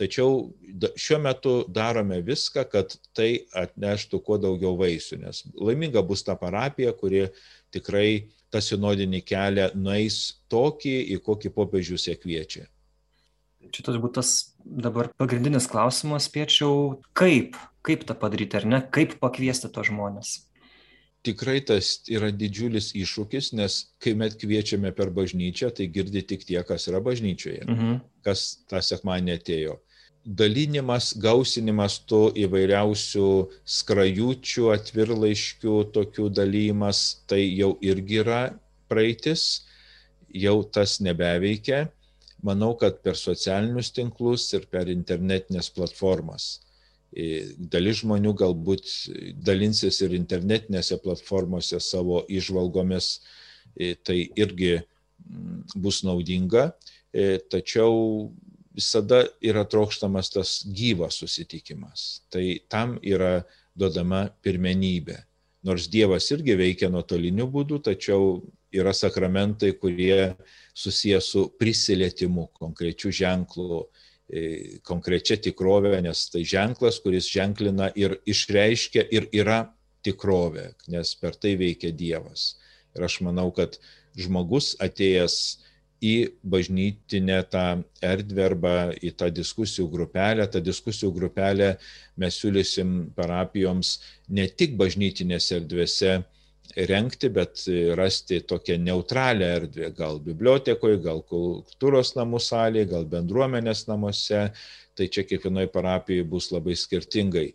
Tačiau 0.00 0.52
šiuo 0.96 1.18
metu 1.22 1.54
darome 1.68 2.22
viską, 2.24 2.64
kad 2.72 2.94
tai 3.16 3.44
atneštų 3.58 4.22
kuo 4.24 4.38
daugiau 4.40 4.72
vaisių, 4.80 5.20
nes 5.26 5.42
laiminga 5.52 6.02
bus 6.06 6.24
ta 6.24 6.36
parapija, 6.38 6.94
kuri 6.96 7.26
tikrai 7.74 8.30
tą 8.52 8.62
sinodinį 8.64 9.20
kelią 9.28 9.68
nueis 9.76 10.38
tokį, 10.52 10.96
į 11.16 11.20
kokį 11.24 11.52
popiežius 11.56 12.08
ją 12.08 12.16
kviečia. 12.20 12.64
Čia 13.72 13.84
turbūt 13.86 14.16
tas 14.18 14.32
dabar 14.64 15.12
pagrindinis 15.20 15.68
klausimas, 15.70 16.26
spėčiau, 16.26 16.98
kaip 17.16 17.54
kaip 17.86 18.06
tą 18.06 18.16
padaryti, 18.18 18.58
ar 18.58 18.66
ne, 18.68 18.80
kaip 18.94 19.16
pakviesti 19.22 19.70
tos 19.72 19.90
žmonės. 19.90 20.34
Tikrai 21.22 21.60
tas 21.62 22.00
yra 22.10 22.32
didžiulis 22.34 22.90
iššūkis, 22.98 23.52
nes 23.54 23.78
kai 24.02 24.16
mes 24.18 24.34
kviečiame 24.34 24.90
per 24.96 25.12
bažnyčią, 25.14 25.70
tai 25.70 25.86
girdi 25.94 26.24
tik 26.26 26.42
tie, 26.48 26.58
kas 26.66 26.88
yra 26.90 26.98
bažnyčioje, 27.04 27.62
mhm. 27.68 28.00
kas 28.26 28.64
tą 28.70 28.82
sekmanį 28.82 29.36
atėjo. 29.38 29.78
Dalinimas, 30.22 31.12
gausinimas 31.18 31.96
tų 32.06 32.28
įvairiausių 32.44 33.28
skrajučių, 33.76 34.68
atvirlaiškių, 34.74 35.76
tokių 35.94 36.28
dalymas, 36.30 37.00
tai 37.26 37.40
jau 37.42 37.72
irgi 37.82 38.20
yra 38.22 38.42
praeitis, 38.90 39.64
jau 40.30 40.60
tas 40.62 41.00
nebeveikia. 41.02 41.88
Manau, 42.42 42.72
kad 42.78 42.98
per 43.02 43.18
socialinius 43.18 43.92
tinklus 43.94 44.48
ir 44.54 44.66
per 44.70 44.90
internetinės 44.90 45.70
platformas. 45.74 46.56
Dalis 47.12 48.00
žmonių 48.00 48.32
galbūt 48.40 48.88
dalinsis 49.44 50.00
ir 50.04 50.14
internetinėse 50.16 50.96
platformose 51.02 51.80
savo 51.80 52.22
išvalgomis, 52.32 53.18
tai 54.04 54.16
irgi 54.36 54.78
mm, 54.78 55.76
bus 55.76 56.00
naudinga, 56.06 56.70
tačiau 57.52 58.32
visada 58.72 59.26
yra 59.44 59.64
trokštamas 59.68 60.32
tas 60.32 60.54
gyvas 60.64 61.20
susitikimas. 61.20 62.22
Tai 62.32 62.44
tam 62.72 62.96
yra 63.04 63.42
duodama 63.76 64.26
pirmenybė. 64.44 65.18
Nors 65.62 65.86
Dievas 65.92 66.26
irgi 66.34 66.56
veikia 66.58 66.88
nuotoliniu 66.90 67.46
būdu, 67.46 67.78
tačiau 67.84 68.40
yra 68.74 68.94
sakramentai, 68.96 69.74
kurie 69.78 70.32
susiję 70.74 71.20
su 71.20 71.44
prisilietimu, 71.60 72.48
konkrečiu 72.56 73.12
ženklu, 73.14 73.84
e, 73.84 74.02
konkrečia 74.86 75.36
tikrovė, 75.36 75.98
nes 76.04 76.26
tai 76.32 76.44
ženklas, 76.48 77.00
kuris 77.04 77.28
ženklina 77.28 77.90
ir 77.98 78.16
išreiškia 78.26 79.04
ir 79.12 79.28
yra 79.32 79.66
tikrovė, 80.02 80.72
nes 80.88 81.14
per 81.20 81.36
tai 81.36 81.56
veikia 81.60 81.92
Dievas. 81.92 82.56
Ir 82.96 83.04
aš 83.06 83.20
manau, 83.24 83.50
kad 83.54 83.78
žmogus 84.18 84.74
atėjęs 84.82 85.36
į 86.02 86.14
bažnytinę 86.42 87.38
tą 87.52 87.66
erdvę 88.02 88.44
arba 88.44 88.74
į 88.98 89.12
tą 89.14 89.28
diskusijų 89.30 89.86
grupelę. 89.92 90.48
Ta 90.50 90.60
diskusijų 90.60 91.12
grupelė 91.14 91.76
mes 92.18 92.38
siūlysim 92.42 93.12
parapijoms 93.14 94.00
ne 94.28 94.48
tik 94.50 94.74
bažnytinėse 94.80 95.60
erdvėse 95.60 96.16
renkti, 96.76 97.28
bet 97.28 97.64
rasti 97.98 98.40
tokią 98.48 98.78
neutralią 98.80 99.48
erdvę, 99.58 99.90
gal 99.96 100.20
bibliotekoje, 100.24 101.00
gal 101.04 101.22
kultūros 101.28 102.14
namų 102.16 102.40
salėje, 102.40 102.90
gal 102.94 103.08
bendruomenės 103.08 103.86
namuose. 103.90 104.50
Tai 104.92 105.06
čia 105.08 105.22
kiekvienoje 105.24 105.70
parapijoje 105.72 106.26
bus 106.28 106.50
labai 106.52 106.74
skirtingai. 106.76 107.46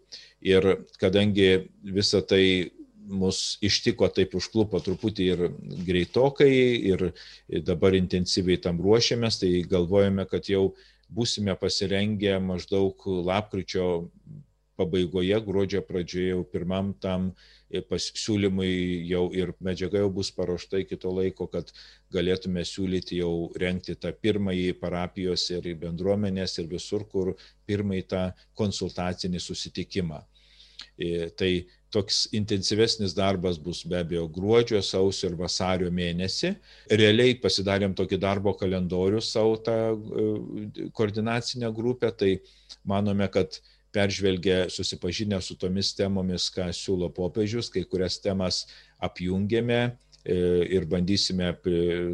Ir 0.41 0.65
kadangi 0.97 1.67
visa 1.85 2.23
tai 2.25 2.71
mus 3.07 3.57
ištiko 3.63 4.09
taip 4.11 4.33
užklupo 4.35 4.81
truputį 4.83 5.27
ir 5.33 5.43
greitokai 5.87 6.51
ir 6.91 7.11
dabar 7.67 7.95
intensyviai 7.97 8.59
tam 8.61 8.81
ruošiamės, 8.83 9.39
tai 9.41 9.51
galvojame, 9.69 10.25
kad 10.29 10.49
jau 10.49 10.71
būsime 11.13 11.55
pasirengę 11.59 12.35
maždaug 12.43 13.05
lapkričio 13.29 14.09
pabaigoje, 14.77 15.37
gruodžio 15.45 15.81
pradžioje 15.85 16.31
jau 16.31 16.43
pirmam 16.51 16.93
tam 17.03 17.31
pasiūlymui 17.89 18.69
jau 19.09 19.25
ir 19.35 19.51
medžiaga 19.63 20.03
jau 20.03 20.11
bus 20.19 20.31
paruošta 20.35 20.83
iki 20.83 20.99
to 21.01 21.11
laiko, 21.11 21.49
kad 21.51 21.73
galėtume 22.13 22.63
siūlyti 22.65 23.19
jau 23.19 23.49
renkti 23.59 23.97
tą 23.99 24.13
pirmąjį 24.15 24.77
parapijos 24.81 25.49
ir 25.51 25.67
bendruomenės 25.81 26.59
ir 26.61 26.71
visur, 26.71 27.07
kur 27.09 27.33
pirmąjį 27.67 28.07
tą 28.13 28.23
konsultacinį 28.59 29.43
susitikimą. 29.43 30.23
Tai 31.37 31.51
toks 31.93 32.27
intensyvesnis 32.35 33.13
darbas 33.15 33.57
bus 33.61 33.83
be 33.87 33.99
abejo 34.01 34.27
gruodžio, 34.33 34.81
sausio 34.83 35.29
ir 35.29 35.37
vasario 35.39 35.91
mėnesį. 35.93 36.53
Realiai 37.01 37.37
pasidarėm 37.41 37.95
tokį 37.97 38.19
darbo 38.21 38.53
kalendorių 38.57 39.21
savo 39.23 39.55
tą 39.63 39.77
e, 39.93 40.89
koordinacinę 40.97 41.71
grupę, 41.75 42.11
tai 42.11 42.31
manome, 42.83 43.29
kad 43.31 43.59
peržvelgę, 43.97 44.57
susipažinę 44.69 45.41
su 45.41 45.57
tomis 45.57 45.93
temomis, 45.97 46.51
ką 46.53 46.69
siūlo 46.75 47.09
popiežius, 47.13 47.71
kai 47.73 47.81
kurias 47.89 48.19
temas 48.21 48.65
apjungėme 49.01 49.79
e, 49.81 49.89
ir 50.77 50.85
bandysime 50.89 51.55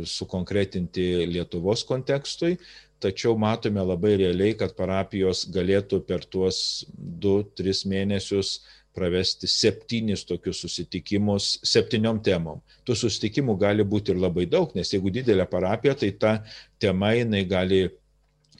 sukonkretinti 0.07 1.07
Lietuvos 1.33 1.83
kontekstui, 1.89 2.55
tačiau 3.03 3.35
matome 3.39 3.83
labai 3.83 4.15
realiai, 4.21 4.55
kad 4.55 4.77
parapijos 4.77 5.43
galėtų 5.51 5.99
per 6.07 6.23
tuos 6.23 6.85
2-3 6.95 7.83
mėnesius 7.91 8.61
pravesti 8.93 9.49
septynis 9.49 10.23
tokius 10.29 10.61
susitikimus 10.63 11.57
septyniom 11.65 12.21
temom. 12.23 12.61
Tų 12.85 12.95
susitikimų 13.01 13.57
gali 13.59 13.83
būti 13.83 14.13
ir 14.13 14.21
labai 14.21 14.45
daug, 14.47 14.71
nes 14.77 14.93
jeigu 14.93 15.11
didelė 15.11 15.49
parapija, 15.49 15.97
tai 15.97 16.13
ta 16.13 16.33
tema 16.79 17.11
jinai 17.17 17.43
gali 17.49 17.87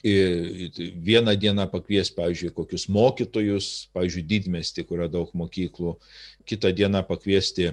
vieną 0.04 1.32
dieną 1.40 1.64
pakvies, 1.72 2.10
pavyzdžiui, 2.12 2.52
kokius 2.52 2.88
mokytojus, 2.92 3.68
pavyzdžiui, 3.96 4.26
didmesti, 4.28 4.84
kur 4.84 5.00
yra 5.00 5.08
daug 5.08 5.30
mokyklų, 5.32 5.94
kitą 6.44 6.74
dieną 6.76 7.00
pakviesti 7.08 7.70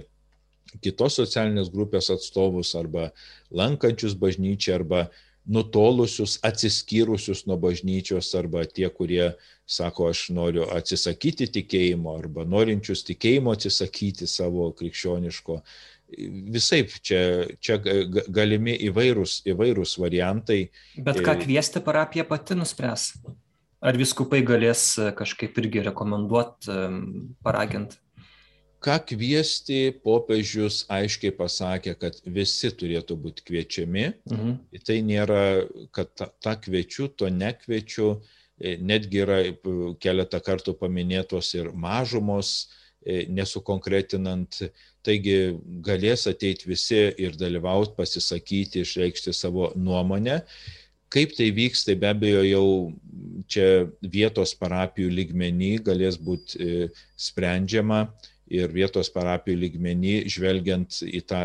kitos 0.79 1.17
socialinės 1.19 1.71
grupės 1.73 2.07
atstovus 2.13 2.71
arba 2.79 3.09
lankančius 3.51 4.15
bažnyčią 4.15 4.77
arba 4.79 5.09
nutolusius, 5.51 6.37
atsiskyrusius 6.45 7.43
nuo 7.49 7.57
bažnyčios 7.59 8.29
arba 8.37 8.63
tie, 8.69 8.87
kurie 8.93 9.33
sako, 9.65 10.11
aš 10.13 10.29
noriu 10.35 10.67
atsisakyti 10.71 11.49
tikėjimo 11.57 12.13
arba 12.19 12.45
norinčius 12.45 13.03
tikėjimo 13.07 13.55
atsisakyti 13.55 14.29
savo 14.29 14.69
krikščioniško. 14.77 15.61
Visai 16.51 16.81
čia, 17.03 17.21
čia 17.63 17.77
galimi 18.31 18.75
įvairūs, 18.89 19.41
įvairūs 19.51 19.97
variantai. 20.01 20.65
Bet 20.97 21.21
ką 21.25 21.37
kviesti 21.43 21.81
parapija 21.83 22.25
pati 22.27 22.57
nuspręs? 22.57 23.13
Ar 23.81 23.97
viskupai 23.97 24.43
galės 24.45 24.93
kažkaip 25.17 25.57
irgi 25.57 25.85
rekomenduoti, 25.87 26.75
paraginti? 27.41 27.97
Ką 28.81 28.97
kviesti, 29.11 29.93
popiežius 30.01 30.83
aiškiai 30.89 31.33
pasakė, 31.37 31.95
kad 32.01 32.17
visi 32.25 32.71
turėtų 32.73 33.17
būti 33.23 33.45
kviečiami. 33.45 34.05
Mhm. 34.29 34.53
Tai 34.85 34.99
nėra, 35.05 35.41
kad 35.93 36.13
tą 36.17 36.31
ta 36.41 36.55
kviečiu, 36.57 37.11
to 37.13 37.29
nekviečiu 37.29 38.15
E, 38.61 38.77
netgi 38.77 39.23
yra 39.23 39.39
e, 39.41 39.55
keletą 40.01 40.39
kartų 40.45 40.75
paminėtos 40.77 41.49
ir 41.57 41.71
mažumos, 41.73 42.51
e, 42.53 42.80
nesukonkretinant, 43.05 44.61
taigi 45.05 45.55
galės 45.85 46.27
ateiti 46.29 46.69
visi 46.69 47.01
ir 47.17 47.37
dalyvauti, 47.39 47.95
pasisakyti, 47.97 48.83
išreikšti 48.85 49.33
savo 49.33 49.71
nuomonę. 49.75 50.41
Kaip 51.11 51.33
tai 51.35 51.49
vyks, 51.51 51.83
tai 51.87 51.97
be 51.99 52.07
abejo 52.07 52.43
jau 52.45 52.67
čia 53.51 53.87
vietos 53.99 54.53
parapijų 54.55 55.09
lygmenį 55.11 55.73
galės 55.89 56.19
būti 56.21 56.87
sprendžiama 57.19 58.05
ir 58.51 58.71
vietos 58.71 59.09
parapijų 59.11 59.57
lygmenį 59.65 60.15
žvelgiant 60.31 61.01
į 61.07 61.23
tą 61.27 61.43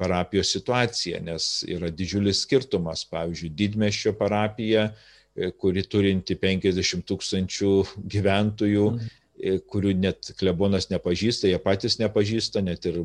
parapijos 0.00 0.52
situaciją, 0.56 1.22
nes 1.24 1.48
yra 1.70 1.88
didžiulis 1.88 2.44
skirtumas. 2.44 3.06
Pavyzdžiui, 3.08 3.54
didmeščio 3.56 4.16
parapija 4.20 4.90
E, 5.34 5.50
kuri 5.58 5.82
turinti 5.90 6.36
50 6.38 7.02
tūkstančių 7.10 7.70
gyventojų, 8.14 8.84
mhm. 8.94 9.14
Kurių 9.42 9.94
net 9.98 10.30
klebonas 10.38 10.86
nepažįsta, 10.92 11.48
jie 11.50 11.58
patys 11.62 11.98
nepažįsta, 11.98 12.62
net 12.62 12.86
ir 12.86 13.00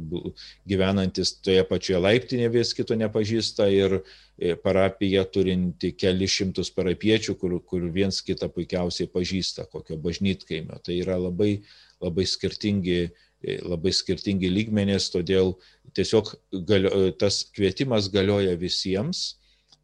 gyvenantis 0.70 1.34
toje 1.42 1.64
pačioje 1.66 2.02
laiptinėje 2.04 2.52
vis 2.54 2.74
kito 2.78 2.98
nepažįsta 3.00 3.66
ir 3.74 3.98
e, 3.98 4.54
parapija 4.54 5.26
turinti 5.26 5.92
keli 5.98 6.30
šimtus 6.30 6.70
parapiečių, 6.76 7.36
kur, 7.42 7.58
kur 7.66 7.88
viens 7.94 8.22
kitą 8.22 8.52
puikiausiai 8.54 9.10
pažįsta, 9.10 9.66
kokio 9.74 9.98
bažnytkaimio. 9.98 10.78
Tai 10.86 11.00
yra 11.02 11.18
labai, 11.18 11.56
labai 12.04 12.28
skirtingi 12.30 13.10
labai 13.40 13.94
skirtingi 13.96 14.50
lygmenės, 14.52 15.06
todėl 15.14 15.54
tiesiog 15.96 16.34
galio, 16.68 16.92
tas 17.16 17.46
kvietimas 17.56 18.10
galioja 18.12 18.58
visiems 18.60 19.40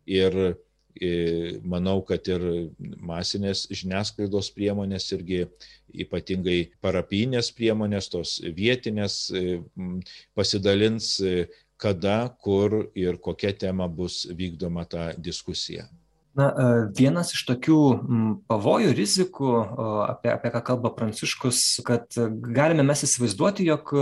ir 0.05 0.57
manau, 1.63 1.99
kad 2.07 2.27
ir 2.31 2.45
masinės 3.03 3.65
žiniasklaidos 3.67 4.51
priemonės 4.55 5.11
irgi 5.11 5.45
ypatingai 6.05 6.71
parapinės 6.81 7.51
priemonės, 7.55 8.09
tos 8.13 8.39
vietinės 8.55 9.31
pasidalins, 10.35 11.19
kada, 11.77 12.35
kur 12.39 12.89
ir 12.95 13.17
kokia 13.19 13.51
tema 13.51 13.87
bus 13.87 14.23
vykdoma 14.31 14.85
ta 14.87 15.11
diskusija. 15.17 15.89
Na, 16.35 16.49
e, 16.51 16.63
vienas 16.91 17.29
iš 17.31 17.45
tokių 17.47 17.77
pavojų, 18.49 18.89
rizikų, 18.97 19.51
apie, 20.03 20.27
apie 20.33 20.49
ką 20.51 20.61
kalba 20.67 20.89
Pranciškus, 20.91 21.59
kad 21.87 22.17
galime 22.27 22.83
mes 22.83 23.05
įsivaizduoti, 23.07 23.63
jog 23.69 23.93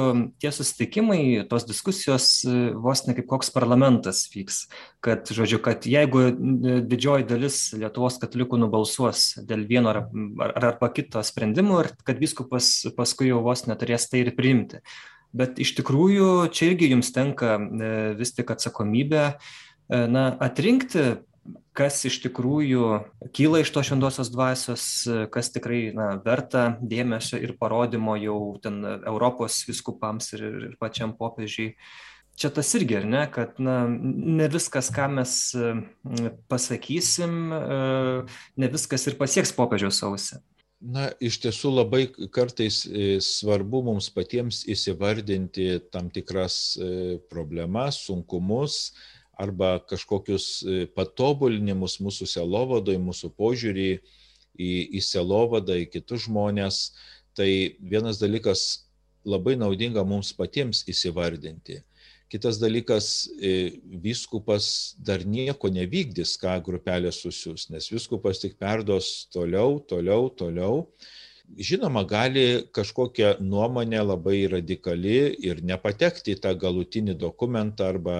tie 0.41 0.49
susitikimai, 0.55 1.43
tos 1.51 1.67
diskusijos 1.69 2.25
e, 2.49 2.55
vos 2.73 3.03
ne 3.05 3.13
kaip 3.13 3.27
koks 3.29 3.51
parlamentas 3.53 4.23
vyks. 4.33 4.63
Kad, 5.05 5.29
žodžiu, 5.29 5.59
kad 5.61 5.85
jeigu 5.85 6.23
didžioji 6.89 7.27
dalis 7.29 7.57
Lietuvos 7.77 8.17
katalikų 8.23 8.57
nubalsuos 8.63 9.35
dėl 9.45 9.67
vieno 9.69 9.91
ar, 9.91 9.99
ar, 10.41 10.55
arba 10.71 10.89
kito 10.95 11.21
sprendimo 11.21 11.83
ir 11.83 11.91
kad 12.07 12.17
viskupas 12.17 12.71
paskui 12.97 13.29
jau 13.29 13.43
vos 13.45 13.67
neturės 13.69 14.07
tai 14.09 14.23
ir 14.23 14.31
priimti. 14.33 14.81
Bet 15.37 15.61
iš 15.61 15.75
tikrųjų 15.77 16.49
čia 16.53 16.71
irgi 16.71 16.89
jums 16.95 17.13
tenka 17.13 17.59
e, 17.59 17.93
vis 18.17 18.33
tik 18.33 18.55
atsakomybė 18.57 19.27
na, 19.93 20.25
atrinkti 20.41 21.05
kas 21.77 22.03
iš 22.07 22.19
tikrųjų 22.27 22.87
kyla 23.35 23.63
iš 23.63 23.71
tos 23.73 23.89
šventosios 23.89 24.31
dvasios, 24.33 24.85
kas 25.33 25.51
tikrai 25.53 25.87
na, 25.97 26.13
verta 26.23 26.77
dėmesio 26.81 27.41
ir 27.41 27.55
parodymo 27.59 28.15
jau 28.21 28.39
ten 28.63 28.81
Europos 29.01 29.63
viskupams 29.67 30.33
ir, 30.37 30.45
ir 30.69 30.75
pačiam 30.81 31.15
popiežiai. 31.17 31.73
čia 32.37 32.49
tas 32.49 32.71
irgi, 32.73 32.97
ar 32.97 33.05
ne, 33.05 33.25
kad 33.29 33.59
na, 33.61 33.83
ne 33.89 34.47
viskas, 34.49 34.89
ką 34.93 35.09
mes 35.17 35.33
pasakysim, 36.49 37.35
ne 38.57 38.71
viskas 38.73 39.07
ir 39.09 39.17
pasieks 39.19 39.53
popiežiaus 39.53 40.01
ausį. 40.05 40.41
Na, 40.83 41.05
iš 41.23 41.37
tiesų 41.39 41.69
labai 41.77 42.01
kartais 42.35 42.81
e, 42.83 43.15
svarbu 43.23 43.79
mums 43.87 44.09
patiems 44.11 44.65
įsivardinti 44.67 45.77
tam 45.93 46.09
tikras 46.11 46.75
e, 46.75 46.89
problemas, 47.31 48.01
sunkumus 48.03 48.91
arba 49.39 49.77
kažkokius 49.89 50.45
e, 50.63 50.85
patobulinimus 50.93 51.99
mūsų 52.03 52.27
selovadoj, 52.29 52.99
mūsų 53.01 53.31
požiūrį 53.37 53.89
į, 53.93 54.71
į 54.97 55.01
selovadą, 55.01 55.77
į 55.81 55.89
kitus 55.93 56.27
žmonės. 56.27 56.83
Tai 57.33 57.49
vienas 57.81 58.19
dalykas 58.21 58.85
labai 59.25 59.55
naudinga 59.57 60.03
mums 60.05 60.33
patiems 60.37 60.83
įsivardinti. 60.89 61.81
Kitas 62.33 62.57
dalykas, 62.57 63.29
e, 63.41 63.79
vyskupas 64.01 64.95
dar 64.97 65.21
nieko 65.25 65.69
nevykdys, 65.69 66.33
ką 66.41 66.55
grupelė 66.65 67.11
susius, 67.13 67.67
nes 67.69 67.91
vyskupas 67.93 68.41
tik 68.41 68.57
perdos 68.57 69.27
toliau, 69.33 69.77
toliau, 69.85 70.31
toliau. 70.33 70.87
Žinoma, 71.53 72.01
gali 72.09 72.63
kažkokia 72.73 73.35
nuomonė 73.43 74.01
labai 74.01 74.47
radikali 74.49 75.35
ir 75.45 75.61
nepatekti 75.61 76.33
į 76.33 76.41
tą 76.41 76.55
galutinį 76.57 77.17
dokumentą 77.21 77.91
arba 77.93 78.17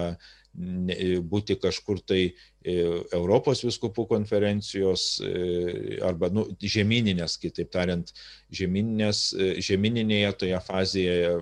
būti 0.54 1.56
kažkur 1.58 1.98
tai 2.06 2.20
e, 2.30 2.74
Europos 3.12 3.64
viskupų 3.66 4.06
konferencijos 4.06 5.18
e, 5.18 5.98
arba 6.06 6.30
nu, 6.30 6.46
žemyninės, 6.62 7.36
kitaip 7.42 7.72
tariant, 7.74 8.12
žemyninės, 8.54 9.34
žemyninėje 9.66 10.32
toje 10.44 10.60
fazėje 10.68 11.40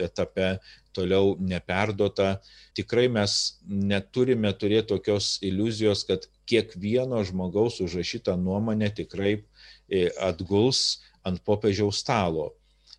etape 0.00 0.54
toliau 0.92 1.36
neperdota. 1.40 2.40
Tikrai 2.74 3.08
mes 3.12 3.36
neturime 3.66 4.52
turėti 4.56 4.94
tokios 4.94 5.36
iliuzijos, 5.44 6.06
kad 6.08 6.26
kiekvieno 6.50 7.20
žmogaus 7.26 7.80
užrašyta 7.84 8.36
nuomonė 8.40 8.90
tikrai 8.96 9.36
e, 9.36 10.08
atguls 10.18 11.00
ant 11.26 11.42
popiežiaus 11.46 12.00
stalo. 12.02 12.50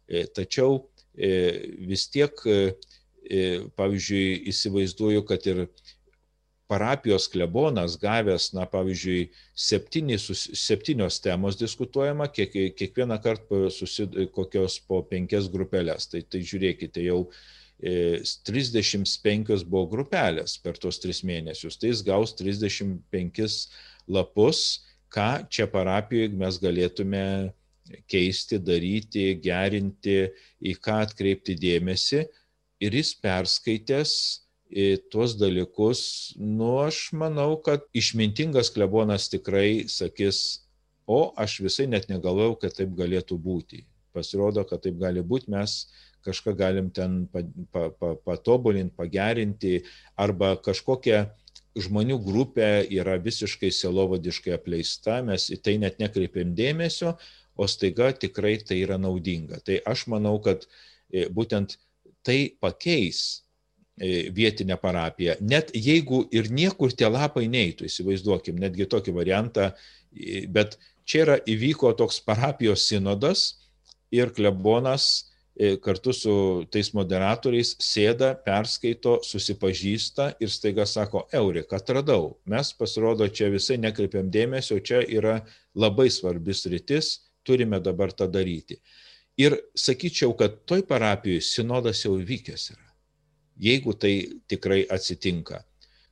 E, 0.07 0.25
tačiau 0.29 0.85
e, 1.15 1.31
vis 1.87 2.07
tiek, 2.13 2.35
pavyzdžiui, 3.77 4.41
įsivaizduoju, 4.51 5.23
kad 5.29 5.45
ir 5.49 5.65
parapijos 6.71 7.27
klebonas 7.27 7.97
gavęs, 7.99 8.51
na, 8.55 8.65
pavyzdžiui, 8.71 9.25
septyni, 9.59 10.15
septynios 10.17 11.19
temos 11.23 11.57
diskutuojama, 11.59 12.29
kiek, 12.31 12.55
kiekvieną 12.79 13.17
kartą 13.23 13.65
susid, 13.73 14.15
kokios 14.35 14.79
po 14.87 15.01
penkias 15.07 15.49
grupelės. 15.51 16.07
Tai, 16.11 16.23
tai 16.23 16.43
žiūrėkite, 16.47 17.03
jau 17.09 17.25
35 17.81 19.65
buvo 19.65 19.87
grupelės 19.89 20.57
per 20.61 20.77
tos 20.79 21.01
tris 21.01 21.23
mėnesius, 21.27 21.79
tai 21.81 21.91
jis 21.91 22.03
gaus 22.05 22.35
35 22.37 23.55
lapus, 24.07 24.85
ką 25.11 25.47
čia 25.51 25.67
parapijoje 25.67 26.31
mes 26.39 26.59
galėtume 26.61 27.25
keisti, 28.07 28.59
daryti, 28.61 29.33
gerinti, 29.43 30.29
į 30.61 30.77
ką 30.79 31.01
atkreipti 31.07 31.57
dėmesį. 31.59 32.23
Ir 32.81 32.95
jis 32.97 33.13
perskaitęs 33.21 34.13
tuos 35.11 35.35
dalykus, 35.37 36.33
nu 36.39 36.79
aš 36.81 37.11
manau, 37.13 37.57
kad 37.59 37.83
išmintingas 37.93 38.71
klebonas 38.71 39.27
tikrai 39.29 39.85
sakys, 39.91 40.63
o 41.05 41.33
aš 41.35 41.59
visai 41.65 41.89
net 41.91 42.07
negalvojau, 42.09 42.55
kad 42.61 42.77
taip 42.77 42.93
galėtų 42.95 43.35
būti. 43.41 43.83
Pasirodo, 44.15 44.63
kad 44.67 44.83
taip 44.83 44.97
gali 44.99 45.23
būti, 45.23 45.51
mes 45.51 45.91
kažką 46.25 46.53
galim 46.55 46.89
ten 46.93 47.25
patobulinti, 48.25 48.95
pagerinti, 48.95 49.75
arba 50.15 50.53
kažkokia 50.61 51.25
žmonių 51.75 52.17
grupė 52.23 52.85
yra 52.91 53.17
visiškai 53.21 53.71
selovadiškai 53.73 54.55
apleista, 54.55 55.21
mes 55.25 55.49
į 55.51 55.61
tai 55.63 55.77
net 55.81 55.99
nekreipiam 56.01 56.55
dėmesio, 56.55 57.15
o 57.55 57.67
staiga 57.67 58.11
tikrai 58.15 58.57
tai 58.63 58.81
yra 58.83 58.97
naudinga. 59.01 59.59
Tai 59.65 59.79
aš 59.87 60.05
manau, 60.11 60.37
kad 60.43 60.67
e, 61.11 61.27
būtent 61.31 61.77
tai 62.25 62.53
pakeis 62.61 63.21
e, 63.97 64.29
vietinę 64.35 64.77
parapiją. 64.81 65.37
Net 65.41 65.73
jeigu 65.75 66.23
ir 66.33 66.51
niekur 66.51 66.93
tie 66.93 67.09
lapai 67.11 67.47
neįtų, 67.51 67.89
įsivaizduokim, 67.89 68.59
netgi 68.61 68.89
tokį 68.91 69.15
variantą, 69.17 69.71
bet 70.51 70.77
čia 71.07 71.25
yra 71.25 71.39
įvyko 71.49 71.93
toks 71.99 72.19
parapijos 72.25 72.87
sinodas 72.89 73.45
ir 74.11 74.33
klebonas 74.35 75.31
E, 75.55 75.75
kartu 75.77 76.13
su 76.15 76.33
tais 76.71 76.87
moderatoriais 76.95 77.73
sėda, 77.83 78.31
perskaito, 78.45 79.17
susipažįsta 79.27 80.29
ir 80.39 80.49
staiga 80.49 80.85
sako, 80.87 81.25
Eurika, 81.35 81.77
atradau. 81.81 82.37
Mes 82.47 82.71
pasirodo 82.79 83.27
čia 83.27 83.49
visai 83.51 83.77
nekreipiam 83.77 84.31
dėmesio, 84.31 84.79
čia 84.79 85.01
yra 85.03 85.41
labai 85.75 86.07
svarbis 86.09 86.63
rytis, 86.71 87.11
turime 87.43 87.81
dabar 87.83 88.15
tą 88.15 88.29
daryti. 88.31 88.79
Ir 89.41 89.57
sakyčiau, 89.77 90.35
kad 90.37 90.59
toj 90.69 90.85
parapijoje 90.89 91.41
sinodas 91.47 92.03
jau 92.05 92.13
vykęs 92.17 92.69
yra, 92.75 92.87
jeigu 93.57 93.95
tai 93.97 94.13
tikrai 94.51 94.83
atsitinka. 94.91 95.63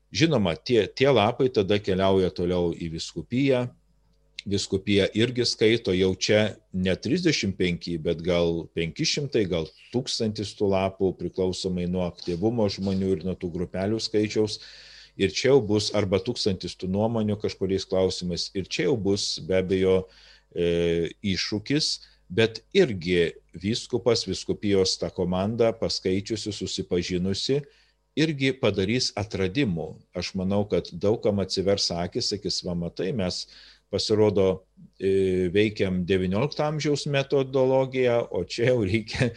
Žinoma, 0.09 0.55
tie, 0.57 0.87
tie 0.87 1.11
lapai 1.13 1.51
tada 1.53 1.77
keliauja 1.77 2.31
toliau 2.33 2.71
į 2.73 2.87
viskupiją, 2.95 3.67
viskupija 4.49 5.07
irgi 5.13 5.45
skaito 5.45 5.93
jau 5.93 6.13
čia 6.15 6.55
ne 6.73 6.95
35, 6.95 7.97
bet 8.01 8.21
gal 8.25 8.65
500, 8.77 9.43
gal 9.49 9.67
1000 9.93 10.55
tų 10.57 10.69
lapų 10.73 11.11
priklausomai 11.19 11.87
nuo 11.91 12.05
aktyvumo 12.07 12.67
žmonių 12.71 13.11
ir 13.17 13.25
nuo 13.27 13.35
tų 13.37 13.51
grupelių 13.57 13.99
skaičiaus. 14.01 14.59
Ir 15.19 15.33
čia 15.35 15.51
jau 15.51 15.59
bus 15.61 15.89
arba 15.97 16.21
tūkstantis 16.23 16.77
tų 16.79 16.87
nuomonių 16.93 17.35
kažkuriais 17.41 17.85
klausimais. 17.85 18.47
Ir 18.55 18.69
čia 18.71 18.87
jau 18.87 18.95
bus 18.95 19.33
be 19.43 19.57
abejo 19.59 19.95
e, 20.55 21.09
iššūkis, 21.35 21.89
bet 22.29 22.61
irgi 22.77 23.31
viskupas, 23.57 24.27
viskupijos 24.27 24.97
ta 25.01 25.09
komanda, 25.09 25.71
paskaičiusi, 25.73 26.53
susipažinusi, 26.53 27.59
irgi 28.19 28.53
padarys 28.61 29.09
atradimų. 29.17 29.89
Aš 30.17 30.33
manau, 30.37 30.63
kad 30.69 30.91
daugam 30.93 31.41
atsivers 31.43 31.89
akis, 31.95 32.29
sakys, 32.33 32.61
va 32.65 32.75
matai, 32.77 33.11
mes 33.15 33.45
pasirodo 33.89 34.47
e, 35.01 35.49
veikiam 35.53 36.03
XIX 36.05 36.61
amžiaus 36.67 37.07
metodologiją, 37.09 38.19
o 38.29 38.43
čia 38.45 38.69
jau 38.69 38.83
reikia 38.85 39.31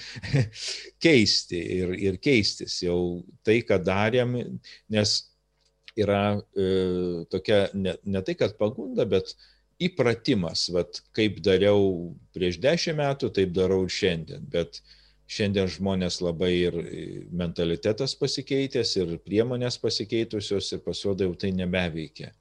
keisti 1.04 1.60
ir, 1.78 1.94
ir 1.96 2.18
keistis 2.20 2.82
jau 2.84 3.22
tai, 3.46 3.62
ką 3.64 3.80
darėm, 3.80 4.36
nes 4.92 5.14
yra 5.96 6.36
e, 6.56 6.68
tokia 7.32 7.64
ne, 7.72 7.96
ne 8.04 8.24
tai, 8.24 8.36
kad 8.38 8.56
pagunda, 8.60 9.08
bet 9.08 9.32
įpratimas, 9.86 10.66
vat, 10.74 11.00
kaip 11.16 11.40
dariau 11.44 12.12
prieš 12.34 12.58
dešimt 12.62 13.00
metų, 13.00 13.32
taip 13.36 13.54
darau 13.56 13.82
ir 13.86 13.94
šiandien. 13.94 14.44
Bet 14.52 14.82
šiandien 15.32 15.70
žmonės 15.70 16.20
labai 16.24 16.52
ir 16.58 16.78
mentalitetas 17.32 18.14
pasikeitęs, 18.20 18.96
ir 19.00 19.16
priemonės 19.24 19.80
pasikeitusios, 19.82 20.72
ir 20.74 20.84
pasirodo 20.84 21.28
jau 21.28 21.38
tai 21.44 21.52
nebeveikia 21.56 22.32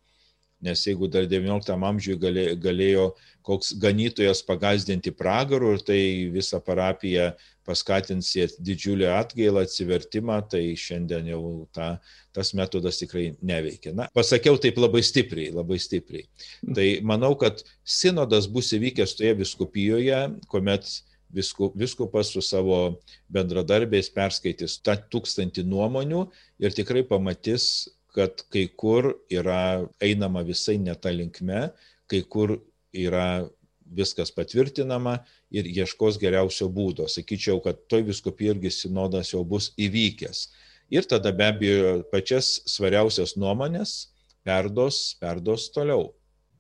nes 0.62 0.86
jeigu 0.86 1.10
dar 1.12 1.26
XIX 1.30 1.86
amžiuje 1.90 2.20
galėjo, 2.22 2.56
galėjo 2.62 3.06
koks 3.46 3.74
ganytojas 3.82 4.44
pagazdinti 4.46 5.14
pragarų 5.18 5.76
ir 5.76 5.84
tai 5.86 6.02
visą 6.34 6.62
parapiją 6.64 7.32
paskatins 7.66 8.32
didžiulį 8.62 9.08
atgailą, 9.12 9.66
atsivertimą, 9.66 10.40
tai 10.50 10.64
šiandien 10.78 11.30
jau 11.32 11.44
ta, 11.76 11.92
tas 12.36 12.54
metodas 12.58 13.00
tikrai 13.02 13.32
neveikia. 13.42 13.94
Na, 13.98 14.08
pasakiau 14.16 14.60
taip 14.62 14.80
labai 14.82 15.04
stipriai, 15.06 15.52
labai 15.54 15.78
stipriai. 15.82 16.26
Tai 16.66 16.88
manau, 17.08 17.34
kad 17.40 17.64
sinodas 17.86 18.50
bus 18.52 18.74
įvykęs 18.78 19.16
toje 19.18 19.36
viskupijoje, 19.44 20.22
kuomet 20.52 20.90
viskupas 21.32 22.34
su 22.34 22.42
savo 22.44 23.00
bendradarbiais 23.32 24.12
perskaitys 24.12 24.80
tą 24.84 24.98
tūkstantį 25.14 25.64
nuomonių 25.68 26.26
ir 26.60 26.76
tikrai 26.76 27.06
pamatys 27.08 27.88
kad 28.16 28.44
kai 28.52 28.68
kur 28.78 29.14
yra 29.32 29.88
einama 30.04 30.44
visai 30.48 30.78
ne 30.78 30.96
tą 30.96 31.14
linkme, 31.16 31.70
kai 32.12 32.22
kur 32.28 32.58
yra 32.92 33.48
viskas 33.92 34.32
patvirtinama 34.32 35.18
ir 35.52 35.68
ieškos 35.68 36.20
geriausio 36.20 36.70
būdo. 36.72 37.08
Sakyčiau, 37.12 37.60
kad 37.64 37.80
toj 37.92 38.06
viskupijai 38.08 38.56
irgi 38.56 38.72
sinodas 38.72 39.34
jau 39.34 39.44
bus 39.48 39.72
įvykęs. 39.80 40.48
Ir 40.92 41.08
tada 41.08 41.32
be 41.36 41.48
abejo 41.48 41.92
pačias 42.12 42.60
svariausias 42.68 43.38
nuomonės 43.40 44.12
perdos, 44.44 45.16
perdos 45.20 45.70
toliau 45.72 46.10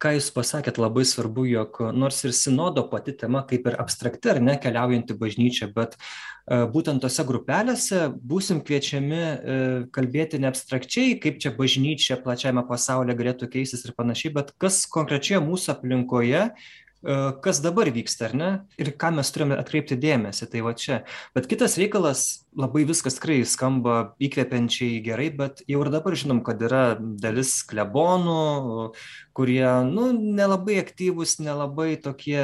ką 0.01 0.15
jūs 0.15 0.31
pasakėt 0.33 0.79
labai 0.81 1.03
svarbu 1.07 1.45
jog 1.49 1.79
nors 1.93 2.23
ir 2.25 2.33
sinodo 2.35 2.83
pati 2.89 3.13
tema 3.17 3.43
kaip 3.47 3.67
ir 3.69 3.77
abstrakti 3.81 4.33
ar 4.33 4.41
ne 4.43 4.57
keliaujanti 4.61 5.17
bažnyčia 5.19 5.69
bet 5.75 5.95
e, 5.97 6.63
būtent 6.73 7.03
tose 7.03 7.25
grupelėse 7.27 8.07
būsim 8.33 8.63
kviečiami 8.65 9.21
e, 9.21 9.57
kalbėti 9.93 10.41
ne 10.41 10.49
abstrakčiai 10.51 11.19
kaip 11.21 11.37
čia 11.43 11.53
bažnyčia 11.57 12.17
plačiajame 12.23 12.65
pasaulyje 12.69 13.17
galėtų 13.21 13.51
keistis 13.57 13.85
ir 13.85 13.95
panašiai 13.97 14.33
bet 14.39 14.53
kas 14.61 14.83
konkrečioje 14.89 15.43
mūsų 15.45 15.75
aplinkoje 15.75 16.47
kas 17.41 17.61
dabar 17.63 17.89
vyksta, 17.89 18.27
ar 18.29 18.35
ne? 18.37 18.49
Ir 18.81 18.91
ką 18.99 19.09
mes 19.17 19.31
turime 19.33 19.57
atkreipti 19.57 19.97
dėmesį, 19.97 20.47
tai 20.51 20.61
va 20.65 20.73
čia. 20.77 21.01
Bet 21.35 21.47
kitas 21.49 21.77
reikalas, 21.81 22.45
labai 22.57 22.83
viskas 22.85 23.17
tikrai 23.17 23.39
skamba 23.47 24.13
įkvepiančiai 24.21 24.99
gerai, 25.05 25.31
bet 25.33 25.63
jau 25.71 25.81
ir 25.81 25.89
dabar 25.93 26.17
žinom, 26.17 26.43
kad 26.45 26.61
yra 26.61 26.83
dalis 26.99 27.55
klebonų, 27.65 28.91
kurie, 29.37 29.65
nu, 29.89 30.11
nelabai 30.13 30.77
aktyvūs, 30.83 31.39
nelabai 31.41 31.95
tokie, 32.01 32.37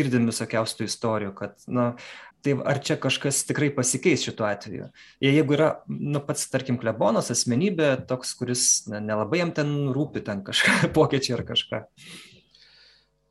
girdim 0.00 0.32
visokiausių 0.32 0.88
istorijų, 0.88 1.36
kad, 1.36 1.60
na, 1.68 1.92
tai 2.40 2.56
ar 2.64 2.80
čia 2.80 2.96
kažkas 3.00 3.42
tikrai 3.48 3.68
pasikeis 3.74 4.24
šituo 4.24 4.46
atveju 4.48 4.88
jeigu 5.20 5.56
yra 5.56 5.68
nu 5.88 6.22
pats 6.24 6.46
tarkim 6.48 6.78
klebonas 6.80 7.30
asmenybė 7.34 7.92
toks 8.08 8.32
kuris 8.38 8.64
na 8.88 9.00
nelabai 9.04 9.42
jam 9.42 9.52
ten 9.56 9.74
rūpi 9.92 10.24
ten 10.24 10.40
kažką 10.46 10.88
pokyčiai 10.96 11.36
ar 11.36 11.44
kažką 11.50 11.82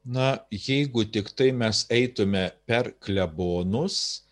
Na, 0.05 0.39
jeigu 0.51 1.03
tik 1.11 1.29
tai 1.35 1.51
mes 1.51 1.83
eitume 1.91 2.49
per 2.67 2.93
klebonus, 3.03 4.23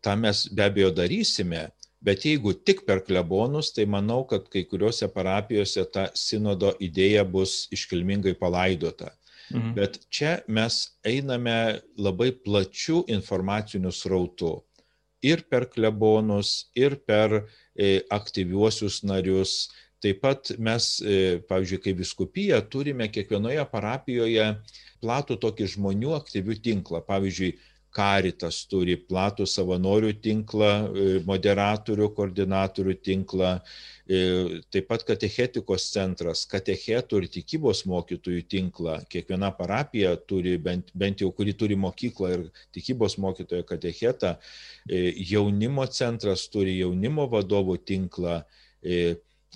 tą 0.00 0.14
mes 0.16 0.46
be 0.54 0.62
abejo 0.68 0.92
darysime, 0.94 1.66
bet 2.02 2.26
jeigu 2.26 2.54
tik 2.54 2.84
per 2.86 3.02
klebonus, 3.06 3.72
tai 3.74 3.86
manau, 3.86 4.22
kad 4.28 4.46
kai 4.50 4.62
kuriuose 4.68 5.08
parapijose 5.14 5.84
ta 5.92 6.08
sinodo 6.14 6.72
idėja 6.80 7.24
bus 7.26 7.66
iškilmingai 7.74 8.34
palaidota. 8.38 9.10
Mhm. 9.52 9.74
Bet 9.76 9.98
čia 10.08 10.40
mes 10.48 10.92
einame 11.04 11.82
labai 11.98 12.30
plačių 12.32 13.04
informacinių 13.10 13.92
srautų. 13.92 14.60
Ir 15.22 15.44
per 15.50 15.68
klebonus, 15.70 16.70
ir 16.74 16.96
per 17.06 17.44
e, 17.76 18.00
aktyviuosius 18.10 19.02
narius. 19.06 19.70
Taip 20.02 20.18
pat 20.24 20.50
mes, 20.58 20.98
e, 20.98 21.38
pavyzdžiui, 21.46 21.82
kaip 21.84 22.00
viskupija, 22.00 22.58
turime 22.66 23.06
kiekvienoje 23.06 23.62
parapijoje 23.70 24.48
platų 25.02 25.38
tokį 25.42 25.68
žmonių 25.76 26.16
aktyvių 26.20 26.58
tinklą. 26.64 27.02
Pavyzdžiui, 27.06 27.52
Karitas 27.92 28.62
turi 28.70 28.94
platų 28.96 29.44
savanorių 29.52 30.14
tinklą, 30.24 30.68
e, 30.72 31.08
moderatorių, 31.28 32.06
koordinatorių 32.16 32.94
tinklą, 33.04 33.50
e, 34.08 34.20
taip 34.72 34.86
pat 34.88 35.04
katechetikos 35.04 35.90
centras, 35.92 36.46
katechetų 36.48 37.20
ir 37.20 37.26
tikybos 37.34 37.84
mokytojų 37.84 38.46
tinklą. 38.48 38.94
Kiekviena 39.12 39.52
parapija 39.58 40.14
turi, 40.16 40.56
bent, 40.56 40.88
bent 40.96 41.20
jau 41.20 41.28
kuri 41.36 41.52
turi 41.52 41.76
mokyklą 41.76 42.32
ir 42.38 42.46
tikybos 42.72 43.18
mokytojo 43.20 43.66
katechetą, 43.68 44.38
e, 44.88 45.12
jaunimo 45.34 45.84
centras 45.92 46.48
turi 46.48 46.78
jaunimo 46.78 47.28
vadovų 47.28 47.76
tinklą 47.84 48.40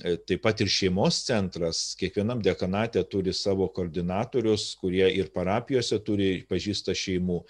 taip 0.03 0.42
pat 0.44 0.61
ir 0.61 0.68
šeimos 0.70 1.22
centras, 1.24 1.94
kiekvienam 1.99 2.42
dekanate 2.44 3.03
turi 3.09 3.32
savo 3.34 3.68
koordinatorius, 3.72 4.74
kurie 4.80 5.09
ir 5.16 5.32
parapijose 5.34 5.99
turi 6.05 6.30
pažįsta 6.51 6.94
šeimų. 6.97 7.40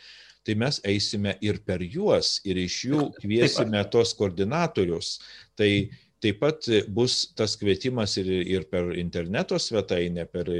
Tai 0.47 0.55
mes 0.63 0.79
eisime 0.87 1.35
ir 1.43 1.59
per 1.67 1.83
juos, 1.83 2.37
ir 2.47 2.61
iš 2.63 2.79
jų 2.87 3.07
kviesime 3.23 3.83
tos 3.91 4.15
koordinatorius. 4.15 5.17
Tai 5.59 5.71
taip 6.23 6.39
pat 6.41 6.69
bus 6.95 7.33
tas 7.37 7.57
kvietimas 7.59 8.15
ir, 8.23 8.31
ir 8.47 8.69
per 8.71 8.95
interneto 8.99 9.59
svetainę, 9.59 10.29
per 10.31 10.51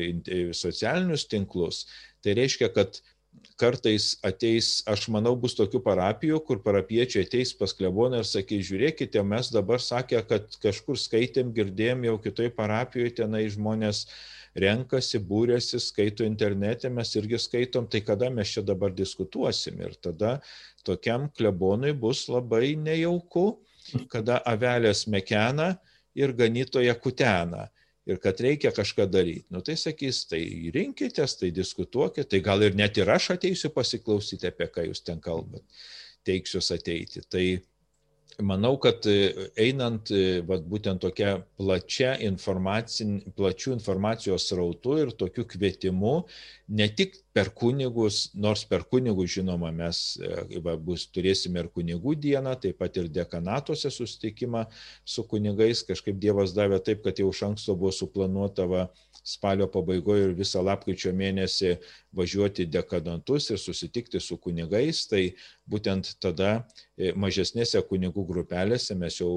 socialinius 0.59 1.29
tinklus. 1.31 1.85
Tai 2.23 2.35
reiškia, 2.35 2.73
kad 2.75 2.99
kartais 3.61 4.15
ateis, 4.27 4.83
aš 4.89 5.07
manau, 5.13 5.33
bus 5.39 5.57
tokių 5.57 5.81
parapijų, 5.85 6.41
kur 6.45 6.61
parapiečiai 6.65 7.25
ateis 7.25 7.53
pas 7.57 7.73
kleboną 7.77 8.21
ir 8.23 8.29
sakys, 8.29 8.67
žiūrėkite, 8.69 9.23
mes 9.25 9.51
dabar 9.55 9.83
sakė, 9.83 10.23
kad 10.29 10.59
kažkur 10.63 10.99
skaitėm, 11.01 11.53
girdėjom 11.57 12.05
jau 12.09 12.17
kitoj 12.27 12.51
parapijoje, 12.57 13.15
tenai 13.23 13.47
žmonės 13.53 14.07
renkasi, 14.57 15.21
būrėsi, 15.21 15.81
skaito 15.83 16.25
internete, 16.25 16.91
mes 16.93 17.13
irgi 17.17 17.41
skaitom, 17.41 17.89
tai 17.93 18.03
kada 18.05 18.31
mes 18.33 18.53
čia 18.53 18.65
dabar 18.65 18.93
diskutuosim. 18.97 19.81
Ir 19.85 19.97
tada 20.01 20.39
tokiam 20.87 21.29
klebonui 21.37 21.93
bus 21.97 22.27
labai 22.33 22.75
nejauku, 22.81 23.49
kada 24.13 24.41
avelės 24.49 25.07
mekena 25.07 25.77
ir 26.17 26.33
ganytoje 26.37 26.93
kutena 27.01 27.69
ir 28.07 28.21
kad 28.23 28.41
reikia 28.41 28.73
kažką 28.75 29.09
daryti. 29.11 29.47
Nu 29.51 29.63
tai 29.67 29.77
sakys, 29.81 30.25
tai 30.31 30.43
rinkitės, 30.75 31.37
tai 31.41 31.51
diskutuokit, 31.55 32.29
tai 32.31 32.41
gal 32.45 32.63
ir 32.63 32.77
net 32.79 32.99
ir 33.01 33.11
aš 33.11 33.33
ateisiu 33.37 33.73
pasiklausyti, 33.75 34.49
apie 34.51 34.69
ką 34.73 34.87
jūs 34.89 35.03
ten 35.07 35.21
kalbat, 35.23 35.65
teiksiuos 36.27 36.71
ateiti. 36.77 37.25
Tai 37.31 37.45
manau, 38.43 38.77
kad 38.81 39.07
e, 39.09 39.49
einant 39.61 40.11
e, 40.13 40.41
vat, 40.47 40.65
būtent 40.69 41.01
tokia 41.03 41.37
plačia 41.59 42.15
plačių 43.37 43.73
informacijos 43.77 44.49
rautu 44.57 44.97
ir 45.01 45.13
tokiu 45.17 45.47
kvietimu, 45.49 46.17
ne 46.69 46.89
tik 46.89 47.17
per 47.37 47.51
kunigus, 47.57 48.31
nors 48.35 48.65
per 48.69 48.85
kunigus, 48.91 49.31
žinoma, 49.37 49.71
mes 49.73 50.03
e, 50.21 50.61
va, 50.65 50.77
bus, 50.77 51.07
turėsime 51.13 51.65
ir 51.65 51.71
kunigų 51.73 52.17
dieną, 52.21 52.57
taip 52.61 52.81
pat 52.83 52.97
ir 53.01 53.09
dekanatuose 53.13 53.93
susitikimą 53.93 54.67
su 55.05 55.25
kunigais, 55.29 55.85
kažkaip 55.89 56.21
Dievas 56.21 56.55
davė 56.57 56.81
taip, 56.85 57.05
kad 57.07 57.19
jau 57.21 57.33
iš 57.33 57.45
anksto 57.51 57.77
buvo 57.77 57.93
suplanuota 57.95 58.69
va, 58.69 58.87
spalio 59.27 59.67
pabaigoje 59.71 60.29
ir 60.29 60.35
visą 60.39 60.63
lapkričio 60.63 61.11
mėnesį 61.17 61.73
važiuoti 62.17 62.67
dekanantus 62.71 63.51
ir 63.51 63.59
susitikti 63.59 64.21
su 64.23 64.39
kunigais, 64.39 65.03
tai 65.11 65.23
būtent 65.67 66.13
tada 66.23 66.53
e, 66.97 67.11
mažesnėse 67.13 67.83
kunigų 67.89 68.23
grupelėse 68.29 68.95
mes 68.99 69.19
jau 69.19 69.33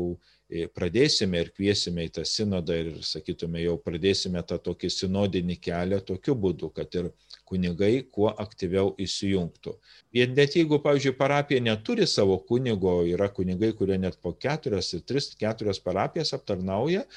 e, 0.46 0.68
pradėsime 0.70 1.42
ir 1.42 1.50
kviesime 1.56 2.06
į 2.06 2.14
tą 2.20 2.26
sinodą 2.28 2.78
ir, 2.84 2.92
sakytume, 3.06 3.64
jau 3.66 3.80
pradėsime 3.82 4.46
tą 4.46 4.60
tokį 4.70 4.94
sinodinį 4.94 5.58
kelią 5.66 6.04
tokiu 6.06 6.38
būdu, 6.38 6.70
kad 6.76 6.94
ir 7.02 7.10
kunigai 7.50 8.04
kuo 8.14 8.30
aktyviau 8.30 8.94
įsijungtų. 9.02 9.74
Ir 10.14 10.30
net 10.38 10.54
jeigu, 10.58 10.78
pavyzdžiui, 10.84 11.18
parapija 11.18 11.66
neturi 11.66 12.06
savo 12.08 12.38
kunigo, 12.46 13.00
yra 13.10 13.30
kunigai, 13.34 13.74
kurie 13.74 13.98
net 13.98 14.20
po 14.22 14.36
keturias, 14.38 14.94
tris, 15.10 15.32
keturias 15.40 15.82
parapijas 15.82 16.36
aptarnauja, 16.38 17.08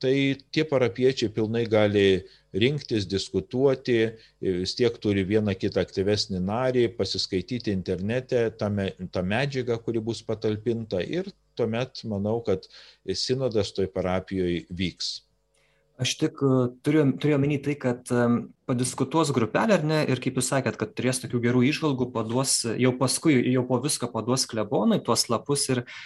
tai 0.00 0.14
tie 0.52 0.64
parapiečiai 0.64 1.32
pilnai 1.32 1.66
gali 1.68 2.22
rinktis, 2.56 3.06
diskutuoti, 3.06 3.98
vis 4.42 4.74
tiek 4.78 4.96
turi 5.02 5.22
vieną 5.28 5.54
kitą 5.58 5.84
aktyvesnį 5.84 6.40
narį, 6.42 6.86
pasiskaityti 6.96 7.74
internete 7.74 8.48
tą, 8.58 8.70
tą 9.12 9.22
medžiagą, 9.22 9.78
kuri 9.84 10.02
bus 10.02 10.24
patalpinta 10.26 11.02
ir 11.04 11.30
tuomet 11.58 12.02
manau, 12.08 12.40
kad 12.42 12.66
sinodas 13.14 13.74
toj 13.76 13.90
parapijoje 13.92 14.64
vyks. 14.72 15.18
Aš 16.00 16.14
tik 16.16 16.38
e, 16.40 16.50
turiu, 16.80 17.02
turiu 17.20 17.34
omeny 17.36 17.58
tai, 17.60 17.74
kad 17.76 18.08
um, 18.16 18.38
padiskutuos 18.64 19.34
grupelė, 19.36 19.76
ar 19.76 19.82
ne, 19.84 19.98
ir 20.08 20.22
kaip 20.24 20.38
jūs 20.40 20.48
sakėt, 20.48 20.78
kad 20.80 20.94
turės 20.96 21.20
tokių 21.20 21.42
gerų 21.44 21.60
išvalgų, 21.68 22.08
paduos, 22.14 22.62
jau 22.80 22.94
paskui, 22.96 23.36
jau 23.52 23.66
po 23.68 23.76
visko 23.84 24.08
paduos 24.08 24.46
klebonai 24.48 25.02
tuos 25.04 25.26
lapus 25.28 25.66
ir 25.68 25.82
uh, 25.82 25.98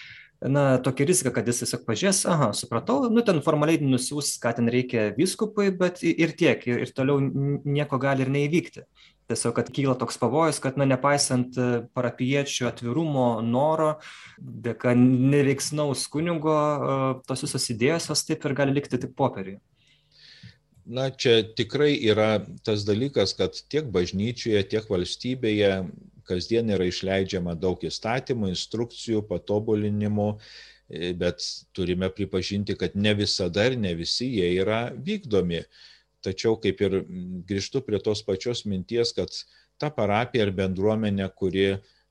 na 0.49 0.79
tokia 0.79 1.07
rizika 1.07 1.33
kad 1.33 1.47
jis 1.49 1.63
tiesiog 1.63 1.87
pažiūrės 1.89 2.25
aha 2.29 2.51
supratau 2.57 3.09
nu 3.13 3.23
ten 3.25 3.41
formaliai 3.45 3.81
nusiųs 3.81 4.35
ką 4.43 4.53
ten 4.59 4.69
reikia 4.73 5.07
vyskupui 5.17 5.71
bet 5.73 6.03
ir 6.05 6.35
tiek 6.37 6.67
ir 6.69 6.93
toliau 6.93 7.21
nieko 7.21 7.99
gali 8.03 8.27
ir 8.27 8.33
neįvykti. 8.35 8.85
Tiesiog 9.25 9.55
kad 9.57 9.71
kyla 9.73 9.95
toks 9.97 10.21
pavojus 10.21 10.61
kad 10.61 10.77
na 10.77 10.85
nepaisant 10.85 11.57
e, 11.57 11.69
parapijiečių 11.97 12.69
atvirumo 12.69 13.29
noro 13.41 13.95
dėka 14.39 14.93
neveiksnaus 15.01 16.05
kunigo 16.13 16.57
e, 16.57 16.99
tos 17.25 17.47
visos 17.47 17.71
idėjos 17.73 18.11
jos 18.13 18.27
taip 18.29 18.45
ir 18.45 18.57
gali 18.59 18.77
likti 18.77 19.01
tik 19.01 19.17
popieriuje. 19.17 19.63
Na, 20.85 21.09
čia 21.09 21.39
tikrai 21.57 21.95
yra 21.97 22.45
tas 22.61 22.85
dalykas, 22.85 23.33
kad 23.39 23.57
tiek 23.73 23.87
bažnyčioje, 23.89 24.61
tiek 24.69 24.85
valstybėje 24.93 25.71
kasdien 26.29 26.71
yra 26.75 26.87
išleidžiama 26.89 27.57
daug 27.61 27.83
įstatymų, 27.85 28.51
instrukcijų, 28.53 29.25
patobulinimų, 29.29 30.29
e, 30.89 31.13
bet 31.19 31.45
turime 31.77 32.11
pripažinti, 32.13 32.77
kad 32.81 32.97
ne 32.97 33.15
visada 33.19 33.67
ir 33.71 33.79
ne 33.81 33.95
visi 33.99 34.31
jie 34.37 34.53
yra 34.61 34.87
vykdomi. 34.95 35.65
Tačiau 36.25 36.57
kaip 36.61 36.81
ir 36.81 37.03
grįžtu 37.49 37.85
prie 37.85 38.01
tos 38.01 38.23
pačios 38.25 38.65
minties, 38.65 39.13
kad 39.13 39.29
ta 39.79 39.91
parapija 39.93 40.47
ar 40.47 40.55
bendruomenė, 40.57 41.29
kuri 41.37 41.67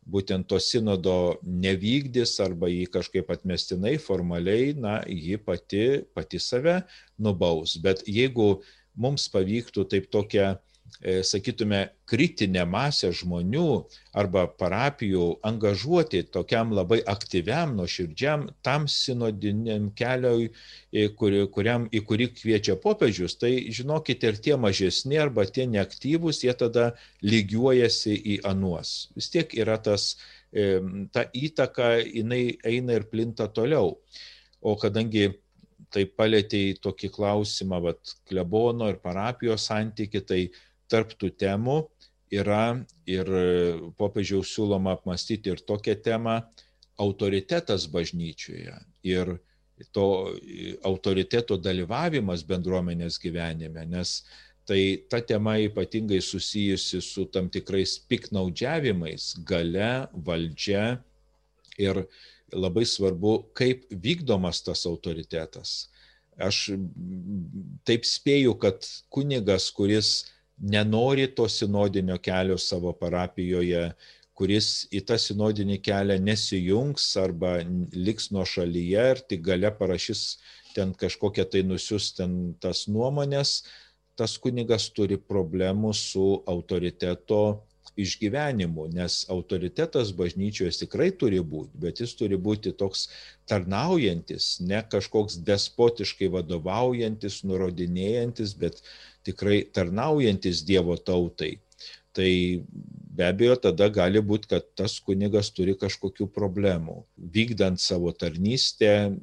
būtent 0.06 0.48
to 0.52 0.60
sinodo 0.60 1.40
nevykdys 1.44 2.36
arba 2.44 2.68
jį 2.70 2.88
kažkaip 2.92 3.32
atmestinai, 3.32 3.96
formaliai, 4.02 4.74
na, 4.76 5.00
ji 5.08 5.38
pati, 5.40 6.04
pati 6.16 6.42
save 6.44 6.82
nubaus. 7.18 7.78
Bet 7.82 8.04
jeigu 8.08 8.62
mums 8.94 9.30
pavyktų 9.34 9.88
taip 9.90 10.10
tokią 10.14 10.54
sakytume, 11.02 11.90
kritinę 12.08 12.64
masę 12.70 13.10
žmonių 13.16 13.68
arba 14.16 14.46
parapijų 14.48 15.40
angažuoti 15.44 16.24
tokiam 16.32 16.72
labai 16.76 17.02
aktyviam, 17.10 17.74
nuoširdžiam, 17.78 18.46
tam 18.64 18.88
sinodiniam 18.88 19.90
keliui, 19.98 20.52
kur, 21.18 21.36
kuriam, 21.56 21.88
į 21.92 22.04
kurį 22.08 22.30
kviečia 22.38 22.78
popiežius, 22.80 23.36
tai 23.42 23.52
žinokite, 23.74 24.32
ir 24.32 24.40
tie 24.44 24.58
mažesni 24.60 25.20
arba 25.20 25.46
tie 25.46 25.68
neaktyvūs, 25.68 26.44
jie 26.46 26.56
tada 26.60 26.92
lygiuojasi 27.26 28.16
į 28.36 28.40
anuos. 28.48 29.10
Vis 29.18 29.32
tiek 29.34 29.56
yra 29.60 29.80
tas, 29.82 30.14
e, 30.54 30.80
ta 31.12 31.28
įtaka, 31.34 31.98
jinai 32.04 32.60
eina 32.64 33.00
ir 33.00 33.10
plinta 33.12 33.50
toliau. 33.52 33.98
O 34.64 34.78
kadangi 34.80 35.34
tai 35.94 36.06
palėtė 36.10 36.60
į 36.72 36.78
tokį 36.84 37.10
klausimą, 37.14 37.80
vat, 37.84 38.14
klebono 38.30 38.88
ir 38.90 39.02
parapijos 39.04 39.68
santyki, 39.70 40.22
tai 40.26 40.40
tarptų 40.92 41.32
temų 41.40 41.84
yra 42.34 42.84
ir 43.10 43.30
popiežiaus 44.00 44.52
siūloma 44.56 44.96
apmastyti 44.98 45.54
ir 45.54 45.62
tokią 45.62 45.96
temą 46.04 46.40
autoritetas 47.02 47.86
bažnyčioje 47.92 48.78
ir 49.06 49.38
to 49.92 50.08
autoriteto 50.86 51.58
dalyvavimas 51.58 52.44
bendruomenės 52.48 53.18
gyvenime, 53.22 53.86
nes 53.90 54.22
tai 54.70 55.04
ta 55.10 55.20
tema 55.20 55.58
ypatingai 55.60 56.22
susijusi 56.24 57.02
su 57.04 57.26
tam 57.34 57.50
tikrais 57.52 57.98
piknaudžiavimais, 58.08 59.34
gale, 59.44 60.08
valdžia 60.14 61.02
ir 61.82 62.06
labai 62.54 62.86
svarbu, 62.88 63.50
kaip 63.58 63.90
vykdomas 63.90 64.62
tas 64.64 64.86
autoritetas. 64.88 65.90
Aš 66.38 66.78
taip 67.86 68.08
spėju, 68.08 68.56
kad 68.62 68.86
kunigas, 69.14 69.68
kuris 69.74 70.24
nenori 70.58 71.28
to 71.36 71.48
sinodinio 71.50 72.18
kelio 72.22 72.58
savo 72.58 72.94
parapijoje, 72.94 73.92
kuris 74.34 74.88
į 74.94 75.04
tą 75.08 75.18
sinodinį 75.22 75.78
kelią 75.86 76.18
nesijungs 76.22 77.06
arba 77.22 77.60
liks 77.94 78.32
nuo 78.34 78.46
šalyje 78.46 79.06
ir 79.14 79.22
tik 79.30 79.44
gale 79.46 79.70
parašys 79.78 80.24
ten 80.74 80.94
kažkokią 80.98 81.46
tai 81.50 81.62
nusius 81.68 82.14
ten 82.18 82.56
tas 82.62 82.88
nuomonės, 82.90 83.62
tas 84.18 84.38
kunigas 84.42 84.90
turi 84.94 85.18
problemų 85.18 85.94
su 85.98 86.26
autoriteto 86.50 87.44
išgyvenimu, 88.00 88.88
nes 88.94 89.20
autoritetas 89.30 90.12
bažnyčioje 90.18 90.72
tikrai 90.82 91.12
turi 91.14 91.42
būti, 91.46 91.78
bet 91.78 92.02
jis 92.02 92.16
turi 92.18 92.40
būti 92.42 92.74
toks 92.78 93.06
tarnaujantis, 93.50 94.58
ne 94.66 94.82
kažkoks 94.90 95.38
despotiškai 95.46 96.32
vadovaujantis, 96.34 97.44
nurodinėjantis, 97.46 98.56
bet 98.58 98.82
tikrai 99.28 99.64
tarnaujantis 99.74 100.64
Dievo 100.68 100.98
tautai. 100.98 101.58
Tai 102.14 102.30
be 103.14 103.26
abejo 103.26 103.56
tada 103.62 103.88
gali 103.90 104.22
būti, 104.22 104.50
kad 104.52 104.68
tas 104.78 105.00
kunigas 105.02 105.50
turi 105.54 105.74
kažkokių 105.78 106.28
problemų. 106.34 107.00
Vykdant 107.18 107.82
savo 107.82 108.14
tarnystę, 108.14 109.14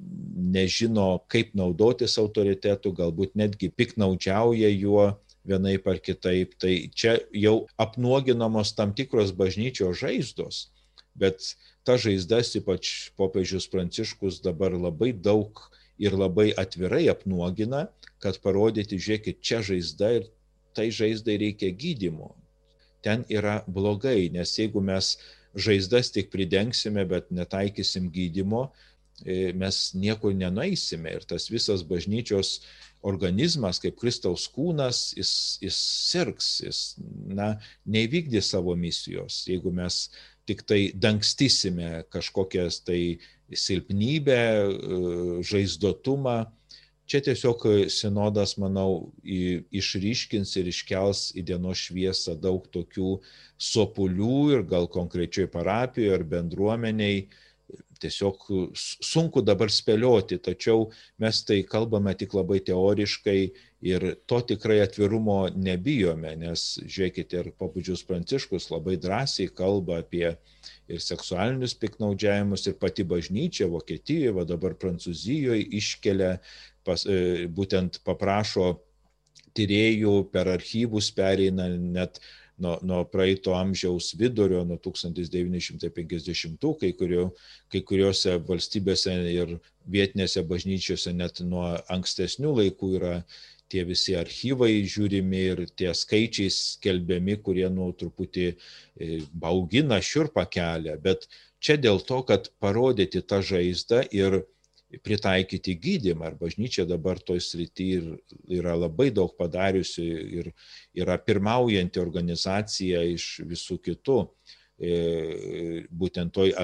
nežino, 0.57 1.23
kaip 1.31 1.55
naudotis 1.59 2.17
autoritetu, 2.19 2.91
galbūt 2.97 3.37
netgi 3.39 3.71
piknaudžiauja 3.71 4.73
juo, 4.75 5.07
vienaip 5.47 5.87
ar 5.91 6.01
kitaip. 6.03 6.57
Tai 6.61 6.75
čia 6.95 7.19
jau 7.31 7.65
apnuoginamos 7.81 8.75
tam 8.77 8.95
tikros 8.97 9.33
bažnyčios 9.37 10.03
žaizdos, 10.03 10.69
bet 11.15 11.55
ta 11.87 11.97
žaizdas 12.01 12.55
ypač 12.59 13.11
popiežius 13.19 13.71
Pranciškus 13.71 14.43
dabar 14.45 14.75
labai 14.75 15.13
daug 15.15 15.63
ir 16.01 16.17
labai 16.17 16.51
atvirai 16.57 17.07
apnuogina, 17.13 17.87
kad 18.21 18.39
parodyti, 18.45 18.99
žiūrėkit, 19.01 19.41
čia 19.45 19.61
žaizda 19.65 20.13
ir 20.19 20.29
tai 20.77 20.89
žaizdai 20.95 21.37
reikia 21.41 21.73
gydimo. 21.77 22.33
Ten 23.05 23.25
yra 23.33 23.61
blogai, 23.69 24.29
nes 24.33 24.53
jeigu 24.59 24.83
mes 24.85 25.15
žaizdas 25.57 26.13
tik 26.15 26.31
pridengsime, 26.33 27.05
bet 27.09 27.31
netaikysim 27.35 28.11
gydimo, 28.13 28.69
e, 29.25 29.53
mes 29.57 29.81
niekur 29.97 30.37
nenaisime 30.37 31.17
ir 31.19 31.27
tas 31.29 31.49
visas 31.53 31.83
bažnyčios 31.87 32.61
organizmas, 33.03 33.81
kaip 33.81 33.97
Kristaus 34.01 34.47
kūnas, 34.53 35.11
jis, 35.17 35.33
jis 35.65 35.79
sirgs, 36.11 36.51
jis 36.65 36.81
na, 37.33 37.55
neįvykdys 37.89 38.53
savo 38.53 38.77
misijos, 38.77 39.43
jeigu 39.49 39.73
mes 39.73 40.07
tik 40.49 40.65
tai 40.69 40.91
dangstysime 40.97 42.05
kažkokias 42.13 42.83
tai 42.85 43.21
silpnybę, 43.57 44.41
žaizdotumą. 45.47 46.45
Čia 47.11 47.19
tiesiog 47.27 47.65
sinodas, 47.91 48.55
manau, 48.63 49.11
išryškins 49.27 50.53
ir 50.61 50.69
iškels 50.71 51.25
į 51.35 51.43
dienos 51.49 51.81
šviesą 51.89 52.37
daug 52.39 52.69
tokių 52.71 53.17
sopulių 53.59 54.37
ir 54.55 54.63
gal 54.71 54.87
konkrečioj 54.87 55.49
parapijoje 55.51 56.15
ar 56.15 56.27
bendruomeniai, 56.37 57.25
tiesiog 58.01 58.47
sunku 58.79 59.43
dabar 59.45 59.73
spėlioti, 59.73 60.39
tačiau 60.39 60.89
mes 61.21 61.43
tai 61.47 61.61
kalbame 61.67 62.15
tik 62.19 62.35
labai 62.39 62.61
teoriškai 62.65 63.41
ir 63.81 64.05
to 64.29 64.41
tikrai 64.45 64.81
atvirumo 64.85 65.49
nebijome, 65.57 66.35
nes 66.37 66.65
žiūrėkite, 66.85 67.41
ir 67.41 67.53
popudžius 67.61 68.03
Pranciškus 68.09 68.69
labai 68.73 68.99
drąsiai 69.01 69.49
kalba 69.57 70.01
apie 70.03 70.27
ir 70.91 71.01
seksualinius 71.01 71.75
piknaudžiavimus, 71.81 72.67
ir 72.69 72.77
pati 72.81 73.07
bažnyčia 73.09 73.71
Vokietijoje, 73.73 74.35
va 74.37 74.45
dabar 74.49 74.77
Prancūzijoje 74.77 75.65
iškelia, 75.81 76.37
pas, 76.85 77.07
e, 77.09 77.49
būtent 77.49 78.03
paprašo 78.05 78.75
tyriejų 79.57 80.15
per 80.33 80.51
archyvus 80.53 81.11
pereina 81.17 81.67
net 81.71 82.21
nuo, 82.63 82.79
nuo 82.87 83.05
praeito 83.09 83.55
amžiaus 83.59 84.15
vidurio, 84.21 84.65
nuo 84.69 84.79
1950-ų, 84.85 86.75
kai, 86.81 86.93
kurio, 86.99 87.31
kai 87.73 87.81
kuriuose 87.87 88.37
valstybėse 88.49 89.15
ir 89.33 89.57
vietinėse 89.91 90.45
bažnyčiose 90.49 91.13
net 91.17 91.41
nuo 91.47 91.67
ankstesnių 91.93 92.51
laikų 92.61 92.93
yra 93.01 93.15
tie 93.71 93.85
visi 93.87 94.17
archyvai 94.19 94.83
žiūrimi 94.91 95.43
ir 95.53 95.65
tie 95.79 95.93
skaičiai 95.95 96.51
skelbiami, 96.51 97.37
kurie 97.45 97.69
nu 97.71 97.91
truputį 97.95 98.47
e, 98.51 98.57
baugina 99.31 100.01
šiurpą 100.03 100.45
kelią, 100.51 100.97
bet 101.03 101.29
čia 101.63 101.77
dėl 101.79 102.03
to, 102.07 102.23
kad 102.27 102.51
parodyti 102.63 103.23
tą 103.23 103.39
žaizdą 103.47 104.03
ir 104.11 104.43
pritaikyti 104.99 105.77
gydymą. 105.79 106.33
Ir 106.33 106.39
bažnyčia 106.41 106.87
dabar 106.89 107.21
toj 107.23 107.41
srity 107.45 107.91
yra 108.51 108.75
labai 108.79 109.11
daug 109.15 109.33
padariusi 109.39 110.07
ir 110.41 110.51
yra 110.99 111.19
pirmaujanti 111.19 112.03
organizacija 112.03 113.03
iš 113.13 113.41
visų 113.47 113.79
kitų, 113.87 114.19
e, 114.81 114.93
būtent 115.91 116.35
toj 116.35 116.55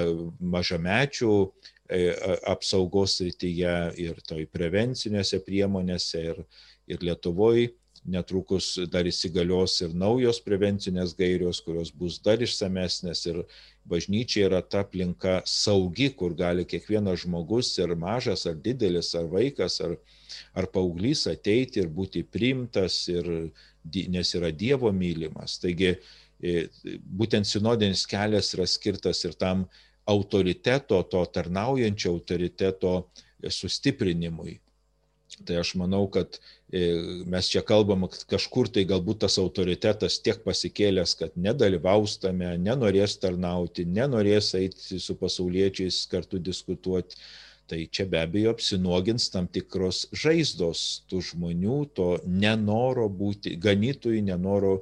mažamečių 0.40 1.32
e, 1.44 2.02
apsaugos 2.50 3.18
srityje 3.20 3.76
ir 4.02 4.22
toj 4.26 4.46
prevencinėse 4.50 5.42
priemonėse 5.46 6.22
ir, 6.32 6.46
ir 6.86 7.02
Lietuvoje 7.06 7.74
netrukus 8.06 8.76
dar 8.90 9.06
įsigalios 9.08 9.80
ir 9.82 9.94
naujos 9.98 10.38
prevencinės 10.44 11.14
gairios, 11.18 11.60
kurios 11.64 11.90
bus 11.90 12.20
dar 12.22 12.42
išsamesnės 12.42 13.24
ir 13.26 13.40
bažnyčia 13.88 14.46
yra 14.48 14.60
ta 14.62 14.82
aplinka 14.84 15.40
saugi, 15.46 16.10
kur 16.18 16.34
gali 16.34 16.66
kiekvienas 16.68 17.22
žmogus 17.24 17.72
ir 17.78 17.94
mažas, 17.98 18.46
ar 18.46 18.58
didelis, 18.62 19.12
ar 19.18 19.28
vaikas, 19.30 19.80
ar, 19.84 19.96
ar 20.54 20.68
paauglys 20.72 21.26
ateiti 21.30 21.82
ir 21.82 21.90
būti 21.92 22.24
priimtas, 22.24 23.04
ir, 23.12 23.30
nes 24.10 24.34
yra 24.34 24.50
Dievo 24.50 24.92
mylimas. 24.92 25.58
Taigi 25.62 25.92
e, 25.94 26.66
būtent 26.90 27.46
sinodinis 27.46 28.06
kelias 28.10 28.52
yra 28.56 28.66
skirtas 28.66 29.24
ir 29.24 29.38
tam 29.38 29.66
autoriteto, 30.06 31.02
to 31.10 31.24
tarnaujančio 31.34 32.12
autoriteto 32.14 32.98
sustiprinimui. 33.42 34.60
Tai 35.46 35.58
aš 35.60 35.74
manau, 35.78 36.06
kad 36.08 36.38
mes 36.72 37.48
čia 37.48 37.62
kalbam, 37.62 38.08
kad 38.10 38.24
kažkur 38.26 38.68
tai 38.74 38.82
galbūt 38.88 39.22
tas 39.22 39.38
autoritetas 39.38 40.18
tiek 40.18 40.42
pasikėlęs, 40.42 41.14
kad 41.20 41.36
nedalyvaus 41.38 42.18
tame, 42.18 42.56
nenorės 42.58 43.18
tarnauti, 43.22 43.86
nenorės 43.86 44.54
eiti 44.58 44.98
su 44.98 45.14
pasauliečiais 45.14 46.06
kartu 46.10 46.42
diskutuoti. 46.42 47.16
Tai 47.66 47.80
čia 47.90 48.04
be 48.06 48.20
abejo 48.22 48.52
apsinuogins 48.54 49.24
tam 49.34 49.48
tikros 49.50 50.04
žaizdos 50.14 51.02
tų 51.10 51.22
žmonių, 51.32 51.78
to 51.98 52.12
nenoro 52.26 53.08
būti, 53.10 53.56
ganytojų 53.58 54.22
nenoro 54.28 54.76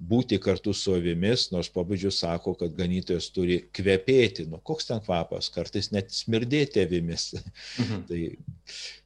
būti 0.00 0.38
kartu 0.40 0.72
su 0.76 0.94
avimis, 0.96 1.48
nors 1.52 1.68
pabudžius 1.72 2.22
sako, 2.22 2.54
kad 2.60 2.72
ganytojas 2.76 3.28
turi 3.34 3.60
kvepėti. 3.76 4.46
Nu, 4.48 4.62
koks 4.64 4.88
ten 4.88 5.02
kvapas, 5.04 5.50
kartais 5.52 5.90
net 5.92 6.14
smirdėti 6.14 6.86
avimis. 6.86 7.34
Mhm. 7.78 8.02
tai 8.08 8.22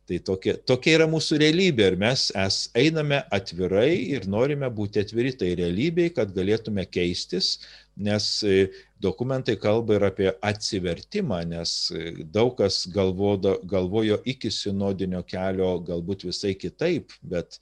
Tai 0.04 0.18
tokia, 0.20 0.52
tokia 0.68 0.98
yra 0.98 1.04
mūsų 1.08 1.38
realybė 1.40 1.86
ir 1.88 1.94
mes 1.96 2.26
es, 2.36 2.56
einame 2.76 3.22
atvirai 3.32 3.94
ir 4.12 4.26
norime 4.28 4.68
būti 4.68 5.00
atviri 5.00 5.30
tai 5.40 5.54
realybei, 5.56 6.10
kad 6.12 6.34
galėtume 6.36 6.84
keistis, 6.92 7.54
nes 7.96 8.26
e, 8.44 8.66
dokumentai 9.00 9.54
kalba 9.62 9.96
ir 9.96 10.04
apie 10.10 10.28
atsivertimą, 10.44 11.40
nes 11.48 11.72
e, 11.96 12.12
daug 12.36 12.52
kas 12.58 12.82
galvodo, 12.92 13.56
galvojo 13.70 14.20
iki 14.28 14.52
sinodinio 14.52 15.22
kelio 15.24 15.78
galbūt 15.88 16.28
visai 16.28 16.52
kitaip, 16.52 17.16
bet 17.24 17.56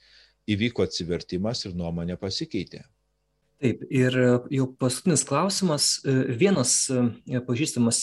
įvyko 0.50 0.82
atsivertimas 0.88 1.62
ir 1.68 1.78
nuomonė 1.78 2.18
pasikeitė. 2.18 2.82
Taip, 3.62 3.84
ir 3.94 4.14
e, 4.18 4.30
jau 4.56 4.64
paskutinis 4.74 5.22
klausimas. 5.22 6.00
E, 6.02 6.12
vienas 6.34 6.72
e, 6.90 7.38
pažįstamas 7.46 8.00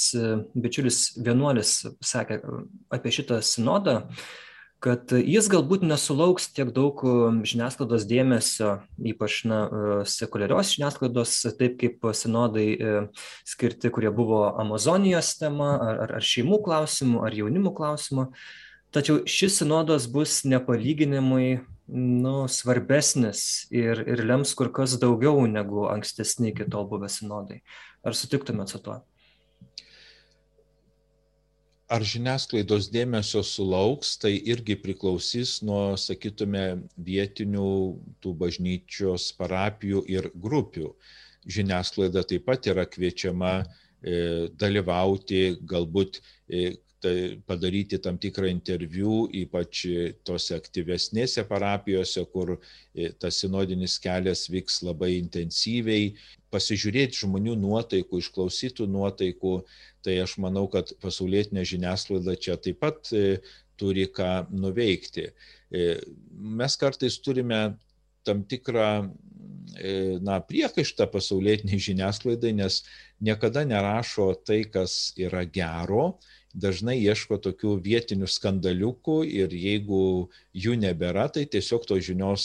bičiulis 0.56 1.00
vienuolis 1.20 1.82
sakė 2.00 2.38
apie 2.96 3.12
šitą 3.12 3.42
sinodą, 3.44 3.98
kad 4.80 5.12
jis 5.12 5.50
galbūt 5.52 5.84
nesulauks 5.84 6.48
tiek 6.56 6.72
daug 6.72 7.04
žiniasklaidos 7.44 8.06
dėmesio, 8.08 8.78
ypač 9.12 9.42
na, 9.52 9.58
sekuliarios 10.08 10.72
žiniasklaidos, 10.78 11.34
taip 11.60 11.76
kaip 11.82 12.08
sinodai 12.16 12.70
skirti, 13.44 13.92
kurie 13.92 14.14
buvo 14.16 14.46
Amazonijos 14.64 15.34
tema, 15.42 15.74
ar, 15.90 16.16
ar 16.22 16.24
šeimų 16.24 16.62
klausimų, 16.70 17.26
ar 17.28 17.36
jaunimų 17.36 17.76
klausimų. 17.76 18.30
Tačiau 18.96 19.26
šis 19.28 19.60
sinodas 19.60 20.08
bus 20.08 20.40
nepalyginimai 20.48 21.60
nu, 21.92 22.48
svarbesnis 22.48 23.68
ir, 23.74 24.04
ir 24.06 24.24
lems 24.28 24.54
kur 24.58 24.72
kas 24.74 24.98
daugiau 25.02 25.46
negu 25.50 25.88
ankstesni 25.90 26.52
iki 26.54 26.68
tol 26.70 26.88
buvę 26.90 27.10
sinodai. 27.12 27.62
Ar 28.06 28.16
sutiktumėt 28.18 28.74
su 28.74 28.82
tuo? 28.84 29.00
Ar 31.90 32.06
žiniasklaidos 32.06 32.92
dėmesio 32.94 33.42
sulauks, 33.42 34.14
tai 34.22 34.36
irgi 34.38 34.76
priklausys 34.78 35.56
nuo, 35.66 35.96
sakytume, 35.98 36.84
vietinių 37.02 37.72
tų 38.22 38.34
bažnyčios 38.38 39.32
parapijų 39.40 40.04
ir 40.06 40.30
grupių. 40.38 40.92
Žiniasklaida 41.50 42.22
taip 42.30 42.46
pat 42.46 42.70
yra 42.70 42.86
kviečiama 42.86 43.56
e, 43.64 44.52
dalyvauti, 44.54 45.58
galbūt 45.66 46.22
e, 46.46 46.76
tai 47.00 47.40
padaryti 47.48 48.00
tam 48.04 48.18
tikrą 48.20 48.50
interviu, 48.52 49.24
ypač 49.36 49.86
tose 50.28 50.58
aktyvesnėse 50.60 51.46
parapijose, 51.48 52.26
kur 52.34 52.56
e, 52.58 53.10
tas 53.20 53.40
sinodinis 53.40 53.98
kelias 54.04 54.48
vyks 54.52 54.82
labai 54.84 55.14
intensyviai, 55.20 56.12
pasižiūrėti 56.52 57.22
žmonių 57.24 57.56
nuotaikų, 57.62 58.20
išklausytų 58.20 58.90
nuotaikų, 58.92 59.56
tai 60.04 60.20
aš 60.24 60.38
manau, 60.44 60.68
kad 60.72 60.92
pasaulietinė 61.04 61.66
žiniasklaida 61.68 62.36
čia 62.42 62.58
taip 62.60 62.82
pat 62.84 63.12
e, 63.16 63.40
turi 63.80 64.10
ką 64.12 64.50
nuveikti. 64.52 65.30
E, 65.72 65.92
mes 66.36 66.76
kartais 66.80 67.20
turime 67.24 67.78
tam 68.28 68.44
tikrą 68.44 68.92
na, 70.26 70.40
priekaištą 70.44 71.06
pasaulietiniai 71.14 71.80
žiniasklaidai, 71.80 72.52
nes 72.58 72.82
niekada 73.24 73.62
nerašo 73.70 74.34
tai, 74.44 74.64
kas 74.68 75.14
yra 75.16 75.46
gero, 75.46 76.18
dažnai 76.54 76.98
ieško 76.98 77.38
tokių 77.44 77.76
vietinių 77.84 78.28
skandaliukų 78.30 79.22
ir 79.28 79.54
jeigu 79.54 80.30
jų 80.54 80.76
nebėra, 80.82 81.28
tai 81.30 81.46
tiesiog 81.46 81.86
tos 81.86 82.02
žinios 82.08 82.44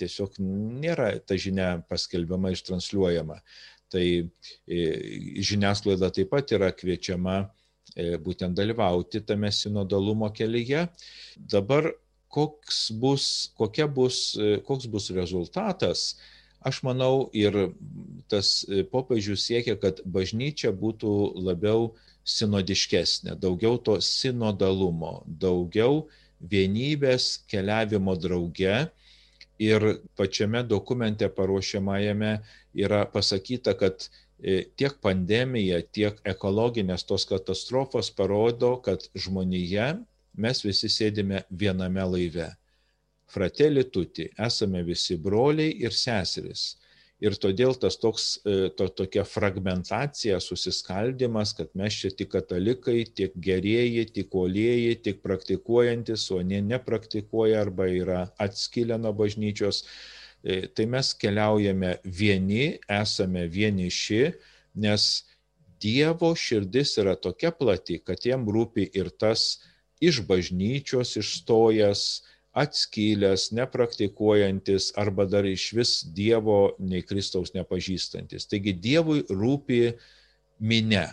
tiesiog 0.00 0.40
nėra 0.40 1.12
ta 1.22 1.38
žinia 1.38 1.78
paskelbiama, 1.88 2.50
ištransliuojama. 2.54 3.38
Tai 3.94 4.06
e, 4.66 4.78
žiniasklaida 5.38 6.10
taip 6.10 6.32
pat 6.34 6.50
yra 6.56 6.72
kviečiama 6.74 7.44
e, 7.94 8.16
būtent 8.18 8.56
dalyvauti 8.58 9.22
tame 9.22 9.52
sinodalumo 9.54 10.32
kelyje. 10.34 10.88
Dabar 11.38 11.92
koks 12.34 12.88
bus, 12.98 13.52
kokia 13.54 13.86
bus, 13.86 14.32
e, 14.34 14.56
koks 14.66 14.90
bus 14.90 15.12
rezultatas, 15.14 16.16
aš 16.64 16.80
manau 16.82 17.28
ir 17.36 17.54
tas 18.26 18.64
popiežius 18.90 19.44
siekia, 19.46 19.76
kad 19.78 20.00
bažnyčia 20.08 20.72
būtų 20.74 21.12
labiau 21.44 21.92
sinodiškesnė, 22.24 23.36
daugiau 23.40 23.78
to 23.78 23.98
sinodalumo, 24.00 25.22
daugiau 25.26 26.04
vienybės 26.40 27.44
keliavimo 27.50 28.16
drauge. 28.20 28.84
Ir 29.62 29.84
pačiame 30.18 30.64
dokumente 30.66 31.28
paruošiamajame 31.30 32.32
yra 32.74 33.04
pasakyta, 33.06 33.76
kad 33.78 34.08
e, 34.42 34.64
tiek 34.74 34.96
pandemija, 35.04 35.78
tiek 35.94 36.18
ekologinės 36.26 37.06
tos 37.06 37.28
katastrofos 37.30 38.10
parodo, 38.10 38.74
kad 38.82 39.06
žmonėje 39.14 39.92
mes 40.34 40.64
visi 40.64 40.90
sėdime 40.90 41.44
viename 41.50 42.02
laive. 42.16 42.48
Fratelli 43.30 43.84
tuti, 43.94 44.26
esame 44.34 44.82
visi 44.86 45.16
broliai 45.20 45.70
ir 45.86 45.94
seserys 45.94 46.74
ir 47.24 47.36
todėl 47.40 47.74
tas 47.80 47.96
toks, 48.00 48.26
e, 48.44 48.68
to, 48.76 48.88
tokia 49.00 49.24
fragmentacija, 49.28 50.40
susiskaldimas, 50.42 51.54
kad 51.56 51.70
mes 51.78 51.96
čia 52.02 52.10
tik 52.12 52.32
katalikai, 52.34 53.04
tiek 53.16 53.34
gerieji, 53.46 54.04
tik 54.18 54.34
olieji, 54.38 54.96
tik 55.06 55.22
praktikuojantis, 55.24 56.26
o 56.34 56.42
ne 56.44 56.60
nepraktikuoja 56.64 57.62
arba 57.64 57.88
yra 57.90 58.24
atskilę 58.42 58.98
nuo 59.00 59.14
bažnyčios, 59.16 59.84
e, 60.44 60.66
tai 60.68 60.88
mes 60.90 61.14
keliaujame 61.20 61.96
vieni, 62.04 62.74
esame 63.02 63.46
vieniši, 63.48 64.26
nes 64.84 65.12
Dievo 65.84 66.30
širdis 66.38 66.94
yra 67.02 67.12
tokia 67.20 67.50
plati, 67.52 67.98
kad 68.00 68.22
jam 68.24 68.46
rūpi 68.48 68.86
ir 68.96 69.10
tas 69.20 69.58
iš 70.00 70.22
bažnyčios 70.24 71.10
išstojęs, 71.20 72.04
atskylęs, 72.54 73.48
nepraktikuojantis 73.52 74.92
arba 75.00 75.26
dar 75.26 75.46
iš 75.46 75.72
vis 75.74 75.92
Dievo 76.14 76.76
nei 76.78 77.02
Kristaus 77.02 77.50
nepažįstantis. 77.54 78.46
Taigi 78.46 78.76
Dievui 78.78 79.24
rūpi 79.26 79.80
minė. 80.62 81.08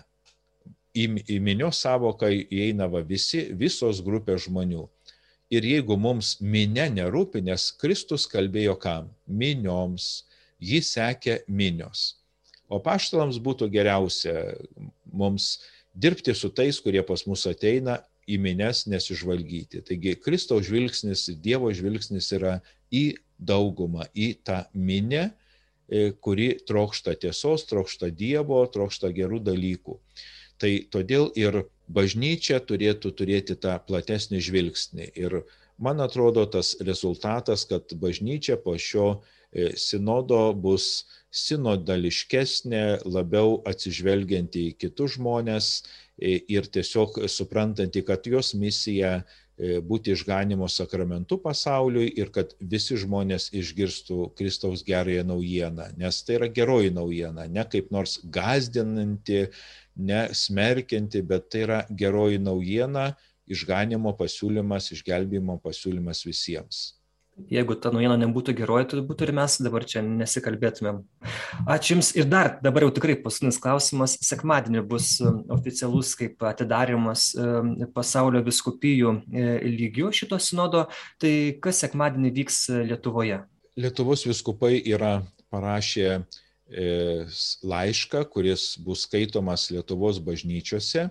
Į, 0.92 1.06
į 1.32 1.38
minios 1.42 1.80
savoką 1.82 2.30
įeina 2.30 2.86
va 2.92 3.02
visi, 3.08 3.48
visos 3.58 4.04
grupės 4.06 4.46
žmonių. 4.46 4.86
Ir 5.52 5.66
jeigu 5.68 5.98
mums 6.00 6.36
minė 6.39 6.89
nerūpi, 6.94 7.42
nes 7.44 7.72
Kristus 7.80 8.28
kalbėjo 8.30 8.78
kam? 8.80 9.10
Minioms. 9.28 10.28
Jį 10.62 10.84
sekė 10.86 11.39
minios. 11.50 12.22
O 12.70 12.78
paštalams 12.80 13.39
būtų 13.42 13.68
geriausia 13.74 14.54
mums 15.12 15.58
dirbti 15.92 16.36
su 16.38 16.52
tais, 16.54 16.78
kurie 16.80 17.02
pas 17.04 17.26
mus 17.28 17.48
ateina 17.50 17.98
į 18.32 18.39
mines 18.41 18.86
nesižvalgyti. 18.89 19.84
Taigi 19.88 20.15
Kristaus 20.19 20.67
žvilgsnis, 20.69 21.27
Dievo 21.43 21.71
žvilgsnis 21.75 22.32
yra 22.38 22.59
į 22.93 23.15
daugumą, 23.39 24.07
į 24.13 24.34
tą 24.45 24.63
minę, 24.73 25.32
e, 25.89 26.11
kuri 26.23 26.53
trokšta 26.67 27.15
tiesos, 27.19 27.65
trokšta 27.69 28.11
Dievo, 28.13 28.61
trokšta 28.71 29.11
gerų 29.15 29.41
dalykų. 29.43 29.97
Tai 30.61 30.71
todėl 30.93 31.32
ir 31.36 31.63
bažnyčia 31.89 32.61
turėtų 32.61 33.11
turėti 33.17 33.57
tą 33.57 33.79
platesnį 33.88 34.41
žvilgsnį. 34.45 35.07
Ir 35.17 35.41
man 35.82 36.03
atrodo 36.05 36.45
tas 36.45 36.75
rezultatas, 36.79 37.65
kad 37.65 37.89
bažnyčia 37.97 38.59
po 38.61 38.77
šio 38.77 39.07
e, 39.51 39.73
sinodo 39.75 40.53
bus 40.53 41.07
sinodališkesnė, 41.32 43.07
labiau 43.07 43.57
atsižvelgianti 43.67 44.67
į 44.69 44.77
kitus 44.84 45.15
žmonės, 45.17 45.71
ir 46.22 46.67
tiesiog 46.69 47.24
suprantanti, 47.30 48.03
kad 48.05 48.28
jos 48.30 48.53
misija 48.53 49.22
būti 49.61 50.13
išganimo 50.15 50.67
sakramentu 50.72 51.38
pasauliui 51.41 52.07
ir 52.17 52.32
kad 52.34 52.53
visi 52.59 52.97
žmonės 52.97 53.49
išgirstų 53.53 54.32
Kristaus 54.38 54.82
gerąją 54.88 55.26
naujieną, 55.28 55.91
nes 55.97 56.22
tai 56.26 56.39
yra 56.39 56.47
geroji 56.49 56.93
naujiena, 56.95 57.45
ne 57.47 57.65
kaip 57.69 57.91
nors 57.93 58.17
gazdinanti, 58.24 59.43
ne 59.97 60.24
smerkianti, 60.34 61.22
bet 61.22 61.51
tai 61.53 61.65
yra 61.67 61.84
geroji 61.89 62.41
naujiena, 62.41 63.11
išganimo 63.51 64.15
pasiūlymas, 64.17 64.91
išgelbėjimo 64.95 65.59
pasiūlymas 65.61 66.26
visiems. 66.26 67.01
Jeigu 67.51 67.75
ta 67.79 67.89
naujiena 67.93 68.17
nebūtų 68.19 68.53
geroji, 68.55 68.88
turbūt 68.91 69.23
ir 69.25 69.32
mes 69.36 69.55
dabar 69.63 69.86
čia 69.88 70.01
nesikalbėtumėm. 70.05 70.99
Ačiū 71.69 71.95
Jums. 71.95 72.11
Ir 72.19 72.27
dar, 72.29 72.53
dabar 72.63 72.86
jau 72.86 72.91
tikrai 72.95 73.15
paskutinis 73.23 73.59
klausimas. 73.61 74.17
Sekmadienį 74.23 74.84
bus 74.88 75.13
um, 75.23 75.41
oficialus 75.55 76.13
kaip 76.19 76.43
atidarimas 76.47 77.32
um, 77.39 77.73
pasaulio 77.95 78.43
viskupijų 78.45 79.15
e, 79.32 79.45
lygių 79.79 80.11
šito 80.15 80.39
sinodo. 80.43 80.86
Tai 81.23 81.34
kas 81.63 81.82
sekmadienį 81.86 82.34
vyks 82.41 82.61
e, 82.69 82.84
Lietuvoje? 82.91 83.41
Lietuvos 83.79 84.27
viskupai 84.27 84.75
yra 84.91 85.21
parašę 85.51 86.09
e, 86.19 86.89
laišką, 87.63 88.25
kuris 88.32 88.73
bus 88.84 89.07
skaitomas 89.07 89.69
Lietuvos 89.73 90.19
bažnyčiose 90.23 91.09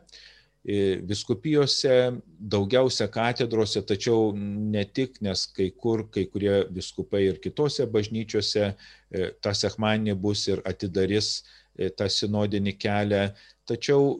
viskupijose, 0.64 2.20
daugiausia 2.38 3.08
katedrose, 3.08 3.80
tačiau 3.80 4.34
ne 4.36 4.84
tik, 4.84 5.20
nes 5.24 5.46
kai 5.56 5.70
kur, 5.70 6.04
kai 6.12 6.26
kurie 6.28 6.66
viskupai 6.68 7.24
ir 7.30 7.40
kitose 7.40 7.86
bažnyčiose 7.88 8.66
e, 8.68 9.30
tą 9.40 9.54
sekmanį 9.56 10.14
bus 10.20 10.46
ir 10.48 10.60
atidarys 10.68 11.42
e, 11.78 11.88
tą 11.88 12.08
sinodinį 12.08 12.76
kelią. 12.76 13.30
Tačiau 13.64 14.12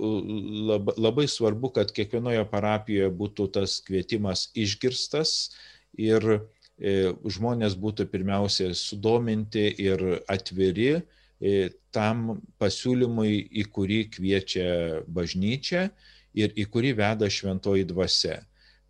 labai, 0.70 0.94
labai 0.96 1.26
svarbu, 1.28 1.74
kad 1.76 1.92
kiekvienoje 1.92 2.46
parapijoje 2.48 3.10
būtų 3.20 3.48
tas 3.58 3.80
kvietimas 3.84 4.48
išgirstas 4.54 5.50
ir 5.92 6.24
e, 6.80 7.12
žmonės 7.28 7.76
būtų 7.76 8.06
pirmiausia 8.08 8.72
sudominti 8.72 9.68
ir 9.76 10.22
atviri 10.28 11.02
tam 11.90 12.42
pasiūlymui, 12.60 13.48
į 13.48 13.62
kurį 13.72 14.00
kviečia 14.12 15.00
bažnyčia 15.08 15.86
ir 16.34 16.54
į 16.58 16.66
kurį 16.70 16.94
veda 17.00 17.30
šventoji 17.30 17.86
dvasia. 17.88 18.40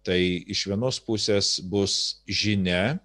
Tai 0.06 0.18
iš 0.20 0.64
vienos 0.70 1.00
pusės 1.04 1.58
bus 1.60 2.22
žinia 2.24 2.98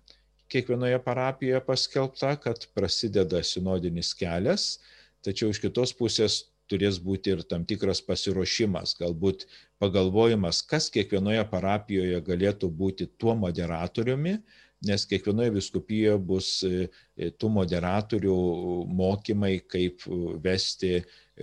kiekvienoje 0.51 0.99
parapijoje 1.03 1.61
paskelbta, 1.65 2.36
kad 2.39 2.67
prasideda 2.75 3.41
sinodinis 3.43 4.13
kelias, 4.15 4.77
tačiau 5.25 5.51
iš 5.51 5.59
kitos 5.63 5.91
pusės 5.97 6.43
turės 6.71 6.99
būti 7.01 7.33
ir 7.33 7.43
tam 7.49 7.65
tikras 7.67 8.01
pasiruošimas, 8.05 8.95
galbūt 9.01 9.45
pagalvojimas, 9.81 10.61
kas 10.65 10.89
kiekvienoje 10.93 11.43
parapijoje 11.51 12.21
galėtų 12.25 12.69
būti 12.71 13.09
tuo 13.21 13.36
moderatoriumi, 13.38 14.39
nes 14.86 15.05
kiekvienoje 15.09 15.53
viskupijoje 15.55 16.17
bus 16.29 16.49
e, 16.65 16.88
tų 17.39 17.51
moderatorių 17.57 18.39
mokymai, 18.97 19.59
kaip 19.69 20.03
vesti 20.43 20.99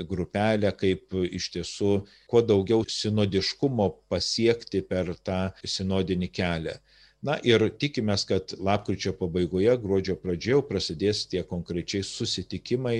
grupelę, 0.09 0.73
kaip 0.79 1.15
iš 1.29 1.51
tiesų 1.57 1.93
kuo 2.31 2.43
daugiau 2.47 2.87
sinodiškumo 2.89 3.89
pasiekti 4.13 4.83
per 4.89 5.15
tą 5.25 5.45
sinodinį 5.65 6.31
kelią. 6.33 6.79
Na 7.23 7.37
ir 7.47 7.63
tikimės, 7.79 8.25
kad 8.27 8.51
lapkričio 8.59 9.13
pabaigoje, 9.15 9.77
gruodžio 9.79 10.17
pradžioje 10.19 10.65
prasidės 10.67 11.21
tie 11.31 11.45
konkrečiai 11.47 12.03
susitikimai 12.03 12.97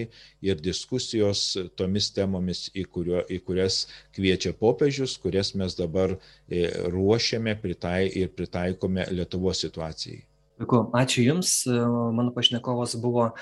ir 0.47 0.61
diskusijos 0.63 1.43
tomis 1.75 2.13
temomis, 2.15 2.69
į, 2.71 2.85
kurio, 2.87 3.25
į 3.27 3.41
kurias 3.43 3.81
kviečia 4.15 4.55
popiežius, 4.55 5.17
kurias 5.19 5.57
mes 5.59 5.75
dabar 5.75 6.15
e, 6.15 6.69
ruošiame 6.95 7.57
pritai, 7.65 8.05
ir 8.23 8.31
pritaikome 8.37 9.09
Lietuvos 9.11 9.65
situacijai. 9.67 10.23
Puiku, 10.63 10.85
ačiū 10.95 11.27
Jums. 11.27 11.65
Mano 12.15 12.31
pašnekovas 12.31 12.95
buvo 13.03 13.33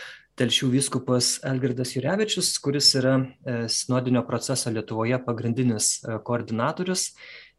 Telšių 0.41 0.70
vyskupas 0.72 1.34
Elgirdas 1.45 1.91
Jurevičius, 1.93 2.55
kuris 2.64 2.95
yra 2.97 3.18
e, 3.20 3.57
sinodinio 3.68 4.22
proceso 4.24 4.70
Lietuvoje 4.72 5.18
pagrindinis 5.26 5.99
e, 6.01 6.14
koordinatorius. 6.24 7.11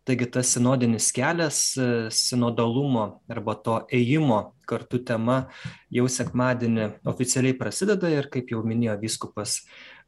Taigi 0.01 0.25
tas 0.33 0.49
sinodinis 0.55 1.11
kelias 1.13 1.59
sinodalumo 2.17 3.03
arba 3.29 3.53
to 3.61 3.75
ėjimo 3.93 4.39
kartu 4.65 4.97
tema 5.05 5.35
jau 5.93 6.07
sekmadienį 6.09 6.87
oficialiai 7.11 7.53
prasideda 7.59 8.09
ir 8.09 8.25
kaip 8.33 8.49
jau 8.49 8.63
minėjo 8.65 8.95
vyskupas 9.03 9.59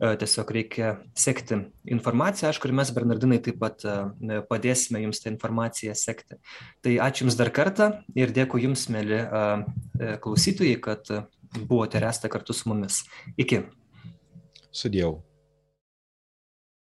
tiesiog 0.02 0.56
reikia 0.58 0.96
sekti 1.14 1.60
informaciją. 1.94 2.50
Aišku 2.50 2.72
ir 2.72 2.74
mes 2.82 2.90
bernardinai 2.96 3.38
taip 3.46 3.62
pat 3.62 3.86
padėsime 4.50 5.04
jums 5.04 5.22
tą 5.22 5.30
informaciją 5.30 5.94
sekti. 5.94 6.42
Tai 6.82 6.98
ačiū 7.06 7.28
jums 7.28 7.38
dar 7.38 7.54
kartą 7.54 7.92
ir 8.18 8.34
dėkui 8.34 8.66
jums 8.66 8.90
mieli 8.90 9.22
klausytojai 10.26 10.82
kad 10.90 11.14
buvote 11.60 11.98
ir 11.98 12.08
esate 12.10 12.30
kartu 12.30 12.54
su 12.54 12.70
mumis. 12.70 13.04
Iki. 13.38 13.62
Sudiev 14.72 15.22